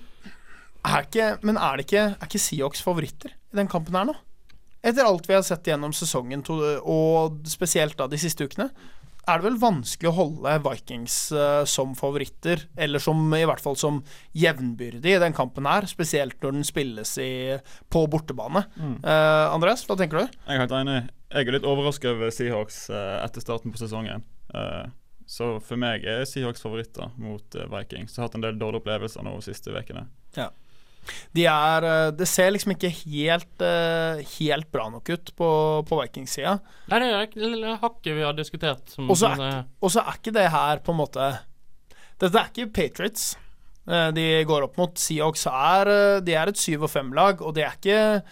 er, 0.82 1.06
ikke, 1.06 1.28
men 1.46 1.58
er 1.60 1.78
det 1.78 1.86
ikke 1.86 2.04
Er 2.10 2.26
ikke 2.26 2.42
Seahawks 2.42 2.82
favoritter 2.84 3.34
i 3.52 3.60
den 3.60 3.70
kampen 3.70 3.96
her 3.98 4.08
nå? 4.08 4.16
Etter 4.82 5.06
alt 5.06 5.28
vi 5.30 5.36
har 5.36 5.44
sett 5.46 5.68
gjennom 5.68 5.92
sesongen, 5.94 6.42
to, 6.42 6.56
og 6.90 7.44
spesielt 7.46 7.94
da 8.00 8.08
de 8.10 8.18
siste 8.18 8.48
ukene, 8.48 8.66
er 9.22 9.38
det 9.38 9.46
vel 9.46 9.58
vanskelig 9.62 10.10
å 10.10 10.14
holde 10.16 10.54
Vikings 10.64 11.16
eh, 11.36 11.60
som 11.70 11.92
favoritter, 11.94 12.64
eller 12.74 13.02
som 13.02 13.20
i 13.36 13.44
hvert 13.46 13.62
fall 13.62 13.76
som 13.78 14.00
jevnbyrdig 14.34 15.12
i 15.14 15.20
den 15.22 15.36
kampen 15.36 15.68
her, 15.70 15.86
spesielt 15.86 16.42
når 16.42 16.56
den 16.56 16.66
spilles 16.66 17.12
i, 17.22 17.30
på 17.86 18.02
bortebane. 18.10 18.64
Eh, 18.98 19.44
Andreas, 19.54 19.84
hva 19.86 19.94
tenker 20.00 20.24
du? 20.24 20.40
Jeg 20.48 20.56
er 20.56 20.64
helt 20.64 20.74
enig. 20.80 20.98
Jeg 21.30 21.46
er 21.46 21.56
litt 21.56 21.68
overrasket 21.68 22.10
over 22.10 22.34
Seahawks 22.34 22.82
uh, 22.92 23.22
etter 23.22 23.40
starten 23.40 23.72
på 23.72 23.78
sesongen. 23.80 24.26
Uh, 24.52 24.90
så 25.30 25.54
for 25.64 25.80
meg 25.80 26.02
er 26.04 26.26
Seahawks 26.28 26.60
favoritter 26.60 27.14
mot 27.14 27.46
Vikings. 27.54 27.70
Vikings. 27.72 28.16
Jeg 28.16 28.20
har 28.20 28.28
hatt 28.28 28.36
en 28.36 28.44
del 28.44 28.58
dårlige 28.60 28.82
opplevelser 28.82 29.24
nå 29.24 29.38
de 29.38 29.46
siste 29.46 29.72
ukene. 29.72 30.04
De 31.34 31.44
er 31.50 31.84
eh, 31.88 32.10
Det 32.14 32.28
ser 32.30 32.52
liksom 32.54 32.74
ikke 32.76 32.90
helt, 33.02 33.62
eh, 33.64 34.20
helt 34.38 34.68
bra 34.72 34.88
nok 34.92 35.08
ut 35.10 35.32
på, 35.38 35.48
på 35.88 35.98
Vikings-sida. 36.02 36.56
Nei, 36.92 36.98
det 37.02 37.08
er 37.10 37.78
hakket 37.82 38.14
vi 38.16 38.22
har 38.26 38.36
diskutert. 38.38 38.94
Og 39.02 39.16
så 39.18 39.32
så 39.90 40.04
er 40.04 40.18
ikke 40.20 40.34
det 40.38 40.48
her 40.54 40.82
på 40.84 40.94
en 40.94 41.00
måte 41.02 41.30
Dette 42.22 42.38
er 42.38 42.52
ikke 42.52 42.68
Patriots. 42.76 43.32
Eh, 43.88 44.10
De 44.14 44.26
går 44.46 44.68
opp 44.68 44.78
mot 44.78 44.94
Seahawks. 44.98 45.46
Er, 45.50 46.20
de 46.22 46.36
er 46.38 46.52
et 46.52 46.60
syv- 46.60 46.86
og 46.86 46.90
fem-lag, 46.92 47.42
og 47.42 47.54
det 47.58 47.64
er 47.66 47.76
ikke 47.80 48.22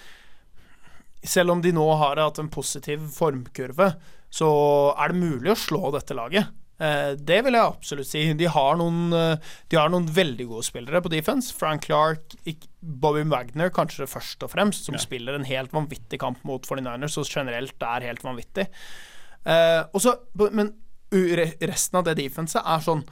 Selv 1.27 1.51
om 1.57 1.61
de 1.61 1.73
nå 1.77 1.85
har 2.01 2.17
hatt 2.23 2.39
en 2.41 2.49
positiv 2.49 3.03
formkurve, 3.13 3.91
så 4.31 4.49
er 4.97 5.11
det 5.13 5.19
mulig 5.21 5.51
å 5.53 5.59
slå 5.59 5.91
dette 5.93 6.15
laget. 6.17 6.47
Eh, 6.81 7.15
Det 7.15 7.43
vil 7.45 7.53
jeg 7.53 7.63
absolutt 7.67 8.07
si. 8.09 8.23
De 8.33 8.47
har 8.49 8.77
noen, 8.81 9.13
eh, 9.13 9.37
de 9.69 9.77
har 9.77 9.91
noen 9.93 10.07
veldig 10.09 10.47
gode 10.49 10.65
spillere 10.65 11.03
på 11.05 11.11
defense. 11.13 11.53
Frank 11.53 11.83
Clark, 11.85 12.35
Bobby 12.83 13.23
Wagner 13.29 13.69
kanskje 13.71 14.09
først 14.09 14.43
og 14.43 14.51
fremst, 14.55 14.85
som 14.87 14.95
Ja. 14.95 14.99
spiller 15.05 15.35
en 15.35 15.45
helt 15.45 15.71
vanvittig 15.73 16.19
kamp 16.19 16.43
mot 16.45 16.63
49ers, 16.67 17.19
og 17.19 17.27
generelt 17.27 17.77
er 17.83 18.01
helt 18.07 18.23
vanvittig. 18.23 18.67
Eh, 19.45 19.85
også, 19.95 20.17
men 20.53 20.73
resten 21.13 21.97
av 21.99 22.05
det 22.05 22.17
defenset 22.17 22.63
er 22.65 22.81
sånn 22.81 23.05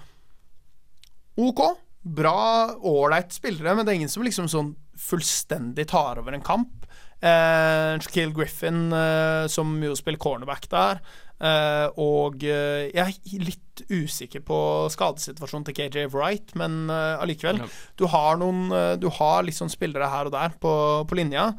OK. 1.39 1.61
Bra, 2.09 2.75
ålreit 2.83 3.33
spillere, 3.35 3.75
men 3.77 3.85
det 3.85 3.93
er 3.93 3.99
ingen 4.01 4.09
som 4.13 4.23
liksom 4.25 4.49
sånn 4.49 4.75
fullstendig 4.99 5.87
tar 5.91 6.19
over 6.19 6.33
en 6.35 6.41
kamp. 6.47 6.87
Eh, 7.21 7.99
Shaquille 7.99 8.33
Griffin, 8.33 8.93
eh, 8.93 9.47
som 9.51 9.81
jo 9.83 9.95
spiller 9.99 10.19
cornerback 10.23 10.69
der. 10.71 11.01
Eh, 11.39 11.87
og 12.03 12.43
eh, 12.43 12.89
jeg 12.91 13.15
er 13.15 13.45
litt 13.47 13.83
usikker 13.95 14.43
på 14.43 14.59
skadesituasjonen 14.91 15.69
til 15.69 15.77
KJ 15.77 16.09
Wright, 16.11 16.55
men 16.59 16.89
eh, 16.91 17.15
allikevel. 17.23 17.63
Du 17.99 18.09
har 18.11 18.41
noen 18.41 18.67
Du 18.99 19.09
har 19.21 19.47
sånn 19.55 19.71
spillere 19.73 20.11
her 20.11 20.29
og 20.29 20.35
der 20.35 20.57
på, 20.61 20.73
på 21.09 21.19
linja. 21.19 21.53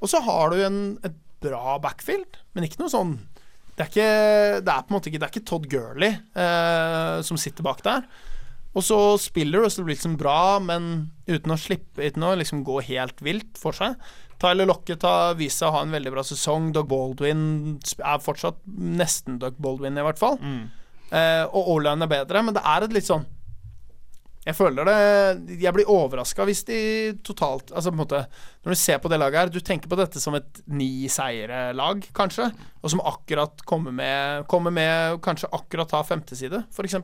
Og 0.00 0.10
så 0.10 0.22
har 0.24 0.50
du 0.50 0.62
en, 0.64 0.80
et 1.06 1.16
bra 1.40 1.78
backfield, 1.82 2.40
men 2.54 2.66
ikke 2.66 2.82
noe 2.82 2.92
sånn 2.92 3.18
det 3.78 3.86
er, 3.86 3.88
ikke, 3.88 4.60
det 4.60 4.72
er 4.74 4.82
på 4.84 4.90
en 4.90 4.94
måte 4.98 5.08
ikke 5.08 5.18
Det 5.22 5.24
er 5.24 5.30
ikke 5.32 5.48
Todd 5.48 5.66
Gurley 5.72 6.16
som 7.24 7.38
sitter 7.40 7.64
bak 7.64 7.78
der. 7.86 8.02
Og 8.70 8.84
så 8.86 8.96
spiller 9.18 9.64
Russell 9.64 9.86
Wilson 9.88 10.14
bra, 10.20 10.60
men 10.62 11.10
uten 11.26 11.50
å 11.50 11.58
slippe 11.58 12.06
Uten 12.06 12.22
å 12.22 12.36
liksom 12.38 12.62
gå 12.66 12.76
helt 12.86 13.18
vilt 13.24 13.58
for 13.58 13.74
seg. 13.74 13.96
Tyler 14.40 14.68
Lockett 14.70 15.02
har 15.04 15.34
vist 15.36 15.58
seg 15.60 15.68
å 15.68 15.74
ha 15.74 15.82
en 15.84 15.92
veldig 15.92 16.12
bra 16.14 16.22
sesong. 16.24 16.70
Doug 16.72 16.86
Baldwin 16.88 17.42
er 17.98 18.22
fortsatt 18.24 18.62
nesten 18.64 19.40
Doug 19.42 19.58
Baldwin, 19.60 19.98
i 19.98 20.06
hvert 20.06 20.20
fall. 20.22 20.38
Eh, 21.10 21.42
og 21.50 21.74
O-line 21.74 22.06
er 22.06 22.12
bedre, 22.14 22.42
men 22.46 22.54
det 22.56 22.62
er 22.64 22.86
et 22.86 22.92
litt 22.94 23.08
sånn 23.08 23.24
Jeg 24.46 24.54
føler 24.54 24.86
det 24.86 25.58
Jeg 25.58 25.74
blir 25.74 25.88
overraska 25.90 26.44
hvis 26.46 26.62
de 26.68 26.76
totalt 27.26 27.72
Altså 27.74 27.90
på 27.90 27.96
en 27.96 28.02
måte 28.04 28.20
Når 28.62 28.70
du 28.70 28.78
ser 28.78 29.00
på 29.02 29.10
det 29.10 29.18
laget 29.18 29.40
her, 29.40 29.50
du 29.50 29.58
tenker 29.58 29.90
på 29.90 29.98
dette 29.98 30.22
som 30.22 30.36
et 30.38 30.62
ni 30.70 31.08
seire-lag, 31.10 32.06
kanskje, 32.14 32.46
og 32.78 32.94
som 32.94 33.02
akkurat 33.02 33.66
kommer 33.66 33.90
med 33.90 34.46
Kommer 34.46 34.70
med 34.70 35.18
kanskje 35.26 35.50
akkurat 35.50 35.90
tar 35.90 36.06
femteside, 36.06 36.62
f.eks. 36.70 36.94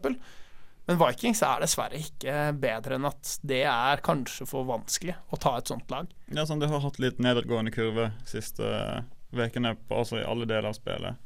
Men 0.87 0.99
Vikings 1.01 1.43
er 1.43 1.63
dessverre 1.65 1.99
ikke 1.99 2.35
bedre 2.63 2.95
enn 2.95 3.09
at 3.09 3.33
det 3.47 3.65
er 3.67 4.03
kanskje 4.07 4.47
for 4.47 4.69
vanskelig 4.69 5.17
å 5.35 5.39
ta 5.43 5.57
et 5.59 5.71
sånt 5.73 5.91
lag. 5.91 6.11
Ja, 6.31 6.45
sånn, 6.47 6.63
Det 6.63 6.71
har 6.71 6.85
hatt 6.85 7.01
litt 7.03 7.19
nedadgående 7.23 7.75
kurve 7.75 8.13
siste 8.29 8.67
eh, 8.71 9.01
ukene, 9.35 9.75
altså 9.91 10.21
i 10.21 10.27
alle 10.27 10.47
deler 10.47 10.71
av 10.71 10.79
spillet. 10.79 11.19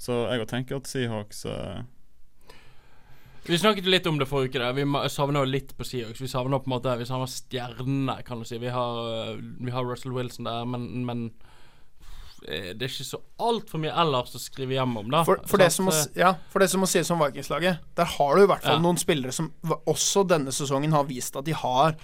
Så 0.00 0.22
jeg 0.32 0.48
tenker 0.48 0.80
at 0.80 0.88
Seahawks 0.88 1.44
uh... 1.44 1.82
Vi 3.44 3.58
snakket 3.60 3.88
litt 3.88 4.06
om 4.08 4.18
det 4.20 4.28
forrige 4.28 4.52
uke. 4.52 4.60
der 4.60 4.76
Vi 4.76 5.12
savner 5.12 5.48
litt 5.48 5.74
på 5.76 5.84
Seahawks. 5.84 6.20
Vi 6.20 6.28
savner 6.28 6.60
på 6.60 6.68
en 6.70 6.74
måte 6.76 6.96
Vi 7.00 7.08
savner 7.08 7.28
stjernene, 7.28 8.16
kan 8.24 8.40
du 8.40 8.48
si. 8.48 8.58
Vi 8.60 8.72
har, 8.72 8.98
øh, 9.12 9.40
vi 9.60 9.72
har 9.72 9.84
Russell 9.84 10.16
Wilson 10.16 10.48
der, 10.48 10.64
men, 10.64 10.88
men 11.04 11.26
eh, 11.28 11.49
det 12.46 12.86
er 12.86 12.88
ikke 12.88 13.04
så 13.04 13.20
altfor 13.42 13.82
mye 13.82 13.92
ellers 14.02 14.34
å 14.36 14.40
skrive 14.40 14.76
hjem 14.78 14.96
om, 15.02 15.10
da. 15.12 15.22
For, 15.28 15.42
for, 15.46 15.60
det, 15.60 15.68
som 15.74 15.88
må, 15.88 15.94
ja, 16.16 16.32
for 16.52 16.64
det 16.64 16.70
som 16.72 16.80
må 16.82 16.88
sies 16.90 17.10
om 17.12 17.20
Vikings-laget, 17.20 17.82
der 17.98 18.08
har 18.16 18.36
du 18.36 18.44
i 18.44 18.48
hvert 18.48 18.64
fall 18.64 18.78
Ja. 18.78 18.82
noen 18.82 19.00
spillere 19.00 19.34
som 19.36 19.52
også 19.84 20.24
denne 20.28 20.54
sesongen 20.54 20.96
har 20.96 21.04
vist 21.10 21.36
at 21.36 21.44
de 21.48 21.56
har 21.56 21.98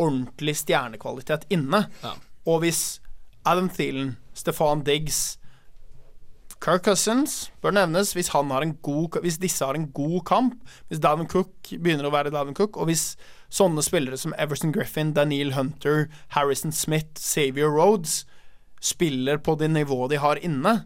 ordentlig 0.00 0.56
stjernekvalitet 0.62 1.44
inne. 1.52 1.84
Ja. 2.02 2.16
Og 2.48 2.64
hvis 2.64 3.00
Adam 3.44 3.68
Thielen, 3.70 4.16
Stefan 4.34 4.82
Diggs 4.86 5.36
Kirk 6.62 6.84
Cousins 6.86 7.50
bør 7.62 7.74
nevnes 7.74 8.12
hvis, 8.14 8.30
han 8.32 8.50
har 8.54 8.62
en 8.62 8.76
god, 8.86 9.18
hvis 9.24 9.40
disse 9.42 9.66
har 9.66 9.74
en 9.74 9.88
god 9.92 10.20
kamp. 10.28 10.54
Hvis 10.88 11.02
Davin 11.02 11.26
Cook 11.26 11.50
begynner 11.74 12.06
å 12.06 12.12
være 12.14 12.30
Davin 12.30 12.54
Cook, 12.54 12.78
og 12.78 12.86
hvis 12.86 13.16
sånne 13.52 13.82
spillere 13.82 14.16
som 14.16 14.34
Everson 14.38 14.72
Griffin, 14.72 15.10
Daniel 15.12 15.52
Hunter, 15.56 16.06
Harrison 16.36 16.72
Smith, 16.72 17.18
Xavier 17.18 17.68
Rhodes 17.68 18.22
spiller 18.82 19.38
på 19.38 19.54
det 19.60 19.70
nivået 19.70 20.10
de 20.12 20.20
har 20.22 20.40
inne, 20.42 20.80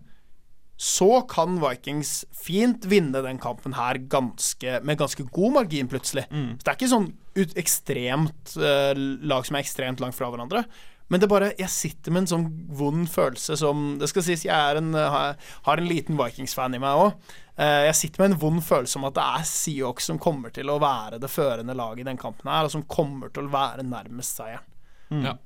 så 0.76 1.22
kan 1.28 1.56
Vikings 1.62 2.26
fint 2.37 2.85
vinne 2.85 3.22
den 3.24 3.38
kampen 3.40 3.74
her 3.78 3.96
ganske, 4.12 4.80
med 4.85 4.98
ganske 5.00 5.24
god 5.32 5.54
margin, 5.54 5.88
plutselig. 5.88 6.26
Så 6.59 6.66
det 6.66 6.72
er 6.72 6.76
ikke 6.76 6.90
sånn 6.92 7.09
ut, 7.37 7.54
ekstremt 7.56 8.52
uh, 8.61 8.92
lag 9.24 9.46
som 9.48 9.56
er 9.56 9.64
ekstremt 9.64 10.04
langt 10.04 10.16
fra 10.18 10.28
hverandre. 10.32 10.66
Men 11.09 11.22
det 11.22 11.28
er 11.28 11.30
bare 11.30 11.48
Jeg 11.54 11.70
sitter 11.70 12.11
med 12.11 12.24
en 12.24 12.30
sånn 12.32 12.46
vond 12.74 13.06
følelse 13.06 13.54
som 13.61 13.92
Det 14.00 14.09
skal 14.11 14.24
sies, 14.26 14.42
jeg 14.48 14.50
er 14.50 14.80
en, 14.80 14.88
eh, 14.90 15.12
har, 15.14 15.78
en 15.78 15.87
liten 15.87 16.18
Vikings-fan 16.18 16.74
i 16.74 16.80
meg 16.82 16.98
òg. 16.98 17.28
jeg 17.56 17.94
sitter 17.94 18.24
med 18.24 18.32
en 18.32 18.40
vond 18.42 18.64
følelse 18.64 18.98
om 18.98 19.06
at 19.06 19.14
det 19.14 19.22
er 19.22 19.44
Seahawks 19.46 20.11
som 20.11 20.18
kommer 20.18 20.50
til 20.50 20.66
å 20.66 20.80
være 20.82 21.20
det 21.22 21.30
førende 21.30 21.78
laget 21.78 22.02
i 22.02 22.09
den 22.11 22.18
kampen 22.18 22.50
her, 22.50 22.66
og 22.66 22.74
som 22.74 22.82
kommer 22.90 23.30
til 23.30 23.46
å 23.46 23.54
være 23.54 23.87
nærmest 23.87 24.42
seieren. 24.42 24.66
Ja. 25.22 25.37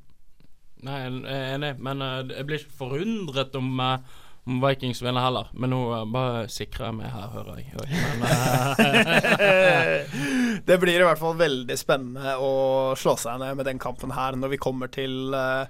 Nei, 0.86 0.98
jeg 1.04 1.22
er 1.28 1.54
enig, 1.56 1.70
men 1.82 2.02
øh, 2.04 2.18
jeg 2.32 2.48
blir 2.48 2.60
ikke 2.62 2.78
forundret 2.80 3.56
om, 3.58 3.68
øh, 3.84 4.18
om 4.48 4.60
Vikings 4.64 5.02
vinner 5.04 5.26
heller. 5.26 5.50
Men 5.52 5.74
nå 5.74 5.80
uh, 5.92 6.04
bare 6.08 6.46
sikrer 6.50 6.88
jeg 6.88 6.96
meg 6.96 7.10
her, 7.12 7.26
hører 7.34 7.60
jeg. 7.60 7.66
Men, 7.84 8.18
uh, 8.24 8.80
det 10.68 10.78
blir 10.80 11.02
i 11.02 11.08
hvert 11.08 11.20
fall 11.20 11.36
veldig 11.38 11.76
spennende 11.78 12.38
å 12.40 12.52
slå 12.98 13.18
seg 13.20 13.42
ned 13.42 13.58
med 13.60 13.68
den 13.68 13.82
kampen 13.82 14.16
her 14.16 14.38
når 14.40 14.54
vi 14.54 14.62
kommer 14.62 14.88
til 14.92 15.36
uh, 15.36 15.68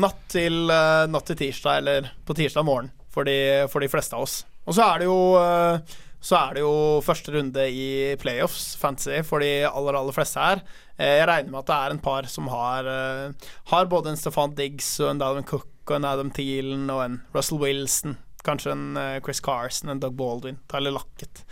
natt 0.00 0.26
til 0.32 0.70
eh, 0.72 1.04
natt 1.10 1.30
til 1.30 1.38
tirsdag, 1.40 1.80
eller 1.80 2.10
på 2.26 2.36
tirsdag 2.36 2.66
morgen, 2.66 2.90
for 3.12 3.28
de, 3.28 3.66
for 3.72 3.84
de 3.84 3.90
fleste 3.90 4.16
av 4.16 4.26
oss. 4.26 4.40
Og 4.66 4.76
så 4.76 4.86
er 4.86 5.02
det 5.02 5.08
jo 5.08 5.20
eh, 5.40 5.96
så 6.26 6.34
er 6.40 6.56
det 6.56 6.64
jo 6.64 6.74
første 7.06 7.30
runde 7.36 7.68
i 7.70 7.86
playoffs, 8.18 8.72
fantasy, 8.80 9.20
for 9.26 9.44
de 9.44 9.62
aller, 9.68 9.94
aller 9.94 10.14
fleste 10.16 10.42
her. 10.42 10.62
Eh, 10.98 11.20
Jeg 11.20 11.28
regner 11.30 11.52
med 11.52 11.60
at 11.62 11.70
det 11.70 11.78
er 11.78 11.94
en 11.94 12.02
par 12.02 12.26
som 12.30 12.48
har, 12.50 12.88
eh, 12.90 13.50
har 13.70 13.86
både 13.86 14.10
en 14.10 14.18
Stefan 14.18 14.56
Diggs 14.58 14.88
og 15.04 15.12
en 15.12 15.22
Dalvin 15.22 15.46
Cook 15.46 15.70
og 15.86 15.96
en 16.00 16.08
Adam 16.08 16.32
Thielen 16.34 16.88
og 16.90 17.04
en 17.04 17.20
Russell 17.36 17.62
Wilson. 17.62 18.16
Kanskje 18.46 18.72
en 18.74 18.96
eh, 18.98 19.20
Chris 19.22 19.40
Carson, 19.42 19.90
en 19.90 20.02
Doug 20.02 20.16
Baldwin, 20.18 20.58
Tyler 20.70 20.96
Lacket. 20.96 21.44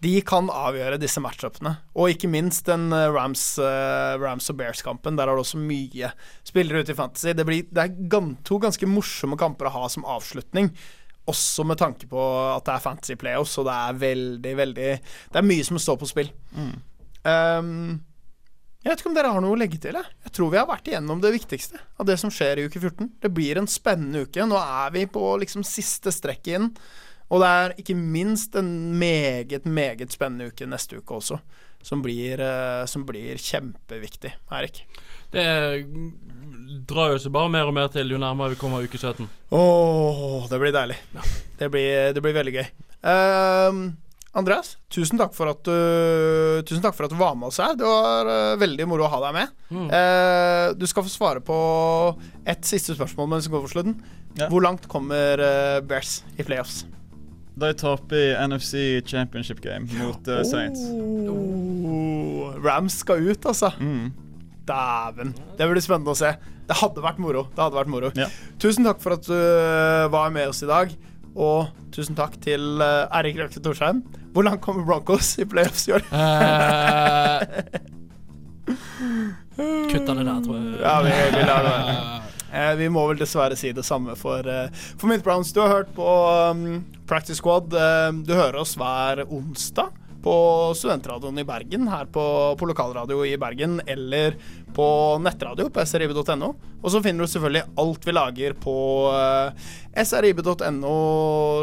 De 0.00 0.14
kan 0.24 0.48
avgjøre 0.48 0.98
disse 1.00 1.20
matchupene. 1.20 1.74
Og 1.94 2.14
ikke 2.14 2.32
minst 2.32 2.66
den 2.66 2.88
Rams, 2.90 3.44
Rams 3.60 4.48
og 4.50 4.56
Bears-kampen. 4.58 5.14
Der 5.16 5.28
har 5.30 5.36
du 5.38 5.44
også 5.44 5.60
mye 5.60 6.10
spillere 6.42 6.82
ute 6.82 6.90
i 6.90 6.98
Fantasy. 6.98 7.36
Det, 7.36 7.46
blir, 7.46 7.68
det 7.70 7.84
er 7.84 8.34
to 8.42 8.58
ganske 8.58 8.88
morsomme 8.90 9.38
kamper 9.38 9.70
å 9.70 9.76
ha 9.76 9.84
som 9.92 10.08
avslutning. 10.08 10.72
Også 11.30 11.62
med 11.66 11.78
tanke 11.78 12.08
på 12.10 12.22
at 12.50 12.64
det 12.66 12.72
er 12.74 12.82
fantasy 12.82 13.18
playoffs, 13.18 13.58
og 13.60 13.68
det 13.68 13.74
er 13.74 14.00
veldig, 14.00 14.54
veldig 14.58 14.88
Det 15.30 15.38
er 15.38 15.46
mye 15.46 15.66
som 15.66 15.78
står 15.78 16.00
på 16.00 16.08
spill. 16.10 16.32
Um, 17.22 18.00
jeg 18.82 18.90
vet 18.90 19.02
ikke 19.02 19.10
om 19.12 19.14
dere 19.14 19.30
har 19.30 19.44
noe 19.44 19.54
å 19.54 19.60
legge 19.60 19.78
til. 19.78 19.94
Jeg, 19.94 20.16
jeg 20.26 20.34
tror 20.34 20.50
vi 20.50 20.58
har 20.58 20.66
vært 20.66 20.90
igjennom 20.90 21.22
det 21.22 21.30
viktigste 21.36 21.78
av 22.02 22.08
det 22.08 22.16
som 22.18 22.32
skjer 22.34 22.58
i 22.58 22.66
uke 22.66 22.80
14. 22.82 23.12
Det 23.22 23.30
blir 23.30 23.60
en 23.60 23.70
spennende 23.70 24.24
uke. 24.26 24.42
Nå 24.50 24.58
er 24.58 24.90
vi 24.96 25.06
på 25.06 25.22
liksom 25.38 25.62
siste 25.66 26.10
strekk 26.14 26.50
inn. 26.56 26.72
Og 27.32 27.40
det 27.40 27.48
er 27.48 27.74
ikke 27.80 27.96
minst 27.96 28.58
en 28.58 28.72
meget, 28.98 29.64
meget 29.64 30.12
spennende 30.12 30.50
uke 30.50 30.66
neste 30.68 30.98
uke 30.98 31.20
også. 31.20 31.38
Som 31.82 32.02
blir, 32.02 32.42
eh, 32.42 32.82
som 32.90 33.06
blir 33.06 33.38
kjempeviktig, 33.38 34.34
Eirik. 34.50 34.82
Det 35.32 35.46
drar 36.88 37.14
jo 37.14 37.20
seg 37.22 37.32
bare 37.34 37.50
mer 37.52 37.68
og 37.68 37.76
mer 37.76 37.90
til 37.92 38.12
jo 38.12 38.20
nærmere 38.20 38.54
vi 38.54 38.60
kommer 38.60 38.84
uke 38.84 39.00
17. 39.00 39.26
Åh, 39.56 40.46
det 40.50 40.60
blir 40.60 40.74
deilig. 40.74 40.98
Det 41.58 41.68
blir, 41.72 42.14
det 42.16 42.22
blir 42.24 42.36
veldig 42.36 42.54
gøy. 42.56 42.70
Um, 43.02 43.82
Andreas, 44.38 44.76
tusen 44.92 45.20
takk, 45.20 45.34
for 45.36 45.50
at 45.52 45.60
du, 45.66 46.62
tusen 46.68 46.82
takk 46.84 46.96
for 46.96 47.06
at 47.06 47.12
du 47.12 47.18
var 47.20 47.36
med 47.36 47.50
oss 47.50 47.60
her. 47.60 47.76
Det 47.76 47.84
var 47.84 48.30
uh, 48.30 48.54
veldig 48.60 48.86
moro 48.88 49.04
å 49.06 49.12
ha 49.12 49.20
deg 49.26 49.36
med. 49.36 49.52
Mm. 49.68 49.90
Uh, 49.92 50.66
du 50.78 50.86
skal 50.88 51.06
få 51.06 51.12
svare 51.12 51.44
på 51.44 51.58
ett 52.48 52.64
siste 52.68 52.96
spørsmål 52.96 53.34
mens 53.34 53.48
vi 53.48 53.54
går 53.54 53.66
for 53.66 53.76
slutten. 53.76 53.98
Ja. 54.40 54.48
Hvor 54.48 54.64
langt 54.64 54.88
kommer 54.88 55.42
uh, 55.42 55.82
Bears 55.84 56.22
i 56.40 56.46
playoffs? 56.48 56.86
De 57.60 57.68
taper 57.76 58.16
i 58.16 58.48
NFC 58.48 59.04
Championship 59.04 59.60
Game 59.60 59.84
mot 60.00 60.28
uh, 60.32 60.40
Saints. 60.48 60.80
Oh, 61.28 62.56
Rams 62.64 62.96
skal 63.04 63.28
ut, 63.28 63.44
altså. 63.44 63.74
Mm. 63.76 64.08
Dæven. 64.68 65.32
Det 65.58 65.68
blir 65.70 65.84
spennende 65.84 66.14
å 66.14 66.18
se. 66.18 66.34
Det 66.68 66.78
hadde 66.78 67.04
vært 67.04 67.20
moro. 67.22 67.46
Det 67.52 67.62
hadde 67.64 67.80
vært 67.80 67.92
moro. 67.92 68.12
Ja. 68.18 68.28
Tusen 68.62 68.86
takk 68.86 69.02
for 69.02 69.16
at 69.16 69.26
du 69.26 69.34
eh, 69.36 70.08
var 70.12 70.32
med 70.34 70.52
oss 70.52 70.62
i 70.64 70.70
dag. 70.70 70.92
Og 71.32 71.72
tusen 71.94 72.16
takk 72.16 72.36
til 72.44 72.82
Erik 72.82 73.12
Eirik 73.16 73.40
Røkte 73.40 73.62
Torsheim. 73.64 74.02
Hvor 74.32 74.44
langt 74.46 74.62
kommer 74.64 74.84
Broncos 74.84 75.34
i 75.40 75.48
playoffs 75.48 75.88
i 75.88 75.96
år? 75.96 76.04
Kutta 79.92 80.14
det 80.14 80.24
der, 80.24 80.42
tror 80.44 80.56
jeg. 80.58 80.80
Ja, 80.86 80.98
vi, 81.04 81.16
vi 81.36 81.46
lar 81.48 81.66
det 81.66 81.72
være. 81.72 82.22
Eh, 82.52 82.74
vi 82.76 82.88
må 82.92 83.06
vel 83.08 83.20
dessverre 83.20 83.56
si 83.56 83.72
det 83.72 83.84
samme 83.86 84.14
for, 84.18 84.44
eh, 84.44 84.68
for 85.00 85.08
Mint 85.08 85.24
Browns. 85.24 85.52
Du 85.52 85.62
har 85.62 85.72
hørt 85.72 85.94
på 85.96 86.08
um, 86.52 86.84
Practice 87.08 87.40
Squad. 87.40 87.72
Eh, 87.72 88.12
du 88.26 88.34
hører 88.36 88.60
oss 88.60 88.74
hver 88.76 89.24
onsdag 89.24 89.92
på 90.22 90.34
Studentradioen 90.78 91.40
i 91.42 91.46
Bergen, 91.46 91.88
her 91.90 92.08
på, 92.12 92.24
på 92.58 92.68
lokalradio 92.70 93.24
i 93.26 93.36
Bergen, 93.40 93.80
eller 93.86 94.36
på 94.74 94.86
nettradio 95.22 95.68
på 95.72 95.84
srib.no. 95.86 96.52
Og 96.82 96.88
så 96.90 97.02
finner 97.04 97.26
du 97.26 97.32
selvfølgelig 97.32 97.78
alt 97.82 98.06
vi 98.08 98.14
lager 98.14 98.56
på 98.58 98.76
uh, 99.12 99.68
srib.no 99.92 100.94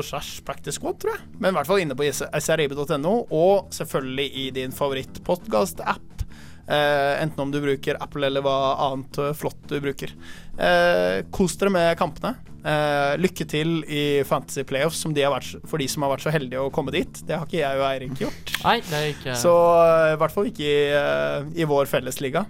slash 0.06 0.44
practice 0.48 0.78
squad, 0.80 1.00
tror 1.02 1.16
jeg. 1.16 1.26
Men 1.40 1.52
i 1.52 1.58
hvert 1.58 1.72
fall 1.72 1.84
inne 1.84 1.98
på 1.98 2.08
srib.no, 2.12 3.16
og 3.30 3.74
selvfølgelig 3.76 4.30
i 4.44 4.48
din 4.60 4.76
favorittpodkast-app. 4.76 6.26
Uh, 6.70 7.16
enten 7.24 7.42
om 7.42 7.52
du 7.52 7.58
bruker 7.64 7.98
Apple 7.98 8.28
eller 8.30 8.44
hva 8.46 8.76
annet 8.86 9.18
eh, 9.18 9.34
flott 9.34 9.64
du 9.72 9.80
bruker. 9.82 10.12
Eh, 10.54 11.26
kos 11.34 11.58
dere 11.58 11.74
med 11.74 11.96
kampene. 11.98 12.36
Eh, 12.60 13.14
lykke 13.22 13.46
til 13.48 13.78
i 13.88 14.04
Fantasy 14.28 14.66
Playoffs 14.68 15.00
som 15.04 15.14
de 15.16 15.24
har 15.24 15.32
vært, 15.32 15.62
for 15.70 15.80
de 15.80 15.88
som 15.92 16.04
har 16.04 16.12
vært 16.14 16.26
så 16.26 16.34
heldige 16.34 16.66
å 16.66 16.72
komme 16.74 16.92
dit. 16.96 17.22
Det 17.28 17.38
har 17.38 17.48
ikke 17.48 17.62
jeg 17.62 17.80
og 17.80 17.86
Eirik 17.88 18.24
gjort. 18.26 18.54
Nei, 18.66 18.76
det 18.90 18.98
er 19.00 19.08
ikke 19.14 19.38
Så 19.40 19.54
eh, 19.86 20.08
i 20.16 20.18
hvert 20.20 20.36
fall 20.36 20.50
ikke 20.50 20.66
i, 20.68 20.82
uh, 20.92 21.48
i 21.56 21.68
vår 21.70 21.88
fellesliga. 21.92 22.46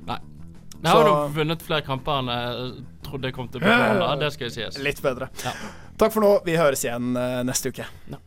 Jeg 0.80 0.88
har 0.88 1.10
jo 1.12 1.16
vunnet 1.36 1.62
flere 1.66 1.84
kamper 1.86 2.22
enn 2.22 2.32
jeg 2.32 2.72
trodde 3.06 3.30
jeg 3.30 3.36
kom 3.36 3.52
til 3.52 3.62
å 3.62 3.68
bli. 3.68 4.18
Det 4.24 4.32
skal 4.34 4.48
jo 4.48 4.56
sies. 4.56 4.82
Litt 4.82 5.04
bedre. 5.04 5.30
Ja. 5.44 5.54
Takk 6.00 6.16
for 6.16 6.24
nå. 6.24 6.34
Vi 6.48 6.56
høres 6.58 6.86
igjen 6.88 7.12
neste 7.46 7.74
uke. 7.74 7.86
Ja. 8.10 8.22